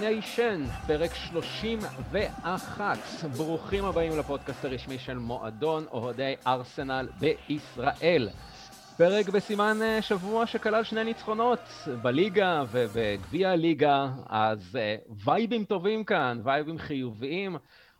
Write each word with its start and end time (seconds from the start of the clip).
Nation, 0.00 0.64
פרק 0.86 1.14
31. 1.14 2.98
ברוכים 3.36 3.84
הבאים 3.84 4.18
לפודקאסט 4.18 4.64
הרשמי 4.64 4.98
של 4.98 5.18
מועדון 5.18 5.84
אוהדי 5.92 6.34
ארסנל 6.46 7.08
בישראל. 7.18 8.28
פרק 8.96 9.28
בסימן 9.28 9.76
אה, 9.82 10.02
שבוע 10.02 10.46
שכלל 10.46 10.84
שני 10.84 11.04
ניצחונות 11.04 11.60
בליגה 12.02 12.64
ובגביע 12.70 13.50
הליגה, 13.50 14.08
אז 14.26 14.76
אה, 14.76 14.96
vibeים 15.24 15.64
טובים 15.64 16.04
כאן, 16.04 16.40
vibeים 16.44 16.78
חיוביים, 16.78 17.56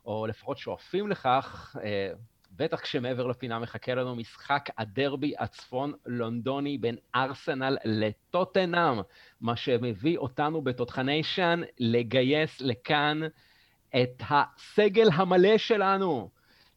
או 0.07 0.27
לפחות 0.27 0.59
שואפים 0.59 1.09
לכך. 1.09 1.77
אה, 1.83 2.13
בטח 2.57 2.81
כשמעבר 2.81 3.27
לפינה 3.27 3.59
מחכה 3.59 3.95
לנו 3.95 4.17
משחק 4.17 4.69
הדרבי 4.79 5.35
הצפון 5.39 5.93
לונדוני 6.07 6.79
בין 6.79 6.97
ארסנל 7.15 7.77
לטוטנאם, 7.85 9.01
מה 9.43 9.57
שמביא 9.57 10.19
אותנו 10.19 10.63
בתותחניישן 10.63 11.61
לגייס 11.79 12.61
לכאן 12.61 13.21
את 14.03 14.23
הסגל 14.31 15.09
המלא 15.15 15.59
שלנו, 15.59 16.31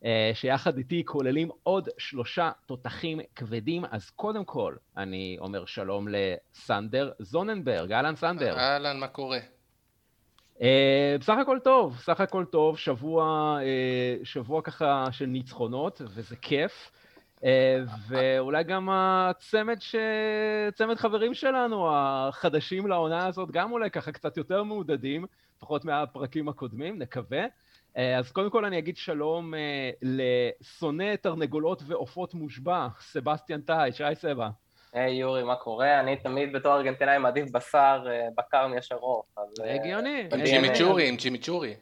אה, 0.05 0.31
שיחד 0.33 0.77
איתי 0.77 1.03
כוללים 1.05 1.49
עוד 1.63 1.89
שלושה 1.97 2.51
תותחים 2.65 3.19
כבדים. 3.35 3.85
אז 3.91 4.09
קודם 4.09 4.45
כל, 4.45 4.75
אני 4.97 5.38
אומר 5.39 5.65
שלום 5.65 6.07
לסנדר 6.09 7.11
זוננברג. 7.19 7.91
אהלן 7.91 8.15
סנדר. 8.15 8.57
אהלן, 8.57 8.99
מה 8.99 9.07
קורה? 9.07 9.39
Uh, 10.57 10.61
בסך 11.19 11.35
הכל 11.41 11.59
טוב, 11.63 11.93
בסך 11.93 12.19
הכל 12.19 12.45
טוב, 12.45 12.77
שבוע, 12.77 13.57
uh, 13.61 14.25
שבוע 14.25 14.61
ככה 14.61 15.07
של 15.11 15.25
ניצחונות, 15.25 16.02
וזה 16.05 16.35
כיף. 16.35 16.91
Uh, 17.39 17.45
ואולי 18.08 18.64
גם 18.64 18.89
הצמד, 18.91 19.81
ש... 19.81 19.95
צמד 20.75 20.95
חברים 20.95 21.33
שלנו, 21.33 21.89
החדשים 21.91 22.88
לעונה 22.88 23.28
הזאת, 23.28 23.52
גם 23.52 23.72
אולי 23.72 23.89
ככה 23.89 24.11
קצת 24.11 24.38
יותר 24.38 24.64
מעודדים, 24.64 25.25
לפחות 25.58 25.86
מהפרקים 25.86 26.50
הקודמים, 26.50 27.00
נקווה. 27.00 27.45
Uh, 27.45 28.00
אז 28.17 28.31
קודם 28.31 28.50
כל 28.50 28.66
אני 28.66 28.78
אגיד 28.78 28.97
שלום 28.97 29.53
uh, 29.53 29.58
לשונא 30.02 31.16
תרנגולות 31.16 31.83
ועופות 31.86 32.33
מושבע, 32.33 32.88
סבסטיאן 33.00 33.61
טאי, 33.61 33.91
שי 33.91 34.16
סבא. 34.16 34.50
היי 34.95 35.16
יורי, 35.16 35.44
מה 35.44 35.56
קורה? 35.56 36.00
אני 36.00 36.16
תמיד 36.16 36.53
בתור 36.53 36.75
ארגנטינאי 36.75 37.17
מעדיף 37.17 37.52
בשר 37.52 38.06
אה, 38.08 38.28
בקר 38.38 38.67
מישר. 38.67 38.97
אה, 39.38 39.75
הגיוני. 39.75 40.28
עם 40.33 40.45
צ'ימיצ'ורי, 40.45 41.09
עם 41.09 41.17
צ'ימיצ'ורי. 41.17 41.75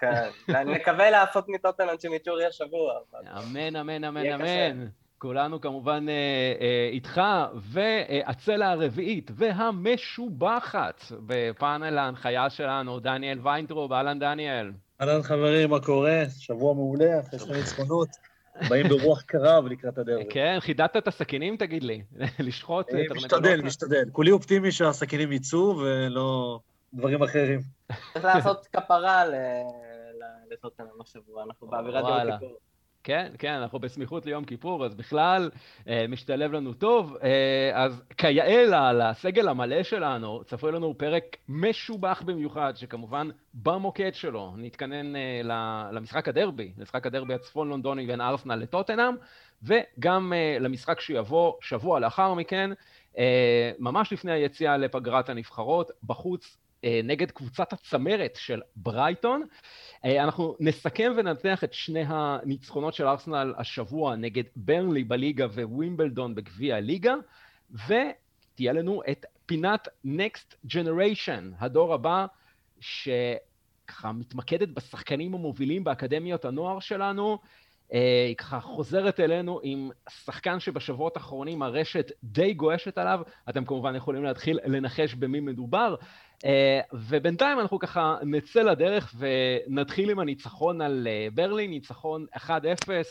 כן, 0.00 0.22
אני 0.48 0.74
מקווה 0.74 1.10
לעשות 1.10 1.48
מטוטנאם 1.48 1.96
צ'ימיצ'ורי 1.96 2.46
השבוע. 2.46 2.94
אמן, 3.38 3.76
אמן, 3.76 4.04
אמן, 4.04 4.32
אמן. 4.32 4.86
כולנו 5.18 5.60
כמובן 5.60 6.06
אה, 6.08 6.88
איתך, 6.92 7.20
והצלע 7.54 8.70
הרביעית 8.70 9.30
והמשובחת 9.34 11.02
בפאנל 11.26 11.98
ההנחיה 11.98 12.50
שלנו, 12.50 13.00
דניאל 13.00 13.38
ויינטרוב, 13.42 13.92
אהלן 13.92 14.18
דניאל. 14.18 14.72
אהלן 15.00 15.22
חברים, 15.22 15.70
מה 15.70 15.80
קורה? 15.80 16.22
שבוע 16.38 16.74
מעולה, 16.74 17.20
אחרי 17.20 17.38
שני 17.38 17.56
ניצחונות. 17.56 18.08
באים 18.68 18.88
ברוח 18.88 19.22
קרב 19.22 19.66
לקראת 19.66 19.98
הדרבי. 19.98 20.24
כן, 20.30 20.56
חידדת 20.60 20.96
את 20.96 21.08
הסכינים, 21.08 21.56
תגיד 21.56 21.82
לי. 21.82 22.02
לשחוט 22.38 22.90
תרנגולות. 22.90 23.16
משתדל, 23.16 23.62
משתדל. 23.62 24.04
כולי 24.12 24.30
אופטימי 24.30 24.72
שהסכינים 24.72 25.32
יצאו 25.32 25.76
ולא 25.78 26.60
דברים 26.94 27.22
אחרים. 27.22 27.60
צריך 28.12 28.24
לעשות 28.24 28.66
כפרה 28.66 29.24
לטוטנאם 30.50 31.00
השבוע, 31.00 31.42
אנחנו 31.42 31.66
באווירת 31.66 32.04
יום 32.08 32.32
כיפור. 32.32 32.58
כן, 33.04 33.32
כן, 33.38 33.52
אנחנו 33.52 33.78
בסמיכות 33.78 34.26
ליום 34.26 34.44
כיפור, 34.44 34.84
אז 34.84 34.94
בכלל 34.94 35.50
אה, 35.88 36.06
משתלב 36.08 36.52
לנו 36.52 36.72
טוב. 36.72 37.16
אה, 37.22 37.70
אז 37.74 38.02
כיאה 38.16 38.92
לסגל 38.92 39.48
המלא 39.48 39.82
שלנו, 39.82 40.44
צפוי 40.44 40.72
לנו 40.72 40.94
פרק 40.98 41.36
משובח 41.48 42.22
במיוחד, 42.22 42.72
שכמובן 42.76 43.28
במוקד 43.54 44.14
שלו 44.14 44.52
נתכנן 44.56 45.16
אה, 45.16 45.40
למשחק 45.92 46.28
הדרבי, 46.28 46.72
למשחק 46.78 47.06
הדרבי 47.06 47.34
הצפון 47.34 47.68
לונדוני 47.68 48.06
בין 48.06 48.20
ארסנל 48.20 48.54
לטוטנאם, 48.54 49.14
וגם 49.62 50.32
אה, 50.32 50.56
למשחק 50.60 51.00
שיבוא 51.00 51.52
שבוע 51.60 52.00
לאחר 52.00 52.34
מכן, 52.34 52.70
אה, 53.18 53.72
ממש 53.78 54.12
לפני 54.12 54.32
היציאה 54.32 54.76
לפגרת 54.76 55.28
הנבחרות, 55.28 55.90
בחוץ 56.04 56.56
נגד 57.04 57.30
קבוצת 57.30 57.72
הצמרת 57.72 58.36
של 58.36 58.60
ברייטון. 58.76 59.42
אה, 60.04 60.24
אנחנו 60.24 60.56
נסכם 60.60 61.12
וננתח 61.16 61.64
את 61.64 61.72
שני 61.72 62.04
הניצחונות 62.06 62.94
של 62.94 63.06
ארסנל 63.06 63.54
השבוע 63.58 64.16
נגד 64.16 64.44
ברנלי 64.56 65.04
בליגה 65.04 65.46
ווימבלדון 65.46 66.34
בגביע 66.34 66.76
הליגה, 66.76 67.14
ותהיה 67.70 68.72
לנו 68.72 69.02
את 69.10 69.26
פינת 69.46 69.88
Next 70.06 70.54
Generation, 70.72 71.42
הדור 71.58 71.94
הבא, 71.94 72.26
שככה 72.80 74.12
מתמקדת 74.12 74.68
בשחקנים 74.68 75.34
המובילים 75.34 75.84
באקדמיות 75.84 76.44
הנוער 76.44 76.80
שלנו. 76.80 77.38
אה, 77.92 78.24
היא 78.28 78.36
ככה 78.36 78.60
חוזרת 78.60 79.20
אלינו 79.20 79.60
עם 79.62 79.90
שחקן 80.08 80.60
שבשבועות 80.60 81.16
האחרונים 81.16 81.62
הרשת 81.62 82.12
די 82.24 82.54
גועשת 82.54 82.98
עליו, 82.98 83.20
אתם 83.48 83.64
כמובן 83.64 83.94
יכולים 83.96 84.24
להתחיל 84.24 84.58
לנחש 84.64 85.14
במי 85.14 85.40
מדובר, 85.40 85.94
אה, 86.00 86.06
ובינתיים 86.92 87.60
אנחנו 87.60 87.78
ככה 87.78 88.16
נצא 88.22 88.62
לדרך 88.62 89.14
ונתחיל 89.18 90.10
עם 90.10 90.18
הניצחון 90.18 90.80
על 90.80 91.06
אה, 91.10 91.28
ברלין, 91.34 91.70
ניצחון 91.70 92.26
1-0, 92.36 92.48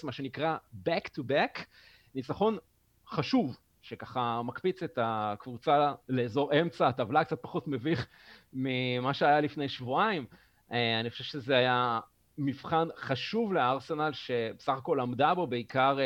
מה 0.04 0.12
שנקרא 0.12 0.58
back 0.88 1.08
to 1.18 1.22
back, 1.22 1.62
ניצחון 2.16 2.58
חשוב, 3.08 3.58
שככה 3.82 4.42
מקפיץ 4.46 4.84
את 4.84 5.00
הקבוצה 5.02 5.94
לאזור 6.10 6.62
אמצע 6.62 6.88
הטבלה, 6.88 7.24
קצת 7.24 7.42
פחות 7.42 7.68
מביך 7.68 8.08
ממה 8.54 9.14
שהיה 9.14 9.42
לפני 9.42 9.70
שבועיים. 9.70 10.26
אה, 10.72 11.00
אני 11.00 11.10
חושב 11.10 11.24
שזה 11.24 11.58
היה 11.58 12.00
מבחן 12.38 12.88
חשוב 12.98 13.54
לארסנל, 13.54 14.12
שבסך 14.14 14.74
הכל 14.78 15.00
עמדה 15.00 15.34
בו 15.34 15.48
בעיקר 15.48 15.98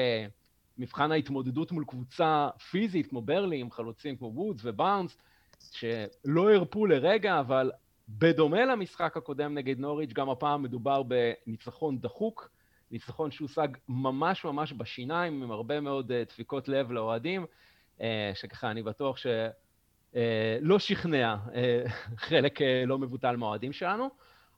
מבחן 0.78 1.12
ההתמודדות 1.12 1.72
מול 1.72 1.86
קבוצה 1.88 2.50
פיזית 2.70 3.08
כמו 3.08 3.22
ברלי, 3.22 3.60
עם 3.60 3.72
חלוצים 3.72 4.18
כמו 4.18 4.32
וודס 4.36 4.62
ובארנס, 4.64 5.18
שלא 5.74 6.54
הרפו 6.54 6.86
לרגע, 6.86 7.40
אבל 7.40 7.72
בדומה 8.10 8.66
למשחק 8.66 9.18
הקודם 9.18 9.54
נגד 9.54 9.80
נוריץ', 9.80 10.14
גם 10.14 10.30
הפעם 10.30 10.64
מדובר 10.64 11.04
בניצחון 11.04 12.00
דחוק, 12.00 12.50
ניצחון 12.92 13.32
שהושג 13.32 13.68
ממש 13.90 14.46
ממש 14.46 14.74
בשיניים, 14.74 15.44
עם 15.44 15.52
הרבה 15.52 15.80
מאוד 15.80 16.12
uh, 16.12 16.30
דפיקות 16.30 16.68
לב 16.68 16.92
לאוהדים, 16.92 17.46
uh, 17.98 18.02
שככה 18.34 18.72
אני 18.72 18.84
בטוח 18.84 19.18
שלא 19.18 20.76
uh, 20.76 20.80
שכנע 20.80 21.36
חלק 22.28 22.60
לא 22.88 22.98
מבוטל 22.98 23.36
מהאוהדים 23.36 23.74
שלנו. 23.74 24.10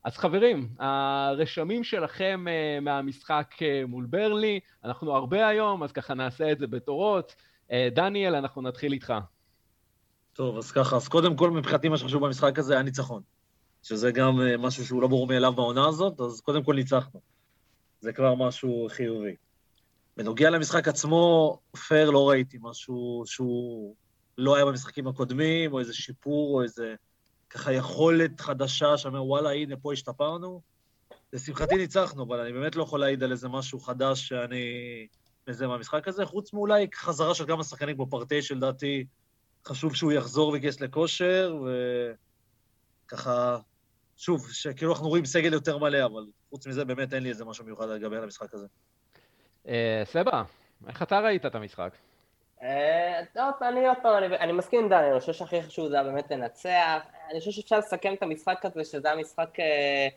אז 0.04 0.18
חברים, 0.18 0.70
הרשמים 0.80 1.84
שלכם 1.84 2.46
מהמשחק 2.82 3.56
מול 3.88 4.06
ברלי, 4.06 4.60
אנחנו 4.84 5.16
הרבה 5.16 5.48
היום, 5.48 5.84
אז 5.84 5.92
ככה 5.92 6.14
נעשה 6.14 6.52
את 6.52 6.60
זה 6.60 6.68
בתורות. 6.68 7.36
דניאל, 7.92 8.36
אנחנו 8.36 8.62
נתחיל 8.62 8.94
איתך. 8.94 9.14
טוב, 10.40 10.58
אז 10.58 10.72
ככה, 10.72 10.96
אז 10.96 11.08
קודם 11.08 11.36
כל 11.36 11.52
מבחינתי 11.52 11.90
מה 11.90 11.98
שחשוב 11.98 12.26
במשחק 12.26 12.60
הזה 12.60 12.74
היה 12.74 12.84
ניצחון. 12.84 13.22
שזה 13.84 14.12
גם 14.12 14.42
אה, 14.42 14.58
משהו 14.58 14.86
שהוא 14.86 15.02
לא 15.02 15.08
ברור 15.08 15.28
מאליו 15.28 15.54
בעונה 15.54 15.88
הזאת, 15.88 16.22
אז 16.22 16.42
קודם 16.42 16.64
כל 16.64 16.76
ניצחנו. 16.76 17.22
זה 18.02 18.14
כבר 18.14 18.36
משהו 18.36 18.88
חיובי. 18.90 19.36
בנוגע 20.18 20.50
למשחק 20.50 20.88
עצמו, 20.88 21.58
פייר 21.88 22.10
לא 22.10 22.30
ראיתי 22.30 22.58
משהו 22.62 23.24
שהוא 23.26 23.96
לא 24.38 24.56
היה 24.56 24.66
במשחקים 24.66 25.08
הקודמים, 25.08 25.74
או 25.74 25.80
איזה 25.80 25.94
שיפור, 25.94 26.56
או 26.56 26.64
איזה 26.64 26.96
ככה 27.50 27.74
יכולת 27.74 28.42
חדשה 28.42 28.98
שאומר, 28.98 29.26
וואלה, 29.26 29.52
הנה, 29.52 29.76
פה 29.78 29.94
השתפרנו. 29.94 30.62
לשמחתי 31.34 31.76
ניצחנו, 31.76 32.24
אבל 32.24 32.40
אני 32.40 32.54
באמת 32.54 32.76
לא 32.76 32.84
יכול 32.84 33.00
להעיד 33.00 33.24
על 33.24 33.32
איזה 33.32 33.50
משהו 33.50 33.80
חדש 33.80 34.28
שאני... 34.28 35.08
מזה 35.48 35.68
מהמשחק 35.68 36.08
הזה, 36.08 36.26
חוץ 36.26 36.54
מאולי 36.54 36.88
חזרה 36.96 37.36
של 37.36 37.46
כמה 37.46 37.64
שחקנים 37.64 37.96
כמו 37.96 38.08
פרטי, 38.08 38.42
שלדעתי 38.42 39.06
חשוב 39.66 39.96
שהוא 39.96 40.12
יחזור 40.12 40.50
ויגייס 40.50 40.82
לכושר, 40.82 41.56
וככה, 43.06 43.58
שוב, 44.20 44.52
שכאילו 44.52 44.92
אנחנו 44.92 45.08
רואים 45.08 45.26
סגל 45.26 45.54
יותר 45.54 45.78
מלא, 45.78 46.06
אבל 46.06 46.26
חוץ 46.50 46.68
מזה 46.68 46.86
באמת 46.86 47.14
אין 47.14 47.24
לי 47.24 47.30
איזה 47.30 47.46
משהו 47.46 47.66
מיוחד 47.66 47.86
לגבי 47.90 48.18
המשחק 48.18 48.54
הזה. 48.54 48.68
אה, 49.68 50.02
סבא, 50.06 50.44
איך 50.88 51.04
אתה 51.04 51.20
ראית 51.20 51.46
את 51.46 51.56
המשחק? 51.56 51.92
אה, 52.64 53.22
טוב, 53.34 53.54
אני 53.62 53.88
עוד 53.88 53.98
פעם, 54.02 54.24
אני 54.24 54.52
מסכים 54.52 54.80
עם 54.80 54.90
דני, 54.90 55.12
אני 55.12 55.20
חושב 55.20 55.34
שהכי 55.34 55.62
חשוב 55.64 55.90
זה 55.90 55.96
היה 55.96 56.04
באמת 56.04 56.32
לנצח. 56.32 57.02
אני 57.32 57.40
חושב 57.40 57.52
שאפשר 57.52 57.78
לסכם 57.78 58.14
את 58.14 58.24
המשחק 58.24 58.66
הזה, 58.66 58.84
שזה 58.84 59.08
היה 59.08 59.18
משחק 59.18 59.60
אה, 59.60 60.08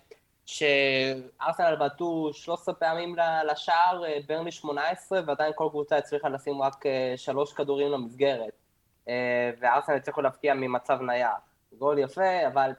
שארסנל 0.46 1.76
בעטו 1.78 2.30
13 2.32 2.74
פעמים 2.74 3.16
לשער, 3.50 4.02
ברני 4.26 4.52
18, 4.52 5.20
ועדיין 5.26 5.52
כל 5.54 5.68
קבוצה 5.70 5.96
הצליחה 5.96 6.28
לשים 6.28 6.62
רק 6.62 6.84
שלוש 7.16 7.52
כדורים 7.52 7.92
למסגרת. 7.92 8.61
אה, 9.08 9.50
וארסנל 9.60 9.96
הצליחו 9.96 10.22
להפקיע 10.22 10.54
ממצב 10.54 11.00
נייח. 11.00 11.38
גול 11.78 11.98
יפה, 11.98 12.46
אבל 12.46 12.72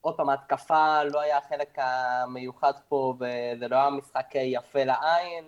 עוד 0.00 0.16
פעם, 0.16 0.28
ההתקפה 0.28 1.04
לא 1.04 1.20
היה 1.20 1.38
החלק 1.38 1.78
המיוחד 1.78 2.72
פה, 2.88 3.14
וזה 3.16 3.68
לא 3.68 3.76
היה 3.76 3.90
משחק 3.90 4.34
יפה 4.34 4.84
לעין, 4.84 5.44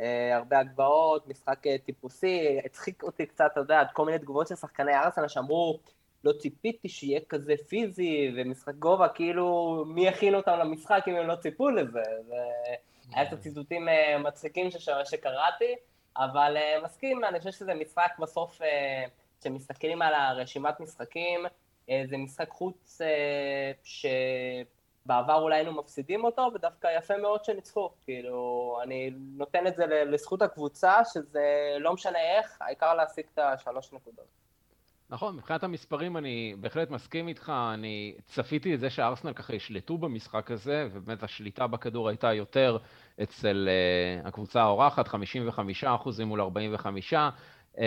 אה, 0.00 0.36
הרבה 0.36 0.58
הגבהות, 0.58 1.28
משחק 1.28 1.58
טיפוסי, 1.84 2.60
הצחיק 2.64 3.02
אותי 3.02 3.26
קצת, 3.26 3.48
אתה 3.52 3.60
יודע, 3.60 3.82
כל 3.92 4.04
מיני 4.04 4.18
תגובות 4.18 4.48
של 4.48 4.54
שחקני 4.54 4.94
ארסנל 4.94 5.28
שאמרו, 5.28 5.78
לא 6.24 6.32
ציפיתי 6.32 6.88
שיהיה 6.88 7.20
כזה 7.28 7.54
פיזי 7.68 8.32
ומשחק 8.36 8.74
גובה, 8.74 9.08
כאילו 9.08 9.84
מי 9.86 10.08
הכין 10.08 10.34
אותם 10.34 10.58
למשחק 10.58 11.04
אם 11.08 11.14
הם 11.14 11.26
לא 11.26 11.34
ציפו 11.36 11.70
לזה, 11.70 12.02
והיה 12.28 13.26
קצת 13.26 13.40
ציטוטים 13.40 13.88
אה, 13.88 14.18
מצחיקים 14.18 14.68
שקראתי, 15.04 15.74
אבל 16.16 16.56
אה, 16.56 16.78
מסכים, 16.84 17.24
אני 17.24 17.38
חושב 17.38 17.50
שזה 17.50 17.74
משחק 17.74 18.10
בסוף, 18.18 18.60
כשמסתכלים 19.44 20.02
על 20.02 20.14
הרשימת 20.14 20.80
משחקים, 20.80 21.40
זה 21.86 22.16
משחק 22.16 22.48
חוץ 22.50 23.00
שבעבר 23.84 25.34
אולי 25.34 25.56
היינו 25.56 25.72
מפסידים 25.72 26.24
אותו, 26.24 26.50
ודווקא 26.54 26.88
יפה 26.98 27.16
מאוד 27.16 27.44
שניצחו. 27.44 27.90
כאילו, 28.04 28.78
אני 28.82 29.10
נותן 29.36 29.66
את 29.66 29.76
זה 29.76 29.86
לזכות 29.86 30.42
הקבוצה, 30.42 31.04
שזה 31.04 31.76
לא 31.78 31.92
משנה 31.92 32.18
איך, 32.18 32.56
העיקר 32.60 32.94
להשיג 32.94 33.24
את 33.34 33.38
השלוש 33.38 33.92
נקודות. 33.92 34.44
נכון, 35.10 35.36
מבחינת 35.36 35.64
המספרים 35.64 36.16
אני 36.16 36.54
בהחלט 36.60 36.90
מסכים 36.90 37.28
איתך, 37.28 37.52
אני 37.74 38.14
צפיתי 38.26 38.74
את 38.74 38.80
זה 38.80 38.90
שארסנל 38.90 39.32
ככה 39.32 39.54
ישלטו 39.54 39.98
במשחק 39.98 40.50
הזה, 40.50 40.88
ובאמת 40.92 41.22
השליטה 41.22 41.66
בכדור 41.66 42.08
הייתה 42.08 42.32
יותר 42.32 42.78
אצל 43.22 43.68
uh, 44.24 44.28
הקבוצה 44.28 44.62
האורחת, 44.62 45.08
55 45.08 45.84
אחוזים 45.84 46.28
מול 46.28 46.40
45, 46.40 47.14
uh, 47.14 47.78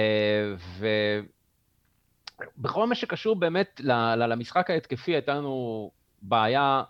ובכל 2.57 2.87
מה 2.87 2.95
שקשור 2.95 3.35
באמת 3.35 3.81
למשחק 4.17 4.69
ההתקפי, 4.69 5.11
הייתה 5.11 5.33
לנו 5.33 5.91
בעיה 6.21 6.83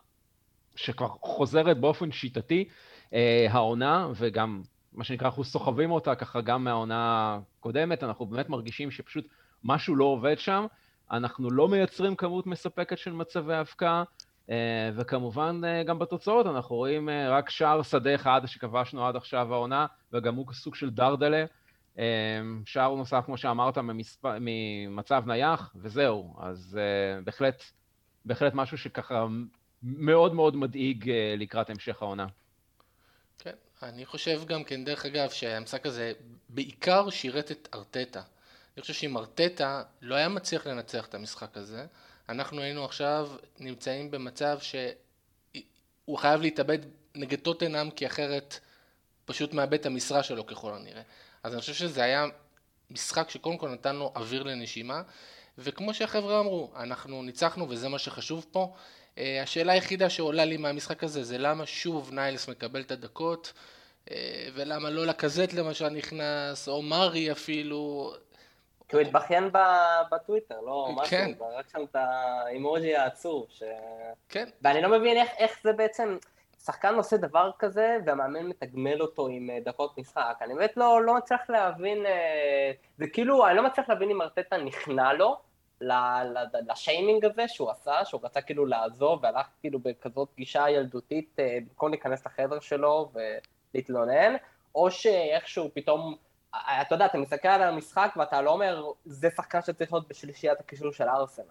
שכבר 0.75 1.07
חוזרת 1.07 1.79
באופן 1.79 2.11
שיטתי, 2.11 2.69
uh, 3.09 3.13
העונה, 3.49 4.07
וגם 4.15 4.61
מה 4.93 5.03
שנקרא, 5.03 5.27
אנחנו 5.27 5.43
סוחבים 5.43 5.91
אותה 5.91 6.15
ככה 6.15 6.41
גם 6.41 6.63
מהעונה 6.63 7.39
הקודמת, 7.59 8.03
אנחנו 8.03 8.25
באמת 8.25 8.49
מרגישים 8.49 8.91
שפשוט 8.91 9.27
משהו 9.63 9.95
לא 9.95 10.05
עובד 10.05 10.39
שם, 10.39 10.65
אנחנו 11.11 11.51
לא 11.51 11.67
מייצרים 11.67 12.15
כמות 12.15 12.47
מספקת 12.47 12.97
של 12.97 13.13
מצבי 13.13 13.53
הפקעה, 13.53 14.03
אה, 14.49 14.89
וכמובן 14.95 15.61
אה, 15.65 15.83
גם 15.83 15.99
בתוצאות 15.99 16.45
אנחנו 16.45 16.75
רואים 16.75 17.09
אה, 17.09 17.29
רק 17.29 17.49
שער 17.49 17.81
שדה 17.81 18.15
אחד 18.15 18.41
שכבשנו 18.45 19.07
עד 19.07 19.15
עכשיו 19.15 19.53
העונה, 19.53 19.85
וגם 20.13 20.35
הוא 20.35 20.45
סוג 20.53 20.75
של 20.75 20.89
דרדלה. 20.89 21.45
שער 22.65 22.95
נוסף, 22.95 23.23
כמו 23.25 23.37
שאמרת, 23.37 23.77
ממספ... 23.77 24.25
ממצב 24.39 25.23
נייח, 25.27 25.73
וזהו. 25.75 26.35
אז 26.39 26.79
בהחלט, 27.23 27.63
בהחלט 28.25 28.53
משהו 28.53 28.77
שככה 28.77 29.25
מאוד 29.83 30.33
מאוד 30.33 30.55
מדאיג 30.55 31.11
לקראת 31.37 31.69
המשך 31.69 32.01
העונה. 32.01 32.27
כן, 33.39 33.55
אני 33.83 34.05
חושב 34.05 34.45
גם 34.45 34.63
כן, 34.63 34.85
דרך 34.85 35.05
אגב, 35.05 35.29
שהמשחק 35.29 35.85
הזה 35.85 36.11
בעיקר 36.49 37.09
שירת 37.09 37.51
את 37.51 37.67
ארטטה. 37.73 38.21
אני 38.75 38.81
חושב 38.81 38.93
שאם 38.93 39.17
ארטטה 39.17 39.83
לא 40.01 40.15
היה 40.15 40.29
מצליח 40.29 40.67
לנצח 40.67 41.05
את 41.05 41.15
המשחק 41.15 41.57
הזה, 41.57 41.85
אנחנו 42.29 42.61
היינו 42.61 42.85
עכשיו 42.85 43.29
נמצאים 43.59 44.11
במצב 44.11 44.57
שהוא 44.59 46.17
חייב 46.17 46.41
להתאבד 46.41 46.79
נגד 47.15 47.39
טוטנאם 47.39 47.91
כי 47.91 48.07
אחרת 48.07 48.59
פשוט 49.25 49.53
מאבד 49.53 49.73
את 49.73 49.85
המשרה 49.85 50.23
שלו 50.23 50.47
ככל 50.47 50.73
הנראה. 50.73 51.01
אז 51.47 51.53
אני 51.53 51.61
חושב 51.61 51.73
שזה 51.73 52.03
היה 52.03 52.25
משחק 52.91 53.29
שקודם 53.29 53.57
כל 53.57 53.69
נתן 53.69 53.95
לו 53.95 54.11
אוויר 54.15 54.43
לנשימה 54.43 55.01
וכמו 55.57 55.93
שהחבר'ה 55.93 56.39
אמרו, 56.39 56.71
אנחנו 56.75 57.23
ניצחנו 57.23 57.69
וזה 57.69 57.89
מה 57.89 57.99
שחשוב 57.99 58.45
פה. 58.51 58.73
אה, 59.17 59.41
השאלה 59.43 59.73
היחידה 59.73 60.09
שעולה 60.09 60.45
לי 60.45 60.57
מהמשחק 60.57 61.03
הזה 61.03 61.23
זה 61.23 61.37
למה 61.37 61.65
שוב 61.65 62.11
ניילס 62.13 62.49
מקבל 62.49 62.81
את 62.81 62.91
הדקות 62.91 63.53
אה, 64.11 64.47
ולמה 64.53 64.89
לא 64.89 65.05
לקזט 65.05 65.53
למשל 65.53 65.89
נכנס 65.89 66.67
או 66.67 66.81
מרי 66.81 67.31
אפילו 67.31 68.13
כי 68.87 68.95
הוא 68.95 69.01
התבכיין 69.01 69.49
בטוויטר, 70.11 70.61
לא 70.61 70.89
משהו, 70.95 71.09
כן. 71.09 71.31
רק 71.57 71.65
שם 71.71 71.83
את 71.91 71.95
האימוג'י 71.95 72.95
העצוב. 72.95 73.45
ש... 73.49 73.63
כן. 74.29 74.49
ואני 74.61 74.81
לא 74.81 74.89
מבין 74.89 75.17
איך, 75.17 75.29
איך 75.37 75.59
זה 75.63 75.73
בעצם, 75.73 76.17
שחקן 76.63 76.95
עושה 76.95 77.17
דבר 77.17 77.51
כזה 77.59 77.97
והמאמן 78.05 78.47
מתגמל 78.47 79.01
אותו 79.01 79.27
עם 79.27 79.49
אה, 79.49 79.59
דקות 79.65 79.97
משחק. 79.97 80.37
אני 80.41 80.53
באמת 80.53 80.77
לא, 80.77 81.01
לא 81.03 81.15
מצליח 81.15 81.49
להבין, 81.49 82.05
אה, 82.05 82.71
זה 82.97 83.05
כאילו, 83.13 83.47
אני 83.47 83.55
לא 83.57 83.65
מצליח 83.65 83.89
להבין 83.89 84.09
אם 84.09 84.21
ארטטה 84.21 84.57
נכנע 84.57 85.13
לו. 85.13 85.37
לשיימינג 86.67 87.25
הזה 87.25 87.47
שהוא 87.47 87.71
עשה, 87.71 88.05
שהוא 88.05 88.21
רצה 88.23 88.41
כאילו 88.41 88.65
לעזוב 88.65 89.19
והלך 89.23 89.47
כאילו 89.61 89.79
בכזאת 89.79 90.29
גישה 90.37 90.69
ילדותית 90.69 91.35
אה, 91.39 91.57
במקום 91.61 91.89
להיכנס 91.89 92.25
לחדר 92.25 92.59
שלו 92.59 93.11
ולהתלונן, 93.13 94.35
או 94.75 94.91
שאיכשהו 94.91 95.69
פתאום 95.73 96.15
אתה 96.81 96.95
יודע, 96.95 97.05
אתה 97.05 97.17
מסתכל 97.17 97.47
על 97.47 97.63
המשחק 97.63 98.13
ואתה 98.17 98.41
לא 98.41 98.51
אומר, 98.51 98.91
זה 99.05 99.29
שחקן 99.29 99.61
שצריך 99.61 99.93
להיות 99.93 100.07
בשלישיית 100.07 100.59
הקישור 100.59 100.91
של 100.91 101.03
ארסנל. 101.03 101.45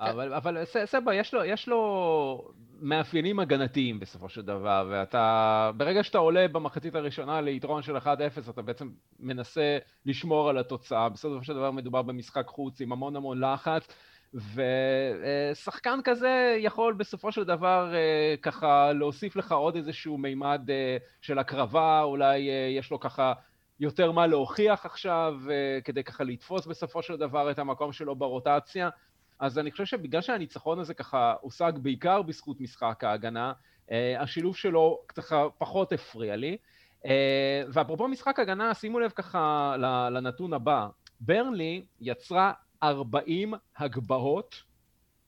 אבל, 0.00 0.34
אבל 0.34 0.64
סבא, 0.84 1.14
יש 1.14 1.34
לו, 1.34 1.44
יש 1.44 1.68
לו 1.68 2.52
מאפיינים 2.80 3.40
הגנתיים 3.40 4.00
בסופו 4.00 4.28
של 4.28 4.42
דבר, 4.42 4.88
ואתה, 4.90 5.70
ברגע 5.76 6.02
שאתה 6.02 6.18
עולה 6.18 6.48
במחצית 6.48 6.94
הראשונה 6.94 7.40
ליתרון 7.40 7.82
של 7.82 7.96
1-0, 7.96 8.06
אתה 8.50 8.62
בעצם 8.62 8.90
מנסה 9.20 9.78
לשמור 10.06 10.48
על 10.48 10.58
התוצאה. 10.58 11.08
בסופו 11.08 11.44
של 11.44 11.54
דבר 11.54 11.70
מדובר 11.70 12.02
במשחק 12.02 12.46
חוץ 12.46 12.80
עם 12.80 12.92
המון 12.92 13.16
המון 13.16 13.40
לחץ, 13.44 13.88
ושחקן 14.34 15.98
כזה 16.04 16.56
יכול 16.58 16.94
בסופו 16.94 17.32
של 17.32 17.44
דבר 17.44 17.94
אה, 17.94 18.34
ככה 18.42 18.92
להוסיף 18.92 19.36
לך 19.36 19.52
עוד 19.52 19.76
איזשהו 19.76 20.18
מימד 20.18 20.70
אה, 20.70 20.96
של 21.20 21.38
הקרבה, 21.38 22.02
אולי 22.02 22.50
אה, 22.50 22.54
יש 22.78 22.90
לו 22.90 23.00
ככה 23.00 23.32
יותר 23.80 24.12
מה 24.12 24.26
להוכיח 24.26 24.86
עכשיו, 24.86 25.34
כדי 25.84 26.04
ככה 26.04 26.24
לתפוס 26.24 26.66
בסופו 26.66 27.02
של 27.02 27.16
דבר 27.16 27.50
את 27.50 27.58
המקום 27.58 27.92
שלו 27.92 28.16
ברוטציה. 28.16 28.88
אז 29.38 29.58
אני 29.58 29.70
חושב 29.70 29.84
שבגלל 29.84 30.20
שהניצחון 30.20 30.78
הזה 30.78 30.94
ככה 30.94 31.34
הושג 31.40 31.72
בעיקר 31.82 32.22
בזכות 32.22 32.60
משחק 32.60 33.04
ההגנה, 33.04 33.52
uh, 33.86 33.92
השילוב 34.18 34.56
שלו 34.56 34.98
ככה 35.08 35.46
פחות 35.58 35.92
הפריע 35.92 36.36
לי. 36.36 36.56
Uh, 37.02 37.08
ואפרופו 37.72 38.08
משחק 38.08 38.38
הגנה, 38.38 38.74
שימו 38.74 39.00
לב 39.00 39.10
ככה 39.10 39.74
לנתון 40.10 40.52
הבא, 40.52 40.88
ברנלי 41.20 41.84
יצרה 42.00 42.52
40 42.82 43.54
הגבהות 43.76 44.62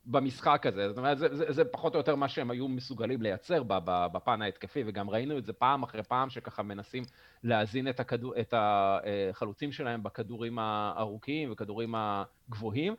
במשחק 0.06 0.66
הזה. 0.66 0.88
זאת 0.88 0.98
אומרת, 0.98 1.18
זה, 1.18 1.36
זה, 1.36 1.44
זה 1.48 1.64
פחות 1.64 1.94
או 1.94 1.98
יותר 1.98 2.16
מה 2.16 2.28
שהם 2.28 2.50
היו 2.50 2.68
מסוגלים 2.68 3.22
לייצר 3.22 3.62
בפן 3.84 4.42
ההתקפי, 4.42 4.82
וגם 4.86 5.10
ראינו 5.10 5.38
את 5.38 5.44
זה 5.44 5.52
פעם 5.52 5.82
אחרי 5.82 6.02
פעם, 6.02 6.30
שככה 6.30 6.62
מנסים 6.62 7.02
להזין 7.44 7.88
את, 7.88 8.00
הכדור, 8.00 8.34
את 8.40 8.54
החלוצים 8.56 9.72
שלהם 9.72 10.02
בכדורים 10.02 10.58
הארוכים 10.58 11.52
וכדורים 11.52 11.94
הגבוהים, 11.96 12.94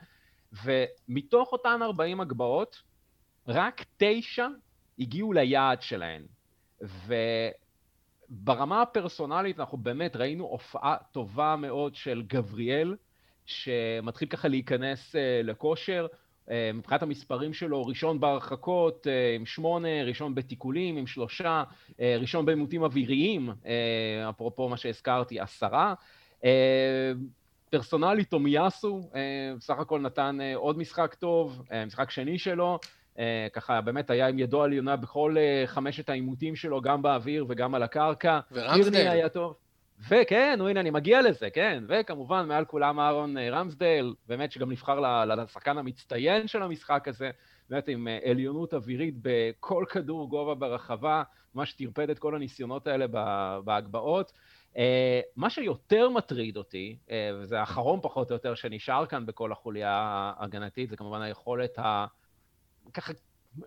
ומתוך 0.64 1.52
אותן 1.52 1.82
40 1.82 2.22
הגבהות, 2.22 2.82
רק 3.48 3.86
תשע 3.98 4.48
הגיעו 5.00 5.34
ליעד 5.34 5.82
שלהן. 5.82 6.24
וברמה 8.30 8.82
הפרסונלית 8.82 9.60
אנחנו 9.60 9.78
באמת 9.78 10.16
ראינו 10.16 10.46
הופעה 10.46 10.98
טובה 11.12 11.56
מאוד 11.56 11.96
של 11.96 12.24
גבריאל, 12.28 12.96
שמתחיל 13.46 14.28
ככה 14.28 14.48
להיכנס 14.48 15.16
אה, 15.16 15.42
לכושר. 15.44 16.08
אה, 16.52 16.72
מבחינת 16.74 17.04
המספרים 17.04 17.54
שלו, 17.54 17.86
ראשון 17.86 18.20
בהרחקות 18.20 19.08
אה, 19.08 19.36
עם 19.36 19.46
שמונה, 19.46 20.04
ראשון 20.04 20.36
בתיקולים 20.36 20.98
עם 20.98 21.08
שלושה, 21.08 21.64
אה, 22.00 22.18
ראשון 22.20 22.46
בעימותים 22.46 22.84
אוויריים, 22.84 23.50
אפרופו 24.30 24.70
מה 24.70 24.78
שהזכרתי, 24.78 25.40
עשרה. 25.40 25.94
פרסונלי 27.72 28.24
תומיאסו, 28.24 29.10
בסך 29.58 29.80
הכל 29.80 30.00
נתן 30.00 30.38
עוד 30.56 30.78
משחק 30.78 31.14
טוב, 31.14 31.64
משחק 31.88 32.12
שני 32.12 32.40
שלו, 32.40 32.80
ככה 33.54 33.82
באמת 33.82 34.10
היה 34.10 34.28
עם 34.28 34.40
ידו 34.40 34.64
על 34.64 34.74
יונה 34.74 34.96
בכל 34.96 35.36
חמשת 35.66 36.10
העימותים 36.10 36.56
שלו, 36.56 36.82
גם 36.82 37.02
באוויר 37.02 37.46
וגם 37.50 37.76
על 37.76 37.84
הקרקע. 37.84 38.40
ורמסדל. 38.52 39.08
היה 39.08 39.30
טוב. 39.30 39.56
וכן, 40.10 40.60
הנה, 40.62 40.80
אני 40.80 40.90
מגיע 40.90 41.22
לזה, 41.22 41.50
כן. 41.50 41.84
וכמובן, 41.88 42.48
מעל 42.48 42.66
כולם 42.66 43.00
אהרון 43.00 43.38
אה, 43.38 43.50
רמסדייל, 43.50 44.14
באמת 44.28 44.52
שגם 44.52 44.72
נבחר 44.72 45.26
לשחקן 45.26 45.78
המצטיין 45.78 46.48
של 46.48 46.64
המשחק 46.64 47.08
הזה, 47.08 47.32
באמת 47.70 47.88
עם 47.88 48.08
אה, 48.08 48.20
עליונות 48.32 48.74
אווירית 48.74 49.16
בכל 49.22 49.86
כדור 49.90 50.30
גובה 50.30 50.56
ברחבה, 50.56 51.24
ממש 51.56 51.74
טרפד 51.74 52.10
את 52.10 52.20
כל 52.20 52.36
הניסיונות 52.36 52.88
האלה 52.88 53.06
בהגבהות. 53.64 54.32
אה, 54.78 55.22
מה 55.36 55.50
שיותר 55.50 56.10
מטריד 56.10 56.58
אותי, 56.58 56.98
וזה 57.42 57.60
האחרון 57.60 58.00
פחות 58.04 58.30
או 58.32 58.36
יותר 58.36 58.56
שנשאר 58.56 59.06
כאן 59.06 59.26
בכל 59.26 59.52
החוליה 59.52 59.92
ההגנתית, 60.38 60.90
זה 60.90 60.98
כמובן 60.98 61.22
היכולת 61.22 61.80
ה... 61.80 62.06
ככה 62.94 63.14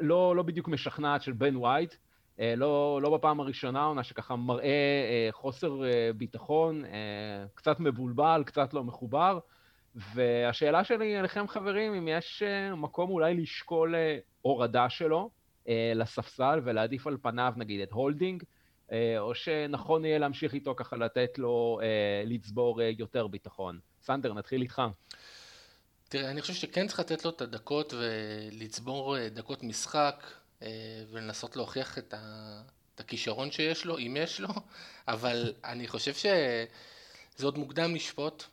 לא, 0.00 0.36
לא 0.36 0.42
בדיוק 0.42 0.68
משכנעת 0.68 1.22
של 1.22 1.32
בן 1.32 1.56
וייט, 1.56 1.94
אה, 2.40 2.54
לא, 2.56 3.00
לא 3.02 3.16
בפעם 3.16 3.40
הראשונה, 3.40 3.84
עונה 3.84 4.02
שככה 4.02 4.36
מראה 4.36 4.66
אה, 4.66 5.28
חוסר 5.32 5.84
אה, 5.84 6.10
ביטחון, 6.16 6.82
קצת 7.54 7.80
מבולבל, 7.80 8.42
קצת 8.46 8.74
לא 8.74 8.84
מחובר. 8.84 9.38
והשאלה 10.14 10.84
שלי 10.84 11.20
אליכם, 11.20 11.48
חברים, 11.48 11.94
אם 11.94 12.08
יש 12.08 12.42
מקום 12.76 13.10
אולי 13.10 13.34
לשקול 13.34 13.94
הורדה 14.42 14.88
שלו 14.88 15.30
לספסל 15.94 16.60
ולהעדיף 16.64 17.06
על 17.06 17.16
פניו, 17.22 17.52
נגיד, 17.56 17.80
את 17.80 17.92
הולדינג, 17.92 18.42
או 19.18 19.34
שנכון 19.34 20.04
יהיה 20.04 20.18
להמשיך 20.18 20.54
איתו 20.54 20.74
ככה 20.76 20.96
לתת 20.96 21.38
לו 21.38 21.80
לצבור 22.24 22.82
יותר 22.82 23.26
ביטחון. 23.26 23.78
סנדר, 24.02 24.32
נתחיל 24.32 24.62
איתך. 24.62 24.82
תראה, 26.08 26.30
אני 26.30 26.40
חושב 26.40 26.54
שכן 26.54 26.86
צריך 26.86 27.00
לתת 27.00 27.24
לו 27.24 27.30
את 27.30 27.40
הדקות 27.40 27.94
ולצבור 27.98 29.18
אה, 29.18 29.28
דקות 29.28 29.62
משחק 29.62 30.26
ולנסות 31.10 31.56
להוכיח 31.56 31.98
את, 31.98 32.14
ה... 32.14 32.62
את 32.94 33.00
הכישרון 33.00 33.50
שיש 33.50 33.84
לו, 33.84 33.98
אם 33.98 34.16
יש 34.20 34.40
לו, 34.40 34.48
אבל 35.08 35.52
אני 35.64 35.88
חושב 35.88 36.14
שזה 36.14 37.46
עוד 37.46 37.58
מוקדם 37.58 37.94
לשפוט. 37.94 38.44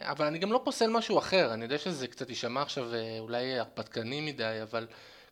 אבל 0.00 0.26
אני 0.26 0.38
גם 0.38 0.52
לא 0.52 0.60
פוסל 0.64 0.90
משהו 0.90 1.18
אחר, 1.18 1.54
אני 1.54 1.64
יודע 1.64 1.78
שזה 1.78 2.06
קצת 2.06 2.28
יישמע 2.28 2.62
עכשיו 2.62 2.90
אולי 3.18 3.58
הרפתקני 3.58 4.20
מדי, 4.20 4.58
אבל 4.62 4.86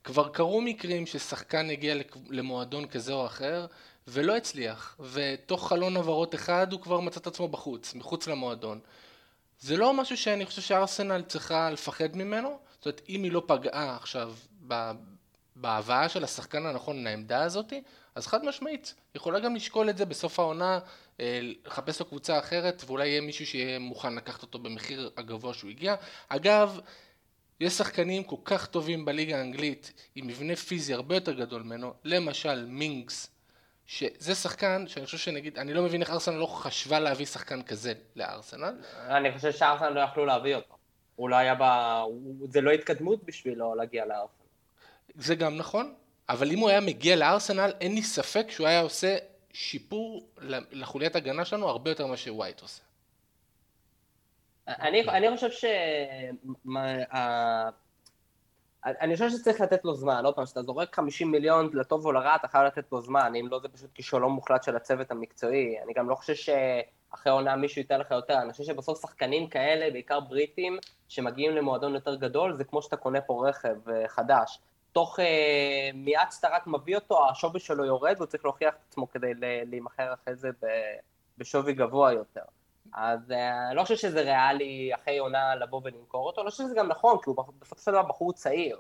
כבר 0.05 0.29
קרו 0.29 0.61
מקרים 0.61 1.07
ששחקן 1.07 1.71
הגיע 1.71 1.95
למועדון 2.31 2.87
כזה 2.87 3.13
או 3.13 3.27
אחר 3.27 3.67
ולא 4.11 4.37
הצליח, 4.37 4.97
ותוך 5.13 5.69
חלון 5.69 5.97
עברות 5.97 6.35
אחד 6.35 6.73
הוא 6.73 6.81
כבר 6.81 7.01
מצא 7.01 7.21
את 7.21 7.27
עצמו 7.27 7.49
בחוץ, 7.49 7.95
מחוץ 7.95 8.27
למועדון. 8.27 8.81
זה 9.61 9.77
לא 9.77 9.95
משהו 9.95 10.17
שאני 10.17 10.47
חושב 10.47 10.63
שארסנל 10.63 11.23
צריכה 11.23 11.71
לפחד 11.71 12.17
ממנו, 12.17 12.59
זאת 12.75 12.87
אומרת 12.87 13.03
אם 13.09 13.23
היא 13.23 13.33
לא 13.33 13.43
פגעה 13.47 13.97
עכשיו 13.97 14.35
בהבאה 15.57 16.09
של 16.09 16.25
השחקן 16.25 16.67
הנכון 16.67 17.05
לעמדה 17.05 17.43
הזאת, 17.43 17.73
אז 18.15 18.27
חד 18.27 18.45
משמעית, 18.45 18.95
יכולה 19.15 19.41
גם 19.41 19.57
לשקול 19.57 19.91
את 19.91 19.97
זה 19.97 20.05
בסוף 20.05 20.41
העונה, 20.41 20.79
אה, 21.21 21.41
לחפש 21.65 22.01
לו 22.01 22.07
קבוצה 22.07 22.39
אחרת, 22.39 22.85
ואולי 22.87 23.09
יהיה 23.09 23.21
מישהו 23.21 23.47
שיהיה 23.47 23.79
מוכן 23.79 24.15
לקחת 24.15 24.43
אותו 24.43 24.59
במחיר 24.59 25.11
הגבוה 25.17 25.55
שהוא 25.55 25.71
הגיע. 25.71 25.95
אגב, 26.29 26.81
יש 27.61 27.73
שחקנים 27.73 28.25
כל 28.25 28.37
כך 28.45 28.67
טובים 28.67 29.05
בליגה 29.05 29.39
האנגלית 29.39 29.93
עם 30.15 30.27
מבנה 30.27 30.57
פיזי 30.57 30.95
הרבה 30.95 31.15
יותר 31.15 31.33
גדול 31.33 31.63
ממנו, 31.63 31.95
למשל 32.05 32.67
מינגס, 32.67 33.31
שזה 33.89 34.35
שחקן 34.35 34.85
שאני 34.87 35.07
חושב 35.07 35.19
שנגיד, 35.19 35.59
אני 35.59 35.75
לא 35.75 35.83
מבין 35.83 36.01
איך 36.01 36.11
ארסנל 36.11 36.37
לא 36.37 36.47
חשבה 36.47 37.01
להביא 37.01 37.27
שחקן 37.27 37.63
כזה 37.63 37.93
לארסנל. 38.17 38.75
אני 38.97 39.33
חושב 39.33 39.53
שארסנל 39.53 39.89
לא 39.89 40.01
יכלו 40.01 40.27
להביא 40.27 40.55
אותו. 40.55 40.77
הוא 41.17 41.29
לא 41.31 41.37
היה 41.37 41.55
ב... 41.61 41.63
זה 42.49 42.61
לא 42.61 42.71
התקדמות 42.71 43.25
בשבילו 43.25 43.75
להגיע 43.75 44.07
לארסנל. 44.07 44.47
זה 45.15 45.35
גם 45.35 45.57
נכון, 45.57 45.95
אבל 46.29 46.51
אם 46.51 46.59
הוא 46.59 46.69
היה 46.69 46.81
מגיע 46.81 47.17
לארסנל, 47.17 47.73
אין 47.81 47.95
לי 47.95 48.03
ספק 48.03 48.51
שהוא 48.51 48.67
היה 48.67 48.81
עושה 48.81 49.17
שיפור 49.53 50.29
לחוליית 50.71 51.17
הגנה 51.17 51.45
שלנו 51.45 51.69
הרבה 51.69 51.91
יותר 51.91 52.07
ממה 52.07 52.17
שווייט 52.17 52.61
עושה. 52.61 52.83
אני, 54.69 55.09
אני 55.09 55.37
חושב 55.37 55.51
ש... 55.51 55.65
אני 59.01 59.15
חושב 59.15 59.31
שצריך 59.31 59.61
לתת 59.61 59.85
לו 59.85 59.95
זמן, 59.95 60.25
עוד 60.25 60.35
פעם, 60.35 60.45
כשאתה 60.45 60.63
זורק 60.63 60.95
50 60.97 61.31
מיליון 61.31 61.71
לטוב 61.73 62.07
או 62.07 62.13
לרע, 62.13 62.37
אתה 62.37 62.49
חייב 62.49 62.65
לתת 62.65 62.93
לו 62.93 63.01
זמן, 63.01 63.33
אם 63.35 63.49
לא 63.51 63.61
זה 63.63 63.69
פשוט 63.69 63.91
כישלון 63.95 64.33
מוחלט 64.33 64.63
של 64.63 64.77
הצוות 64.77 65.11
המקצועי. 65.11 65.83
אני 65.85 65.93
גם 65.93 66.09
לא 66.09 66.15
חושב 66.15 66.35
שאחרי 66.35 67.33
עונה 67.33 67.57
מישהו 67.57 67.81
ייתן 67.81 68.01
לך 68.01 68.11
יותר, 68.11 68.39
אני 68.43 68.53
חושב 68.53 68.65
שבסוף 68.65 69.01
שחקנים 69.03 69.49
כאלה, 69.49 69.91
בעיקר 69.91 70.21
בריטים, 70.21 70.79
שמגיעים 71.09 71.57
למועדון 71.57 71.95
יותר 71.95 72.15
גדול, 72.15 72.57
זה 72.57 72.65
כמו 72.65 72.83
שאתה 72.83 72.97
קונה 72.97 73.21
פה 73.21 73.49
רכב 73.49 73.89
אה, 73.91 74.09
חדש. 74.09 74.61
תוך 74.93 75.21
אה, 75.21 75.91
מיד 75.95 76.29
שאתה 76.31 76.49
רק 76.49 76.67
מביא 76.67 76.97
אותו, 76.97 77.31
השווי 77.31 77.61
שלו 77.61 77.85
יורד, 77.85 78.15
והוא 78.17 78.27
צריך 78.27 78.45
להוכיח 78.45 78.75
את 78.75 78.81
עצמו 78.89 79.11
כדי 79.11 79.33
להימכר 79.41 80.15
אחרי 80.15 80.37
זה 80.37 80.49
בשווי 81.39 81.73
גבוה 81.73 82.13
יותר. 82.13 82.43
אז 82.95 83.31
אה, 83.31 83.69
אני 83.69 83.77
לא 83.77 83.83
חושב 83.83 83.97
שזה 83.97 84.21
ריאלי 84.21 84.91
אחרי 84.95 85.19
עונה 85.19 85.55
לבוא 85.55 85.81
ולמכור 85.85 86.27
אותו, 86.27 86.45
לא 86.45 86.51
חושב 86.51 86.65
שזה 86.65 86.75
גם 86.75 86.89
נכון, 86.89 87.19
כי 87.23 87.31
הוא 87.31 87.37
בסופו 87.59 87.83
של 87.83 87.91
דבר 87.91 88.03
בחור 88.03 88.33
צעיר. 88.33 88.79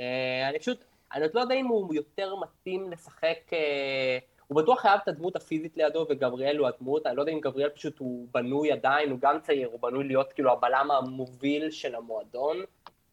אה, 0.00 0.48
אני 0.48 0.58
פשוט, 0.58 0.84
אני 1.14 1.22
עוד 1.22 1.34
לא 1.34 1.40
יודע 1.40 1.54
אם 1.54 1.66
הוא 1.66 1.94
יותר 1.94 2.34
מתאים 2.36 2.90
לשחק, 2.90 3.38
אה, 3.52 4.18
הוא 4.46 4.62
בטוח 4.62 4.80
חייב 4.80 5.00
את 5.02 5.08
הדמות 5.08 5.36
הפיזית 5.36 5.76
לידו, 5.76 6.06
וגבריאל 6.10 6.56
הוא 6.56 6.68
הדמות, 6.68 7.06
אני 7.06 7.16
לא 7.16 7.22
יודע 7.22 7.32
אם 7.32 7.40
גבריאל 7.40 7.70
פשוט 7.70 7.98
הוא 7.98 8.26
בנוי 8.32 8.72
עדיין, 8.72 9.10
הוא 9.10 9.18
גם 9.18 9.40
צעיר, 9.40 9.68
הוא 9.68 9.80
בנוי 9.80 10.04
להיות 10.04 10.32
כאילו 10.32 10.52
הבלם 10.52 10.90
המוביל 10.90 11.70
של 11.70 11.94
המועדון. 11.94 12.56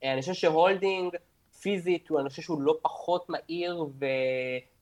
אני 0.04 0.22
חושב 0.22 0.34
שהולדינג, 0.34 1.16
פיזית, 1.62 2.10
אני 2.20 2.30
חושב 2.30 2.42
שהוא 2.42 2.62
לא 2.62 2.78
פחות 2.82 3.30
מהיר 3.30 3.86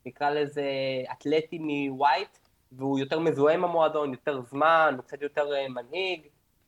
ונקרא 0.06 0.30
לזה 0.30 0.64
אתלטי 1.12 1.60
מ 1.60 1.71
White, 1.71 2.38
והוא 2.72 3.00
יותר 3.00 3.20
מזוהה 3.20 3.54
עם 3.54 3.64
המועדון, 3.64 4.12
יותר 4.12 4.42
זמן, 4.42 4.94
הוא 4.98 5.04
קצת 5.04 5.22
יותר 5.22 5.54
אה, 5.54 5.70
מנהיג. 5.70 6.22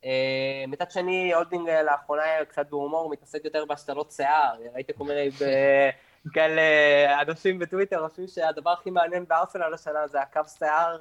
אה, 0.05 0.63
מצד 0.67 0.91
שני, 0.91 1.34
הולדינג 1.34 1.70
אה, 1.70 1.84
לאחרונה 1.84 2.24
קצת 2.48 2.70
בהומור, 2.70 3.10
מתעסק 3.10 3.46
יותר 3.46 3.65
בהשתלות 3.65 4.12
שיער. 4.12 4.55
ראיתי 4.74 4.93
כל 4.98 5.03
מיני 5.03 5.29
כאלה 6.34 6.62
אנשים 7.22 7.60
בטוויטר 7.60 8.08
חושבים 8.08 8.27
שהדבר 8.27 8.70
הכי 8.70 8.89
מעניין 8.89 9.25
בארסנל 9.27 9.74
השנה 9.74 10.08
זה 10.08 10.22
הקו 10.22 10.41
שיער 10.58 10.98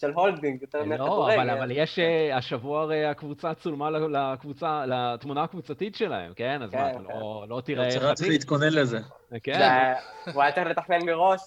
של 0.00 0.12
הולדינג, 0.12 0.62
יותר 0.62 0.84
מהכדורגל. 0.84 1.34
לא, 1.36 1.42
אבל, 1.42 1.50
אבל 1.50 1.70
יש, 1.70 1.98
השבוע 2.32 2.82
הרי 2.82 3.04
הקבוצה 3.04 3.54
צולמה 3.54 3.90
לקבוצה, 3.90 4.86
לתמונה 4.86 5.42
הקבוצתית 5.42 5.94
שלהם, 5.94 6.34
כן? 6.34 6.62
אז 6.62 6.70
כן, 6.70 6.78
מה, 6.78 6.90
אתה 6.90 6.98
כן. 6.98 7.04
לא, 7.04 7.44
לא 7.48 7.60
תראה... 7.64 7.88
אתה 7.88 8.14
צריך 8.14 8.30
להתכונן 8.30 8.72
לזה. 8.72 8.98
כן. 9.42 9.92
הוא 10.34 10.42
היה 10.42 10.52
צריך 10.52 10.66
לתכנן 10.66 11.06
מראש, 11.06 11.40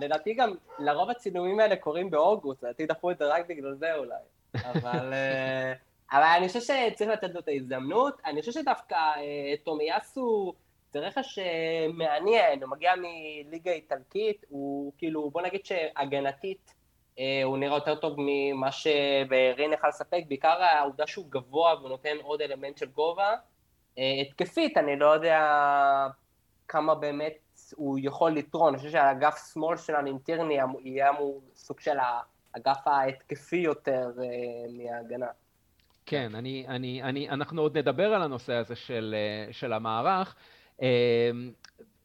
לדעתי 0.00 0.34
גם, 0.34 0.54
לרוב 0.78 1.10
הצילומים 1.10 1.60
האלה 1.60 1.76
קורים 1.76 2.10
באוגוסט, 2.10 2.62
לדעתי 2.62 2.86
דחו 2.86 3.10
את 3.10 3.18
זה 3.18 3.24
רק 3.26 3.48
בגלל 3.48 3.74
זה 3.74 3.94
אולי. 3.94 4.14
אבל... 4.54 5.12
אה, 5.12 5.72
אבל 6.12 6.26
אני 6.38 6.48
חושב 6.48 6.60
שצריך 6.60 7.10
לתת 7.10 7.34
לו 7.34 7.40
את 7.40 7.48
ההזדמנות. 7.48 8.20
אני 8.26 8.40
חושב 8.40 8.52
שדווקא 8.52 8.94
אה, 8.94 9.54
תומיאסו 9.64 10.54
זה 10.92 10.98
רכש 10.98 11.38
אה, 11.38 11.86
מעניין, 11.92 12.62
הוא 12.62 12.70
מגיע 12.70 12.92
מליגה 12.96 13.70
איטלקית, 13.70 14.44
הוא 14.48 14.92
כאילו, 14.98 15.30
בוא 15.30 15.42
נגיד 15.42 15.66
שהגנתית 15.66 16.74
הוא 17.44 17.58
נראה 17.58 17.76
יותר 17.76 17.94
טוב 17.94 18.14
ממה 18.18 18.72
שבארין 18.72 19.72
יכל 19.72 19.88
לספק, 19.88 20.22
בעיקר 20.28 20.62
העובדה 20.62 21.06
שהוא 21.06 21.26
גבוה 21.30 21.74
והוא 21.74 21.88
נותן 21.88 22.16
עוד 22.22 22.42
אלמנט 22.42 22.78
של 22.78 22.86
גובה. 22.86 23.34
התקפית, 24.20 24.76
אני 24.76 24.96
לא 24.96 25.06
יודע 25.06 25.38
כמה 26.68 26.94
באמת 26.94 27.48
הוא 27.76 27.98
יכול 28.02 28.30
לתרון. 28.30 28.68
אני 28.68 28.78
חושב 28.78 28.90
שהאגף 28.90 29.52
שמאל 29.52 29.76
שלנו 29.76 30.08
עם 30.08 30.18
טירני 30.18 30.58
יהיה 30.84 31.10
אמור 31.10 31.42
סוג 31.54 31.80
של 31.80 31.96
האגף 32.54 32.86
ההתקפי 32.86 33.56
יותר 33.56 34.10
אה, 34.22 34.26
מההגנה. 34.70 35.26
כן, 36.06 36.34
אני, 36.34 36.64
אני, 36.68 37.02
אני, 37.02 37.30
אנחנו 37.30 37.62
עוד 37.62 37.78
נדבר 37.78 38.14
על 38.14 38.22
הנושא 38.22 38.52
הזה 38.52 38.76
של, 38.76 39.14
אה, 39.18 39.52
של 39.52 39.72
המערך. 39.72 40.34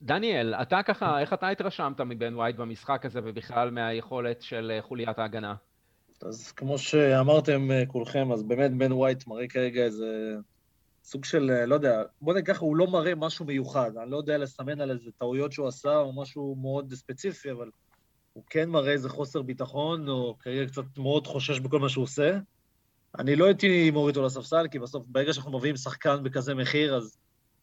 אה, 0.02 0.06
דניאל, 0.06 0.54
אתה 0.54 0.82
ככה, 0.82 1.20
איך 1.20 1.32
אתה 1.32 1.48
התרשמת 1.48 2.00
מבן 2.00 2.36
וייט 2.36 2.56
במשחק 2.56 3.06
הזה 3.06 3.20
ובכלל 3.24 3.70
מהיכולת 3.70 4.42
של 4.42 4.78
חוליית 4.80 5.18
ההגנה? 5.18 5.54
אז 6.22 6.52
כמו 6.52 6.78
שאמרתם 6.78 7.68
כולכם, 7.88 8.32
אז 8.32 8.42
באמת 8.42 8.76
בן 8.76 8.92
וייט 8.92 9.26
מראה 9.26 9.48
כרגע 9.48 9.82
איזה 9.82 10.36
סוג 11.04 11.24
של, 11.24 11.50
אה, 11.50 11.66
לא 11.66 11.74
יודע, 11.74 12.02
בוא 12.20 12.34
נגיד 12.34 12.46
ככה, 12.46 12.64
הוא 12.64 12.76
לא 12.76 12.86
מראה 12.86 13.14
משהו 13.14 13.44
מיוחד. 13.44 13.90
אני 14.02 14.10
לא 14.10 14.16
יודע 14.16 14.38
לסמן 14.38 14.80
על 14.80 14.90
איזה 14.90 15.10
טעויות 15.18 15.52
שהוא 15.52 15.68
עשה 15.68 15.96
או 15.96 16.12
משהו 16.12 16.56
מאוד 16.60 16.94
ספציפי, 16.94 17.50
אבל 17.50 17.70
הוא 18.32 18.44
כן 18.50 18.70
מראה 18.70 18.92
איזה 18.92 19.08
חוסר 19.08 19.42
ביטחון, 19.42 20.08
או 20.08 20.36
כרגע 20.38 20.66
קצת 20.66 20.98
מאוד 20.98 21.26
חושש 21.26 21.60
בכל 21.60 21.78
מה 21.78 21.88
שהוא 21.88 22.02
עושה. 22.04 22.38
אני 23.18 23.36
לא 23.36 23.46
הייתי 23.46 23.90
מוריד 23.90 24.16
אותו 24.16 24.26
לספסל, 24.26 24.68
כי 24.70 24.78
בסוף, 24.78 25.04
ברגע 25.06 25.32
שאנחנו 25.32 25.58
מביאים 25.58 25.76
שחקן 25.76 26.22
בכזה 26.22 26.54
מחיר, 26.54 26.96
אז 26.96 27.18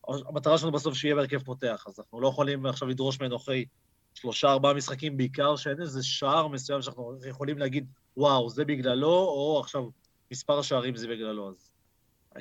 המטרה 0.07 0.57
שלנו 0.57 0.71
בסוף 0.71 0.93
שיהיה 0.93 1.15
בהרכב 1.15 1.43
פותח, 1.43 1.85
אז 1.87 1.99
אנחנו 1.99 2.21
לא 2.21 2.27
יכולים 2.27 2.65
עכשיו 2.65 2.87
לדרוש 2.87 3.21
ממנו 3.21 3.35
אחרי 3.35 3.65
שלושה, 4.13 4.51
ארבעה 4.51 4.73
משחקים, 4.73 5.17
בעיקר 5.17 5.55
שאין 5.55 5.81
איזה 5.81 6.03
שער 6.03 6.47
מסוים 6.47 6.81
שאנחנו 6.81 7.15
יכולים 7.29 7.57
להגיד, 7.57 7.87
וואו, 8.17 8.49
זה 8.49 8.65
בגללו, 8.65 9.07
או 9.09 9.59
עכשיו 9.59 9.83
מספר 10.31 10.61
שערים 10.61 10.95
זה 10.95 11.07
בגללו. 11.07 11.49
אז 11.49 11.71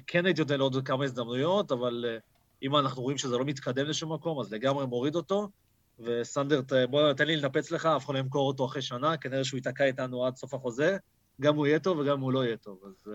כן 0.07 0.27
הייתי 0.27 0.41
נותן 0.41 0.59
לו 0.59 0.65
עוד 0.65 0.77
כמה 0.85 1.05
הזדמנויות, 1.05 1.73
אבל 1.73 2.05
uh, 2.05 2.23
אם 2.63 2.77
אנחנו 2.77 3.03
רואים 3.03 3.19
שזה 3.19 3.39
לא 3.39 3.45
מתקדם 3.45 3.87
לשום 3.87 4.13
מקום, 4.13 4.41
אז 4.41 4.53
לגמרי 4.53 4.87
מוריד 4.87 5.15
אותו. 5.15 5.49
וסנדר, 5.99 6.61
בוא 6.91 7.13
תן 7.13 7.27
לי 7.27 7.37
לנפץ 7.37 7.71
לך, 7.71 7.87
אף 7.87 8.05
אחד 8.05 8.15
לא 8.15 8.19
ימכור 8.19 8.49
אותו 8.49 8.65
אחרי 8.65 8.83
שנה, 8.83 9.17
כנראה 9.17 9.45
שהוא 9.45 9.59
ייתקע 9.59 9.85
איתנו 9.85 10.27
עד 10.27 10.37
סוף 10.37 10.55
החוזה. 10.55 10.97
גם 11.41 11.57
הוא 11.57 11.67
יהיה 11.67 11.79
טוב 11.79 11.99
וגם 11.99 12.21
הוא 12.21 12.33
לא 12.33 12.45
יהיה 12.45 12.57
טוב, 12.57 12.81
אז... 12.87 13.13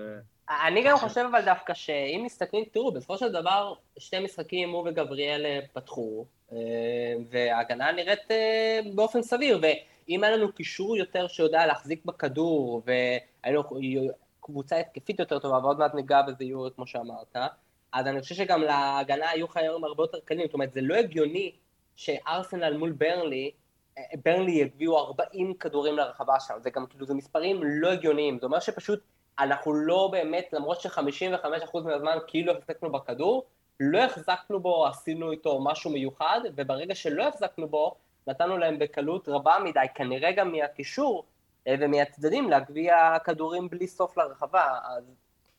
אה, 0.49 0.67
אני 0.67 0.83
גם 0.83 0.97
חושב 0.97 1.25
אבל 1.31 1.45
דווקא 1.45 1.73
שאם 1.73 2.21
מסתכלים, 2.25 2.63
תראו, 2.71 2.91
בסופו 2.91 3.17
של 3.17 3.31
דבר 3.31 3.73
שני 3.97 4.19
משחקים 4.19 4.69
הוא 4.69 4.87
וגבריאל 4.89 5.45
אה, 5.45 5.59
פתחו, 5.73 6.25
וההגנה 7.29 7.91
נראית 7.91 8.19
באופן 8.95 9.21
סביר, 9.21 9.59
ואם 9.61 10.23
היה 10.23 10.37
לנו 10.37 10.53
קישור 10.53 10.97
יותר 10.97 11.27
שיודע 11.27 11.65
להחזיק 11.65 12.05
בכדור, 12.05 12.81
והיינו 12.85 13.63
קבוצה 14.41 14.79
התקפית 14.79 15.19
יותר 15.19 15.39
טובה, 15.39 15.59
ועוד 15.63 15.79
מעט 15.79 15.93
ניגע 15.93 16.21
בזה 16.21 16.43
יורי 16.43 16.69
כמו 16.75 16.87
שאמרת, 16.87 17.35
אז 17.93 18.07
אני 18.07 18.21
חושב 18.21 18.35
שגם 18.35 18.61
להגנה 18.61 19.29
היו 19.29 19.47
חייבים 19.47 19.83
הרבה 19.83 20.03
יותר 20.03 20.19
קלים, 20.25 20.45
זאת 20.45 20.53
אומרת 20.53 20.73
זה 20.73 20.81
לא 20.81 20.95
הגיוני 20.95 21.51
שארסנל 21.95 22.77
מול 22.77 22.91
ברנלי, 22.91 23.51
ברנלי 24.25 24.51
יביאו 24.51 24.97
40 24.97 25.53
כדורים 25.53 25.95
לרחבה 25.95 26.39
שם, 26.39 26.53
זה 26.59 26.69
גם 26.69 26.85
כאילו 26.87 27.05
זה 27.05 27.13
מספרים 27.13 27.59
לא 27.63 27.91
הגיוניים, 27.91 28.39
זה 28.39 28.45
אומר 28.45 28.59
שפשוט 28.59 28.99
אנחנו 29.39 29.73
לא 29.73 30.09
באמת, 30.11 30.53
למרות 30.53 30.81
ש-55% 30.81 31.79
מהזמן 31.83 32.17
כאילו 32.27 32.53
החזקנו 32.53 32.91
בכדור, 32.91 33.45
לא 33.79 33.99
החזקנו 33.99 34.59
בו, 34.59 34.87
עשינו 34.87 35.31
איתו 35.31 35.59
משהו 35.63 35.91
מיוחד, 35.91 36.39
וברגע 36.55 36.95
שלא 36.95 37.27
החזקנו 37.27 37.67
בו, 37.67 37.95
נתנו 38.27 38.57
להם 38.57 38.79
בקלות 38.79 39.29
רבה 39.29 39.57
מדי, 39.63 39.85
כנראה 39.95 40.31
גם 40.31 40.51
מהקישור, 40.51 41.25
אה, 41.67 41.75
ומהצדדים 41.79 42.49
להגביה 42.49 43.19
כדורים 43.19 43.69
בלי 43.69 43.87
סוף 43.87 44.17
לרחבה, 44.17 44.79
אז 44.83 45.03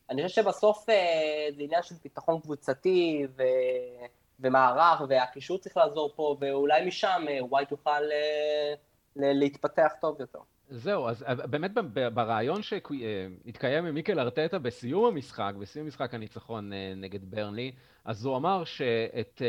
אני 0.09 0.27
חושב 0.27 0.41
שבסוף 0.41 0.89
אה, 0.89 1.47
זה 1.57 1.63
עניין 1.63 1.83
של 1.83 1.95
ביטחון 2.03 2.39
קבוצתי 2.39 3.27
ו... 3.37 3.43
ומערך, 4.39 5.01
והקישור 5.09 5.57
צריך 5.57 5.77
לעזור 5.77 6.11
פה, 6.15 6.37
ואולי 6.39 6.85
משם 6.85 7.25
אה, 7.29 7.45
ווייט 7.45 7.71
יוכל 7.71 7.89
אה, 7.89 8.73
להתפתח 9.15 9.91
טוב 10.01 10.21
יותר. 10.21 10.39
זהו, 10.69 11.07
אז 11.07 11.25
באמת 11.49 11.71
ברעיון 12.13 12.61
שהתקיים 12.61 13.85
עם 13.85 13.93
מיקל 13.93 14.19
ארטטה 14.19 14.59
בסיום 14.59 15.05
המשחק, 15.05 15.53
בסיום 15.59 15.87
משחק 15.87 16.13
הניצחון 16.13 16.71
נגד 16.95 17.31
ברנלי, 17.31 17.71
אז 18.05 18.25
הוא 18.25 18.37
אמר 18.37 18.63
שאת 18.63 19.41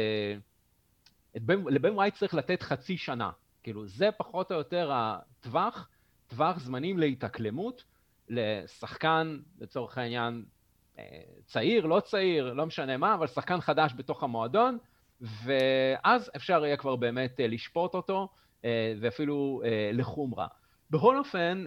לבן 1.44 1.92
ווייט 1.94 2.14
צריך 2.14 2.34
לתת 2.34 2.62
חצי 2.62 2.96
שנה. 2.96 3.30
כאילו, 3.62 3.86
זה 3.86 4.08
פחות 4.16 4.52
או 4.52 4.56
יותר 4.56 4.90
הטווח, 4.92 5.88
טווח 6.26 6.58
זמנים 6.58 6.98
להתאקלמות 6.98 7.84
לשחקן, 8.28 9.38
לצורך 9.60 9.98
העניין, 9.98 10.44
אה, 10.98 11.04
צעיר, 11.44 11.86
לא 11.86 12.00
צעיר, 12.00 12.52
לא 12.52 12.66
משנה 12.66 12.96
מה, 12.96 13.14
אבל 13.14 13.26
שחקן 13.26 13.60
חדש 13.60 13.92
בתוך 13.96 14.22
המועדון, 14.22 14.78
ואז 15.20 16.30
אפשר 16.36 16.64
יהיה 16.64 16.76
כבר 16.76 16.96
באמת 16.96 17.40
אה, 17.40 17.46
לשפוט 17.46 17.94
אותו, 17.94 18.28
אה, 18.64 18.94
ואפילו 19.00 19.62
לחומרה. 19.92 20.46
בכל 20.90 21.18
אופן, 21.18 21.64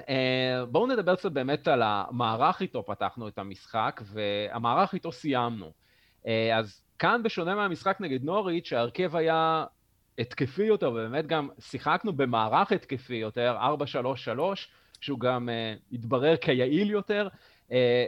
בואו 0.69 0.87
נדבר 0.87 1.15
קצת 1.15 1.31
באמת 1.31 1.67
על 1.67 1.81
המערך 1.85 2.61
איתו 2.61 2.85
פתחנו 2.85 3.27
את 3.27 3.37
המשחק, 3.37 4.01
והמערך 4.05 4.93
איתו 4.93 5.11
סיימנו. 5.11 5.71
אז 6.55 6.81
כאן, 6.99 7.23
בשונה 7.23 7.55
מהמשחק 7.55 7.97
נגד 7.99 8.23
נוריץ', 8.23 8.67
שההרכב 8.67 9.15
היה 9.15 9.65
התקפי 10.19 10.63
יותר, 10.63 10.91
ובאמת 10.91 11.27
גם 11.27 11.49
שיחקנו 11.59 12.13
במערך 12.13 12.71
התקפי 12.71 13.15
יותר, 13.15 13.57
4-3-3, 14.37 14.39
שהוא 15.01 15.19
גם 15.19 15.49
uh, 15.49 15.95
התברר 15.95 16.37
כיעיל 16.37 16.89
יותר, 16.89 17.27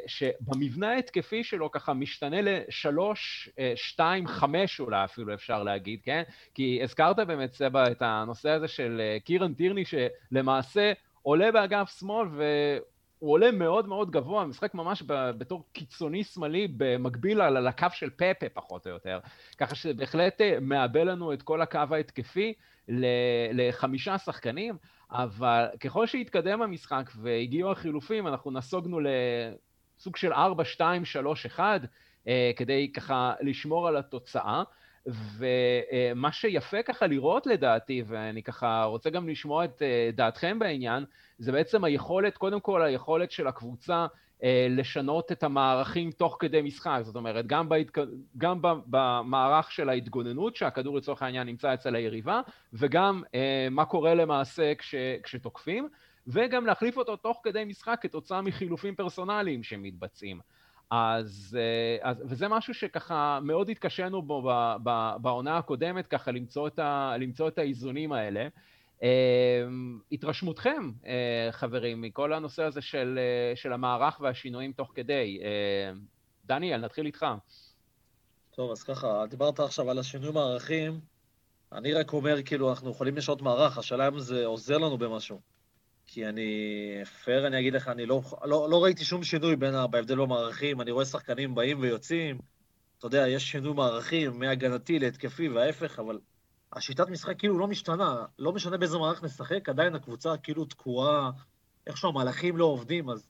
שבמבנה 0.08 0.91
ההתקפי 0.91 1.43
שלו 1.43 1.72
ככה 1.72 1.93
משתנה 1.93 2.38
לשלוש, 2.41 3.50
uh, 3.51 3.60
שתיים, 3.75 4.27
חמש 4.27 4.79
אולי 4.79 5.03
אפילו 5.03 5.34
אפשר 5.34 5.63
להגיד, 5.63 6.00
כן? 6.03 6.24
כי 6.53 6.79
הזכרת 6.84 7.15
באמת, 7.15 7.53
סבא, 7.53 7.91
את 7.91 8.01
הנושא 8.01 8.50
הזה 8.50 8.67
של 8.67 9.01
uh, 9.01 9.24
קירן 9.25 9.53
טירני, 9.53 9.84
שלמעשה 9.86 10.93
עולה 11.22 11.51
באגף 11.51 12.00
שמאל 12.00 12.27
והוא 12.27 13.32
עולה 13.32 13.51
מאוד 13.51 13.88
מאוד 13.88 14.12
גבוה, 14.12 14.46
משחק 14.46 14.74
ממש 14.74 15.03
בתור 15.08 15.63
קיצוני 15.74 16.24
שמאלי 16.24 16.67
במקביל 16.77 17.41
על 17.41 17.67
הקו 17.67 17.88
של 17.91 18.10
פפה 18.10 18.50
פחות 18.53 18.88
או 18.88 18.91
יותר, 18.91 19.20
ככה 19.58 19.75
שבהחלט 19.75 20.41
מעבה 20.62 21.03
לנו 21.03 21.34
את 21.34 21.41
כל 21.41 21.62
הקו 21.62 21.79
ההתקפי 21.91 22.53
לחמישה 23.53 24.17
שחקנים, 24.17 24.75
אבל 25.13 25.65
ככל 25.79 26.08
שהתקדם 26.08 26.62
המשחק 26.62 27.12
והגיעו 27.15 27.72
החילופים, 27.72 28.27
אנחנו 28.27 28.51
נסוגנו 28.51 29.00
לסוג 29.00 30.15
של 30.15 30.34
4, 30.34 30.65
2, 30.65 31.05
3, 31.05 31.46
1, 31.46 31.82
כדי 32.55 32.91
ככה 32.93 33.34
לשמור 33.41 33.88
על 33.88 33.98
התוצאה. 33.98 34.63
ומה 35.05 36.32
שיפה 36.32 36.84
ככה 36.84 37.08
לראות 37.08 37.46
לדעתי, 37.46 38.03
ואני 38.08 38.43
ככה 38.43 38.84
רוצה 38.84 39.10
גם 39.10 39.29
לשמוע 39.29 39.65
את 39.65 39.82
אה, 39.82 40.10
דעתכם 40.13 40.60
בעניין, 40.60 41.05
זה 41.39 41.51
בעצם 41.51 41.84
היכולת, 41.84 42.38
קודם 42.38 42.60
כל 42.60 42.82
היכולת 42.82 43.32
של 43.32 43.48
הקבוצה 43.48 43.93
אה, 43.93 44.08
לשנות 44.70 45.32
את 45.32 45.44
המערכים 45.44 46.12
תוך 46.12 46.38
כדי 46.40 46.62
משחק, 46.62 47.00
זאת 47.04 47.16
אומרת, 47.16 47.48
גם, 47.48 47.70
בהתק... 47.70 47.98
גם 48.38 48.60
במערך 48.62 49.72
של 49.72 49.90
ההתגוננות, 49.90 50.56
שהכדור 50.56 50.98
לצורך 50.98 51.22
העניין 51.22 51.48
נמצא 51.48 51.74
אצל 51.74 51.96
היריבה, 51.96 52.42
וגם 52.74 53.24
אה, 53.36 53.68
מה 53.72 53.86
קורה 53.86 54.13
למעשה 54.13 54.75
כש... 54.75 54.96
כשתוקפים, 55.24 55.88
וגם 56.28 56.66
להחליף 56.66 56.98
אותו 56.98 57.16
תוך 57.16 57.42
כדי 57.44 57.64
משחק 57.66 58.00
כתוצאה 58.01 58.42
מחילופים 58.42 58.96
פרסונליים 58.96 59.64
שמתבצעים. 59.64 60.40
אז, 60.92 61.57
אה, 61.60 62.10
אז, 62.10 62.24
וזה 62.29 62.48
משהו 62.48 62.74
שככה 62.74 63.40
מאוד 63.42 63.70
התקשינו 63.70 64.22
בו 64.22 64.51
בעונה 65.22 65.57
הקודמת, 65.57 66.07
ככה 66.07 66.31
למצוא 66.31 66.68
את, 66.68 66.79
ה, 66.79 67.16
למצוא 67.20 67.48
את 67.48 67.57
האיזונים 67.57 68.12
האלה. 68.12 68.48
אמ, 69.03 70.00
התרשמותכם, 70.11 70.92
אה, 71.05 71.51
חברים, 71.51 72.01
מכל 72.01 72.33
הנושא 72.33 72.63
הזה 72.63 72.81
של, 72.81 73.20
אה, 73.20 73.55
של 73.55 73.74
המערך 73.74 74.20
והשינויים 74.22 74.72
תוך 74.72 74.92
כדי. 74.96 75.39
דניאל, 76.46 76.81
נתחיל 76.81 77.05
איתך. 77.05 77.25
טוב, 78.55 78.72
אז 78.72 78.83
ככה, 78.83 79.25
דיברת 79.29 79.59
עכשיו 79.59 79.92
על 79.92 80.00
השינוי 80.00 80.31
מערכים. 80.31 81.00
אני 81.72 81.94
רק 81.94 82.13
אומר, 82.13 82.44
כאילו, 82.44 82.70
אנחנו 82.70 82.92
יכולים 82.92 83.16
לשנות 83.16 83.42
מערך, 83.42 83.77
השאלה 83.77 84.07
אם 84.07 84.20
זה 84.20 84.46
עוזר 84.46 84.77
לנו 84.77 84.98
במשהו. 84.98 85.42
כי 86.07 86.25
אני, 86.27 86.51
פייר 87.24 87.48
אני 87.48 87.59
אגיד 87.59 87.74
לך, 87.74 87.87
אני 87.87 88.05
לא, 88.05 88.22
לא, 88.44 88.70
לא 88.70 88.83
ראיתי 88.83 89.05
שום 89.05 89.24
שינוי 89.24 89.55
בין, 89.55 89.74
בהבדל 89.92 90.16
במערכים, 90.16 90.81
אני 90.81 90.92
רואה 90.92 91.05
שחקנים 91.05 91.55
באים 91.55 91.79
ויוצאים, 91.79 92.37
אתה 92.98 93.07
יודע, 93.07 93.27
יש 93.27 93.51
שינוי 93.51 93.74
מערכים 93.74 94.39
מהגנתי 94.39 95.00
להתקפי 95.00 95.50
וההפך, 95.50 96.00
אבל 96.00 96.20
השיטת 96.75 97.09
משחק 97.09 97.40
כאילו 97.40 97.59
לא 97.59 97.68
משתנה, 97.68 98.25
לא 98.40 98.53
משנה 98.53 98.77
באיזה 98.77 98.98
מערך 98.98 99.24
נשחק, 99.24 99.70
עדיין 99.70 99.96
הקבוצה 99.96 100.38
כאילו 100.38 100.66
תקועה, 100.66 101.31
איכשהו 101.88 102.09
המהלכים 102.09 102.57
לא 102.57 102.66
עובדים, 102.66 103.09
אז 103.09 103.29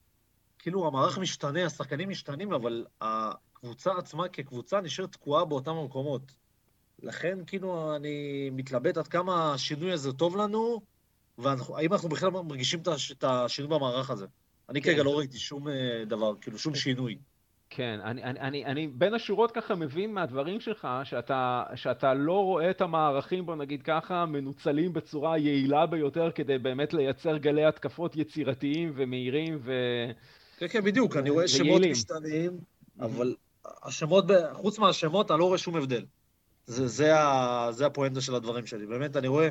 כאילו 0.60 0.88
המערך 0.88 1.18
משתנה, 1.18 1.66
השחקנים 1.66 2.10
משתנים, 2.10 2.54
אבל 2.54 2.86
הקבוצה 3.02 3.92
עצמה 3.98 4.28
כקבוצה 4.28 4.82
נשארת 4.82 5.12
תקועה 5.12 5.46
באותם 5.46 5.72
המקומות. 5.72 6.22
לכן 7.04 7.40
כאילו 7.48 7.96
אני 7.96 8.50
מתלבט 8.50 8.98
עד 8.98 9.08
כמה 9.08 9.54
השינוי 9.54 9.92
הזה 9.92 10.14
טוב 10.14 10.38
לנו, 10.38 10.82
והאם 11.38 11.94
אנחנו 11.94 12.10
בכלל 12.10 12.30
מרגישים 12.30 12.82
את 13.12 13.24
השינוי 13.24 13.70
במערך 13.72 14.10
הזה? 14.10 14.26
אני 14.70 14.82
כן. 14.82 14.92
כרגע 14.92 15.04
לא 15.04 15.18
ראיתי 15.18 15.38
שום 15.38 15.68
אה, 15.68 16.04
דבר, 16.08 16.36
כאילו 16.42 16.58
שום 16.58 16.76
שינוי. 16.76 17.18
כן, 17.76 18.00
אני, 18.04 18.24
אני, 18.24 18.40
אני, 18.40 18.66
אני 18.66 18.88
בין 18.88 19.14
השורות 19.14 19.52
ככה 19.52 19.76
מבין 19.76 20.14
מהדברים 20.14 20.60
שלך 20.60 20.88
שאתה, 21.04 21.64
שאתה 21.76 22.14
לא 22.14 22.44
רואה 22.44 22.70
את 22.70 22.82
המערכים, 22.82 23.46
בוא 23.46 23.56
נגיד 23.56 23.82
ככה, 23.84 24.26
מנוצלים 24.26 24.94
בצורה 24.94 25.38
יעילה 25.38 25.86
ביותר 25.86 26.32
כדי 26.32 26.58
באמת 26.58 26.94
לייצר 26.94 27.38
גלי 27.38 27.66
התקפות 27.66 28.16
יצירתיים 28.16 28.92
ומהירים 28.96 29.60
ו... 29.62 29.74
כן, 30.58 30.68
כן, 30.68 30.84
בדיוק, 30.84 31.18
אני 31.18 31.30
רואה 31.30 31.48
שמות 31.48 31.82
משתנים, 31.82 32.58
אבל 33.00 33.36
השמות, 33.84 34.26
חוץ 34.54 34.80
מהשמות, 34.80 35.32
אני 35.32 35.40
לא 35.40 35.46
רואה 35.46 35.58
שום 35.58 35.76
הבדל. 35.76 36.06
זה, 36.66 36.88
זה, 36.88 37.20
ה, 37.20 37.68
זה 37.72 37.86
הפואנטה 37.86 38.22
של 38.22 38.36
הדברים 38.36 38.66
שלי. 38.66 38.86
באמת, 38.86 39.18
אני 39.18 39.28
רואה 39.28 39.50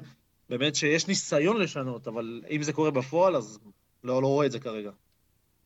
באמת 0.49 0.75
שיש 0.75 1.09
ניסיון 1.09 1.57
לשנות, 1.61 2.09
אבל 2.09 2.43
אם 2.51 2.63
זה 2.63 2.73
קורה 2.73 2.91
בפועל, 2.91 3.37
אז 3.37 3.59
לא, 4.05 4.23
לא 4.23 4.27
רואה 4.27 4.47
את 4.47 4.53
זה 4.53 4.61
כרגע. 4.61 4.91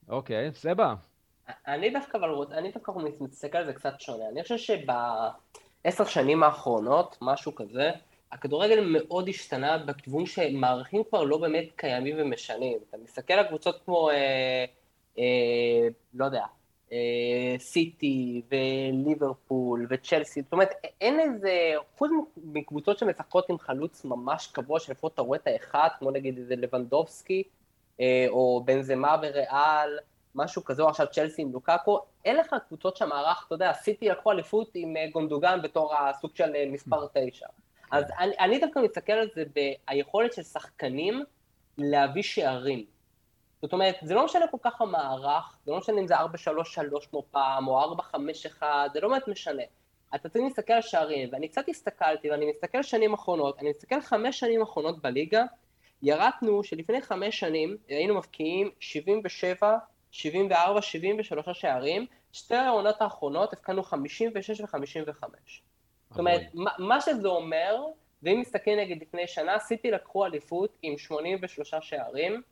אוקיי, 0.08 0.50
סבא. 0.54 0.94
אני 1.66 1.90
דווקא, 1.90 2.16
אבל 2.16 2.28
אני 2.52 2.72
דווקא 2.72 2.92
מסתכל 3.20 3.58
על 3.58 3.66
זה 3.66 3.72
קצת 3.72 4.00
שונה. 4.00 4.28
אני 4.32 4.42
חושב 4.42 4.56
שבעשר 4.56 6.04
שנים 6.04 6.42
האחרונות, 6.42 7.18
משהו 7.20 7.54
כזה, 7.54 7.90
הכדורגל 8.32 8.84
מאוד 8.84 9.28
השתנה 9.28 9.78
בכיוון 9.78 10.26
שמערכים 10.26 11.02
כבר 11.08 11.24
לא 11.24 11.38
באמת 11.38 11.64
קיימים 11.76 12.16
ומשנים. 12.18 12.78
אתה 12.88 12.96
מסתכל 13.04 13.34
על 13.34 13.46
קבוצות 13.46 13.80
כמו, 13.84 14.10
אה, 14.10 14.64
אה, 15.18 15.88
לא 16.14 16.24
יודע, 16.24 16.44
אה, 16.92 17.56
סיטי 17.58 18.42
וליברפול 18.50 19.86
וצ'לסי, 19.90 20.42
זאת 20.42 20.52
אומרת 20.52 20.70
אין 21.00 21.20
איזה, 21.20 21.72
חוץ 21.98 22.10
מקבוצות 22.36 22.98
שמשחקות 22.98 23.50
עם 23.50 23.58
חלוץ 23.58 24.04
ממש 24.04 24.46
קבוע 24.46 24.80
שלפחות 24.80 25.14
אתה 25.14 25.22
רואה 25.22 25.38
את 25.38 25.46
האחד, 25.46 25.88
כמו 25.98 26.10
נגיד 26.10 26.38
איזה 26.38 26.56
לבנדובסקי 26.56 27.42
אה, 28.00 28.26
או 28.28 28.62
בנזמה 28.64 29.16
וריאל, 29.22 29.98
משהו 30.36 30.64
כזה, 30.64 30.82
או 30.82 30.88
עכשיו 30.88 31.06
צ'לסי 31.12 31.42
עם 31.42 31.52
לוקאקו, 31.52 32.00
אין 32.24 32.36
לך 32.36 32.56
קבוצות 32.68 32.96
שהמערך, 32.96 33.44
אתה 33.46 33.54
יודע, 33.54 33.72
סיטי 33.72 34.08
לקחו 34.08 34.32
אליפות 34.32 34.70
עם 34.74 34.96
אה, 34.96 35.06
גונדוגן 35.12 35.62
בתור 35.62 35.94
הסוג 35.94 36.30
של 36.36 36.52
מספר 36.72 37.06
תשע. 37.14 37.46
אז 37.90 38.04
אני, 38.18 38.38
אני 38.38 38.58
דווקא 38.58 38.78
מסתכל 38.78 39.12
על 39.12 39.28
זה 39.34 39.44
ביכולת 39.54 40.32
של 40.32 40.42
שחקנים 40.42 41.24
להביא 41.78 42.22
שערים. 42.22 42.84
זאת 43.62 43.72
אומרת, 43.72 43.96
זה 44.02 44.14
לא 44.14 44.24
משנה 44.24 44.46
כל 44.50 44.56
כך 44.62 44.80
המערך, 44.80 45.58
זה 45.64 45.72
לא 45.72 45.78
משנה 45.78 46.00
אם 46.00 46.06
זה 46.06 46.16
4-3-3 46.16 46.20
כמו 47.10 47.22
פעם, 47.30 47.68
או 47.68 47.94
4-5-1, 48.60 48.62
זה 48.92 49.00
לא 49.00 49.08
באמת 49.08 49.28
משנה. 49.28 49.62
אתה 50.14 50.28
צריך 50.28 50.44
להסתכל 50.44 50.72
על 50.72 50.82
שערים, 50.82 51.28
ואני 51.32 51.48
קצת 51.48 51.68
הסתכלתי, 51.68 52.30
ואני 52.30 52.50
מסתכל 52.50 52.82
שנים 52.82 53.14
אחרונות, 53.14 53.58
אני 53.58 53.70
מסתכל 53.70 54.00
חמש 54.00 54.40
שנים 54.40 54.62
אחרונות 54.62 55.02
בליגה, 55.02 55.44
ירקנו 56.02 56.64
שלפני 56.64 57.02
חמש 57.02 57.40
שנים 57.40 57.76
היינו 57.88 58.14
מבקיעים 58.14 58.70
77, 58.80 59.78
74, 60.10 60.82
73 60.82 61.48
שערים, 61.60 62.06
שתי 62.32 62.54
העונות 62.54 63.02
האחרונות 63.02 63.52
הבקענו 63.52 63.82
56 63.82 64.60
ו-55. 64.60 65.24
זאת 66.10 66.18
אומרת, 66.18 66.42
מה, 66.54 66.70
מה 66.78 67.00
שזה 67.00 67.28
אומר, 67.28 67.84
ואם 68.22 68.40
נסתכל 68.40 68.70
נגיד 68.78 69.02
לפני 69.02 69.26
שנה, 69.26 69.58
סיטי 69.58 69.90
לקחו 69.90 70.26
אליפות 70.26 70.76
עם 70.82 70.98
83 70.98 71.74
שערים, 71.80 72.42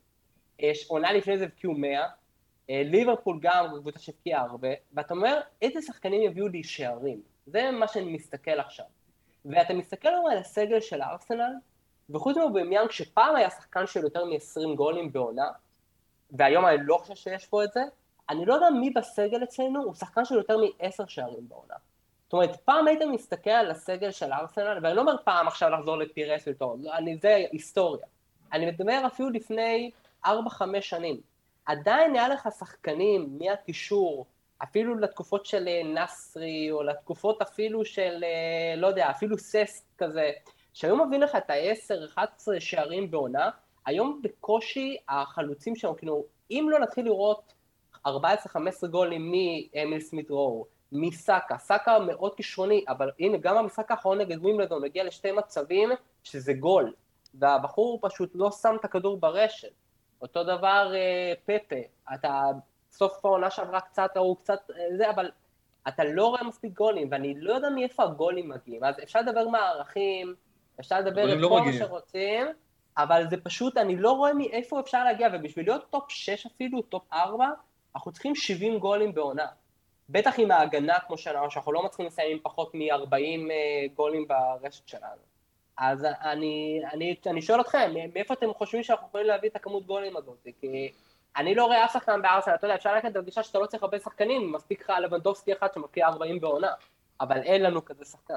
עונה 0.87 1.13
לפני 1.13 1.37
זה 1.37 1.43
הבקיעו 1.43 1.73
100, 1.73 2.07
אה, 2.69 2.81
ליברפול 2.85 3.39
גם 3.41 3.65
קבוצה 3.79 3.99
שהבקיעה 3.99 4.41
הרבה, 4.41 4.67
ואתה 4.93 5.13
אומר, 5.13 5.39
איזה 5.61 5.81
שחקנים 5.81 6.21
יביאו 6.21 6.47
לי 6.47 6.63
שערים? 6.63 7.21
זה 7.45 7.71
מה 7.71 7.87
שאני 7.87 8.11
מסתכל 8.11 8.59
עכשיו. 8.59 8.85
ואתה 9.45 9.73
מסתכל 9.73 10.09
על 10.31 10.37
הסגל 10.37 10.79
של 10.79 11.01
הארסנל, 11.01 11.53
וחוץ 12.09 12.37
מאובמיאנג 12.37 12.91
שפעם 12.91 13.35
היה 13.35 13.49
שחקן 13.49 13.87
של 13.87 13.99
יותר 13.99 14.25
מ-20 14.25 14.75
גולים 14.75 15.11
בעונה, 15.11 15.47
והיום 16.31 16.65
אני 16.65 16.77
לא 16.81 16.97
חושב 16.97 17.15
שיש 17.15 17.45
פה 17.45 17.63
את 17.63 17.71
זה, 17.73 17.81
אני 18.29 18.45
לא 18.45 18.53
יודע 18.53 18.69
מי 18.69 18.89
בסגל 18.89 19.43
אצלנו 19.43 19.83
הוא 19.83 19.93
שחקן 19.93 20.25
של 20.25 20.35
יותר 20.35 20.57
מעשר 20.57 21.05
שערים 21.05 21.49
בעונה. 21.49 21.75
זאת 22.23 22.33
אומרת, 22.33 22.55
פעם 22.55 22.87
היית 22.87 23.01
מסתכל 23.11 23.49
על 23.49 23.71
הסגל 23.71 24.11
של 24.11 24.33
ארסנל, 24.33 24.79
ואני 24.83 24.95
לא 24.95 25.01
אומר 25.01 25.15
פעם 25.23 25.47
עכשיו 25.47 25.69
לחזור 25.69 25.97
לפירס 25.97 26.43
וטוב, 26.47 26.85
אני, 26.87 27.17
זה 27.17 27.45
היסטוריה. 27.51 28.05
אני 28.53 28.65
מדבר 28.65 29.01
אפילו 29.07 29.29
לפני 29.29 29.91
4-5 30.25 30.29
שנים. 30.81 31.21
עדיין 31.65 32.15
היה 32.15 32.29
לך 32.29 32.49
שחקנים 32.59 33.37
מהקישור, 33.39 34.25
אפילו 34.63 34.95
לתקופות 34.95 35.45
של 35.45 35.67
אה, 35.67 35.81
נסרי, 35.83 36.71
או 36.71 36.83
לתקופות 36.83 37.41
אפילו 37.41 37.85
של, 37.85 38.23
אה, 38.23 38.75
לא 38.77 38.87
יודע, 38.87 39.09
אפילו 39.09 39.37
סס 39.37 39.85
כזה, 39.97 40.31
שהיו 40.73 41.05
מביאים 41.05 41.21
לך 41.21 41.35
את 41.35 41.49
ה-10-11 41.49 42.59
שערים 42.59 43.11
בעונה, 43.11 43.49
היום 43.85 44.21
בקושי 44.23 44.97
החלוצים 45.09 45.75
שלנו, 45.75 45.97
כאילו, 45.97 46.25
אם 46.51 46.67
לא 46.71 46.79
נתחיל 46.79 47.05
לראות 47.05 47.53
14-15 48.07 48.11
גולים 48.91 49.31
מאמיל 49.31 49.99
סמית' 49.99 50.29
רואו, 50.29 50.67
מסאקה, 50.91 51.57
סאקה 51.57 51.99
מאוד 51.99 52.35
כישרוני, 52.35 52.85
אבל 52.87 53.11
הנה, 53.19 53.37
גם 53.37 53.55
במשחק 53.57 53.91
האחרון 53.91 54.17
נגד 54.17 54.37
ווימלדון 54.37 54.83
הגיע 54.83 55.03
לשתי 55.03 55.31
מצבים 55.31 55.89
שזה 56.23 56.53
גול, 56.53 56.93
והבחור 57.33 57.99
פשוט 58.01 58.31
לא 58.35 58.51
שם 58.51 58.75
את 58.79 58.85
הכדור 58.85 59.17
ברשת. 59.17 59.71
אותו 60.21 60.43
דבר 60.43 60.91
אה, 60.95 61.33
פפה, 61.45 61.75
אתה 62.13 62.41
סוף 62.91 63.25
העונה 63.25 63.49
שעברה 63.49 63.81
קצת, 63.81 64.17
הוא 64.17 64.37
קצת 64.37 64.59
אה, 64.75 64.97
זה, 64.97 65.09
אבל 65.09 65.31
אתה 65.87 66.03
לא 66.03 66.27
רואה 66.27 66.43
מספיק 66.43 66.73
גולים, 66.73 67.07
ואני 67.11 67.33
לא 67.37 67.53
יודע 67.53 67.69
מאיפה 67.69 68.03
הגולים 68.03 68.49
מגיעים, 68.49 68.83
אז 68.83 68.95
אפשר 69.03 69.21
לדבר 69.21 69.47
מערכים, 69.47 70.35
אפשר 70.79 70.99
לדבר 70.99 71.33
את 71.33 71.37
לא 71.39 71.47
כל 71.47 71.59
מגיעים. 71.59 71.81
מה 71.81 71.87
שרוצים, 71.87 72.47
אבל 72.97 73.29
זה 73.29 73.37
פשוט, 73.37 73.77
אני 73.77 73.95
לא 73.95 74.11
רואה 74.11 74.33
מאיפה 74.33 74.79
אפשר 74.79 75.03
להגיע, 75.03 75.27
ובשביל 75.33 75.65
להיות 75.65 75.89
top 75.89 76.11
6 76.11 76.45
אפילו, 76.45 76.81
top 76.81 77.03
4, 77.13 77.49
אנחנו 77.95 78.11
צריכים 78.11 78.35
70 78.35 78.79
גולים 78.79 79.13
בעונה. 79.13 79.47
בטח 80.09 80.33
עם 80.37 80.51
ההגנה, 80.51 80.99
כמו 81.07 81.17
שאמרנו, 81.17 81.51
שאנחנו 81.51 81.71
לא 81.71 81.83
מצליחים 81.83 82.05
לסיים 82.05 82.31
עם 82.31 82.39
פחות 82.43 82.75
מ-40 82.75 83.51
גולים 83.95 84.27
ברשת 84.27 84.87
שלנו. 84.87 85.21
אז 85.77 86.05
אני, 86.21 86.81
אני, 86.93 87.15
אני 87.27 87.41
שואל 87.41 87.61
אתכם, 87.61 87.93
מאיפה 88.13 88.33
אתם 88.33 88.53
חושבים 88.53 88.83
שאנחנו 88.83 89.07
יכולים 89.07 89.27
להביא 89.27 89.49
את 89.49 89.55
הכמות 89.55 89.85
גולים 89.85 90.17
הזאת? 90.17 90.47
כי 90.61 90.91
אני 91.37 91.55
לא 91.55 91.65
רואה 91.65 91.85
אף 91.85 91.93
שחקן 91.93 92.21
בארסנל, 92.21 92.55
אתה 92.55 92.65
יודע, 92.65 92.75
אפשר 92.75 92.93
ללכת 92.95 93.11
בגישה 93.11 93.43
שאתה 93.43 93.59
לא 93.59 93.65
צריך 93.65 93.83
הרבה 93.83 93.99
שחקנים, 93.99 94.51
מספיק 94.51 94.81
לך 94.81 94.93
לבנדובסקי 95.03 95.53
אחד 95.53 95.67
שמבקיע 95.73 96.07
40 96.07 96.39
בעונה, 96.39 96.71
אבל 97.21 97.37
אין 97.37 97.63
לנו 97.63 97.85
כזה 97.85 98.05
שחקן. 98.05 98.33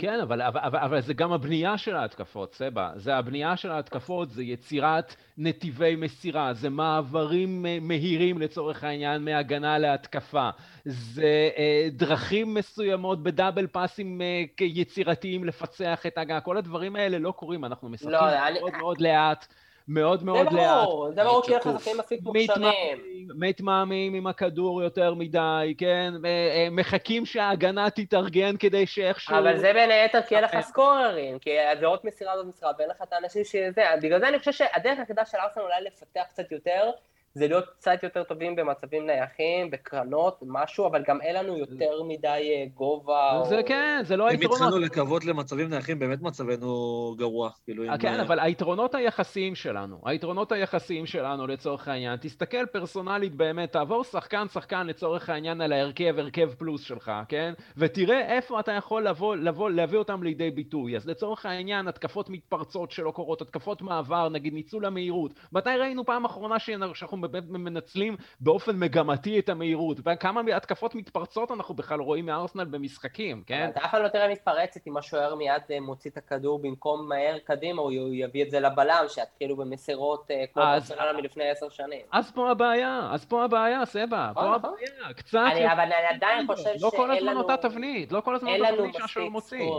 כן, 0.00 0.20
אבל, 0.20 0.42
אבל, 0.42 0.60
אבל, 0.60 0.78
אבל 0.78 1.00
זה 1.00 1.14
גם 1.14 1.32
הבנייה 1.32 1.78
של 1.78 1.96
ההתקפות, 1.96 2.54
סבא. 2.54 2.90
זה 2.96 3.16
הבנייה 3.16 3.56
של 3.56 3.70
ההתקפות, 3.70 4.30
זה 4.30 4.42
יצירת 4.42 5.14
נתיבי 5.38 5.96
מסירה, 5.96 6.54
זה 6.54 6.70
מעברים 6.70 7.66
אה, 7.66 7.78
מהירים 7.80 8.38
לצורך 8.38 8.84
העניין 8.84 9.24
מהגנה 9.24 9.78
להתקפה, 9.78 10.50
זה 10.84 11.50
אה, 11.56 11.88
דרכים 11.92 12.54
מסוימות 12.54 13.22
בדאבל 13.22 13.66
פאסים 13.66 14.20
אה, 14.22 14.44
יצירתיים 14.60 15.44
לפצח 15.44 16.06
את 16.06 16.18
ההגנה, 16.18 16.40
כל 16.40 16.56
הדברים 16.56 16.96
האלה 16.96 17.18
לא 17.18 17.30
קורים, 17.32 17.64
אנחנו 17.64 17.88
משחקים 17.88 18.10
לא, 18.12 18.46
אני- 18.48 18.58
מאוד 18.60 18.72
מאוד 18.76 19.00
לאט. 19.00 19.46
מאוד 19.88 20.20
זה 20.20 20.26
מאוד 20.26 20.52
לאט. 20.52 20.84
ברור, 20.84 21.12
זה 21.14 21.24
ברור 21.24 21.42
כי 21.42 21.52
יש. 21.52 21.64
שחקנים 21.64 21.98
מספיק 21.98 22.20
מוכשרים. 22.22 23.28
מתמהמהים 23.34 24.14
עם 24.14 24.26
הכדור 24.26 24.82
יותר 24.82 25.14
מדי, 25.14 25.74
כן? 25.78 26.12
אה, 26.24 26.30
אה, 26.30 26.68
מחכים 26.70 27.26
שההגנה 27.26 27.90
תתארגן 27.90 28.56
כדי 28.56 28.86
שאיכשהו... 28.86 29.38
אבל 29.38 29.58
זה 29.58 29.72
בין 29.72 29.90
היתר 29.90 30.22
כי 30.22 30.36
אין 30.36 30.44
לך 30.44 30.60
סקוררים, 30.60 31.38
כי 31.38 31.50
זה 31.80 31.86
עוד 31.86 32.00
מסירה 32.04 32.36
זאת 32.36 32.46
מסירה, 32.46 32.72
ואין 32.78 32.90
לך 32.90 33.02
את 33.02 33.12
האנשים 33.12 33.44
שזה, 33.44 33.82
בגלל 34.02 34.20
זה 34.20 34.28
אני 34.28 34.38
חושב 34.38 34.52
שהדרך 34.52 34.98
היחידה 34.98 35.24
של 35.24 35.38
ארסנל 35.38 35.62
אולי 35.62 35.82
לפתח 35.84 36.22
קצת 36.28 36.52
יותר, 36.52 36.90
זה 37.34 37.48
להיות 37.48 37.64
קצת 37.78 38.02
יותר 38.02 38.22
טובים 38.22 38.56
במצבים 38.56 39.06
נייחים, 39.06 39.70
בקרנות, 39.70 40.38
משהו, 40.46 40.86
אבל 40.86 41.02
גם 41.08 41.20
אין 41.20 41.36
לנו 41.36 41.58
יותר 41.58 42.02
מדי 42.08 42.28
אה, 42.28 42.64
גובה. 42.74 43.42
זה 43.48 43.58
או- 43.58 43.66
כן, 43.66 44.00
זה 44.02 44.16
לא 44.16 44.24
אם 44.24 44.30
היתרונות. 44.30 44.60
התחלנו 44.60 44.78
לקוות 44.78 45.24
למצבים 45.24 45.70
נייחים, 45.70 45.98
באמת 45.98 46.22
מצבנו 46.22 46.74
גרוע. 47.18 47.50
כאילו, 47.64 47.84
אה, 47.84 47.94
אם, 47.94 47.98
כן, 47.98 48.14
אה, 48.14 48.22
אבל 48.22 48.40
היתרונות 48.40 48.94
היחסיים 48.94 49.54
שלנו, 49.54 50.00
היתרונות 50.04 50.52
היחסיים 50.52 51.06
שלנו 51.06 51.46
לצורך 51.46 51.88
העניין, 51.88 52.16
תסתכל 52.16 52.66
פרסונלית 52.66 53.34
באמת, 53.34 53.72
תעבור 53.72 54.04
שחקן 54.04 54.48
שחקן 54.48 54.86
לצורך 54.86 55.28
העניין 55.30 55.60
על 55.60 55.72
ההרכב, 55.72 56.14
הרכב 56.18 56.54
פלוס 56.58 56.82
שלך, 56.82 57.12
כן? 57.28 57.52
ותראה 57.76 58.36
איפה 58.36 58.60
אתה 58.60 58.72
יכול 58.72 59.08
לבוא, 59.08 59.36
לבוא, 59.36 59.70
להביא 59.70 59.98
אותם 59.98 60.22
לידי 60.22 60.50
ביטוי. 60.50 60.96
אז 60.96 61.08
לצורך 61.08 61.46
העניין, 61.46 61.88
התקפות 61.88 62.30
מתפרצות 62.30 62.90
שלא 62.90 63.10
קורות, 63.10 63.42
התקפות 63.42 63.82
מעבר, 63.82 64.28
נגיד 64.28 64.54
ניצול 64.54 64.84
המהירות. 64.84 65.32
מתי 65.52 65.70
ראינו 65.80 66.04
פעם 66.04 66.24
אחרונה 66.24 66.58
שאנחנו 66.58 67.23
באמת 67.28 67.44
מנצלים 67.48 68.16
באופן 68.40 68.76
מגמתי 68.78 69.38
את 69.38 69.48
המהירות? 69.48 69.96
וכמה 70.04 70.40
התקפות 70.56 70.94
מתפרצות 70.94 71.50
אנחנו 71.50 71.74
בכלל 71.74 72.00
רואים 72.00 72.26
מארסנל 72.26 72.64
במשחקים, 72.64 73.42
כן? 73.46 73.68
אתה 73.70 73.84
אף 73.84 73.90
פעם 73.90 74.02
לא 74.02 74.08
תראה 74.08 74.28
מתפרצת 74.28 74.86
אם 74.86 74.96
השוער 74.96 75.34
מיד 75.34 75.62
אה, 75.70 75.80
מוציא 75.80 76.10
את 76.10 76.16
הכדור 76.16 76.58
במקום 76.58 77.08
מהר 77.08 77.38
קדימה, 77.38 77.82
הוא 77.82 77.92
יביא 78.12 78.44
את 78.44 78.50
זה 78.50 78.60
לבלם, 78.60 79.04
שיתחילו 79.08 79.56
במסירות 79.56 80.30
אה, 80.30 80.44
כמו 80.54 80.62
ברצלונה 80.62 81.12
מלפני 81.12 81.50
עשר 81.50 81.68
שנים. 81.68 82.00
אז 82.12 82.30
פה 82.30 82.50
הבעיה, 82.50 83.08
אז 83.12 83.24
פה 83.24 83.44
הבעיה, 83.44 83.86
סבא, 83.86 84.30
פה 84.34 84.40
נכון. 84.40 84.54
הבעיה, 84.54 85.14
קצת... 85.16 85.38
אבל 85.72 85.80
אני 85.80 85.94
עדיין 86.16 86.46
חושב 86.46 86.70
לא 86.80 86.90
כל 86.90 86.96
שאין 86.96 87.10
הזמן 87.10 87.30
לנו- 87.30 87.40
אותה 87.40 87.56
תבנית, 87.56 88.12
לא 88.12 88.20
כל 88.20 88.34
הזמן 88.34 88.50
אותה 88.50 88.62
לנו 88.70 88.76
תבנית 88.76 88.94
שהשוער 88.94 89.28
מוציא. 89.28 89.70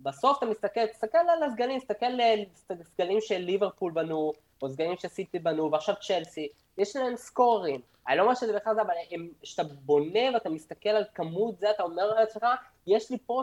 בסוף 0.00 0.38
אתה 0.38 0.46
מסתכל, 0.46 0.86
תסתכל 0.86 1.18
על 1.18 1.42
הסגלים, 1.42 1.78
תסתכל 1.80 2.06
על 2.06 2.40
סגלים 2.82 3.18
של 3.20 3.38
ליברפול 3.38 3.92
בנו, 3.92 4.32
או 4.62 4.68
סגלים 4.68 4.96
של 4.96 5.08
סיטי 5.08 5.38
בנו, 5.38 5.72
ועכשיו 5.72 5.94
צ'לסי, 6.00 6.48
יש 6.78 6.96
להם 6.96 7.16
סקוררים. 7.16 7.80
אני 8.08 8.16
לא 8.16 8.22
אומר 8.22 8.34
שזה 8.34 8.52
בכלל 8.52 8.74
זה, 8.74 8.82
אבל 8.82 8.94
כשאתה 9.42 9.62
בונה 9.64 10.20
ואתה 10.34 10.48
מסתכל 10.48 10.88
על 10.88 11.04
כמות 11.14 11.58
זה, 11.58 11.70
אתה 11.70 11.82
אומר 11.82 12.06
לעצמך, 12.06 12.46
יש 12.86 13.10
לי 13.10 13.18
פה 13.26 13.42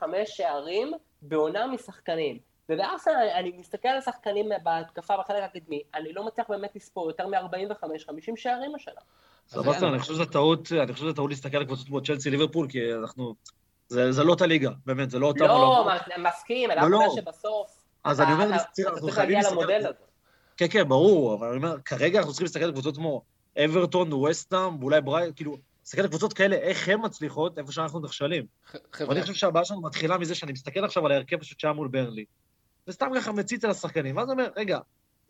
70-75 0.00 0.04
שערים 0.26 0.92
בעונה 1.22 1.66
משחקנים. 1.66 2.38
ובארסנל 2.68 3.14
אני- 3.34 3.52
מסתכל 3.58 3.88
על 3.88 3.98
השחקנים 3.98 4.48
בהתקפה 4.62 5.14
בחלק 5.16 5.42
הקדמי, 5.42 5.82
אני 5.94 6.12
לא 6.12 6.26
מצליח 6.26 6.50
באמת 6.50 6.76
לספור 6.76 7.10
יותר 7.10 7.26
מ-45-50 7.26 8.36
שערים 8.36 8.74
השנה. 8.74 9.00
סבבה, 9.48 9.88
אני 9.88 9.98
חושב 9.98 10.12
שזו 10.12 10.24
טעות, 10.24 10.72
אני 10.72 10.92
חושב 10.92 11.04
שזו 11.04 11.12
טעות 11.14 11.30
להסתכל 11.30 11.56
על 11.56 11.64
קבוצות 11.64 11.86
כמו 11.86 12.02
צ'לסי 12.02 12.30
ליברפול, 12.30 12.68
כי 12.70 12.94
אנחנו... 12.94 13.34
זה 13.88 14.12
זה 14.12 14.24
לא 14.24 14.30
אותה 14.30 14.46
ליגה, 14.46 14.70
באמת, 14.86 15.10
זה 15.10 15.18
לא 15.18 15.26
אותם 15.26 15.44
לא, 15.44 15.86
מסכים, 16.18 16.70
אני 16.70 16.80
לא, 16.80 16.84
רק 16.84 16.90
לא. 16.92 17.14
שבסוף... 17.16 17.82
אז 18.04 18.20
אני 18.20 18.32
אומר, 18.32 18.44
אנחנו 18.86 19.08
חייבים 19.08 19.36
להסתכל 19.38 19.72
כן, 20.68 20.78
כן, 20.78 20.88
ברור, 20.88 21.34
אבל 21.34 21.46
אני 21.46 21.56
אומר, 21.56 21.76
כרגע 21.84 22.18
אנחנו 22.18 22.32
צריכים 22.32 22.44
להסתכל 22.44 22.64
על 22.64 22.72
קבוצות 22.72 22.96
כמו 22.96 23.22
אברטון, 23.64 24.12
ווסטהאם, 24.12 24.82
ואולי 24.82 25.00
בריי, 25.00 25.32
כאילו, 25.36 25.56
להסתכל 25.82 26.02
על 26.02 26.08
קבוצות 26.08 26.32
כאלה, 26.32 26.56
איך 26.56 26.88
הן 26.88 27.00
מצליחות, 27.04 27.58
איפה 27.58 27.72
שאנחנו 27.72 28.00
נכשלים. 28.00 28.44
ואני 28.72 28.82
חבר'ה, 28.92 29.20
חושב 29.20 29.34
שהבעיה 29.34 29.64
שלנו 29.64 29.82
מתחילה 29.82 30.18
מזה 30.18 30.34
שאני 30.34 30.52
מסתכל 30.52 30.84
עכשיו 30.84 31.06
על 31.06 31.12
ההרכב 31.12 31.36
פשוט 31.36 31.60
שהיה 31.60 31.72
מול 31.72 31.88
ברנלי, 31.88 32.24
וסתם 32.88 33.06
ככה 33.16 33.32
מציץ 33.32 33.64
על 33.64 33.70
השחקנים, 33.70 34.16
ואז 34.16 34.30
אני 34.30 34.32
אומר, 34.32 34.50
רגע, 34.56 34.78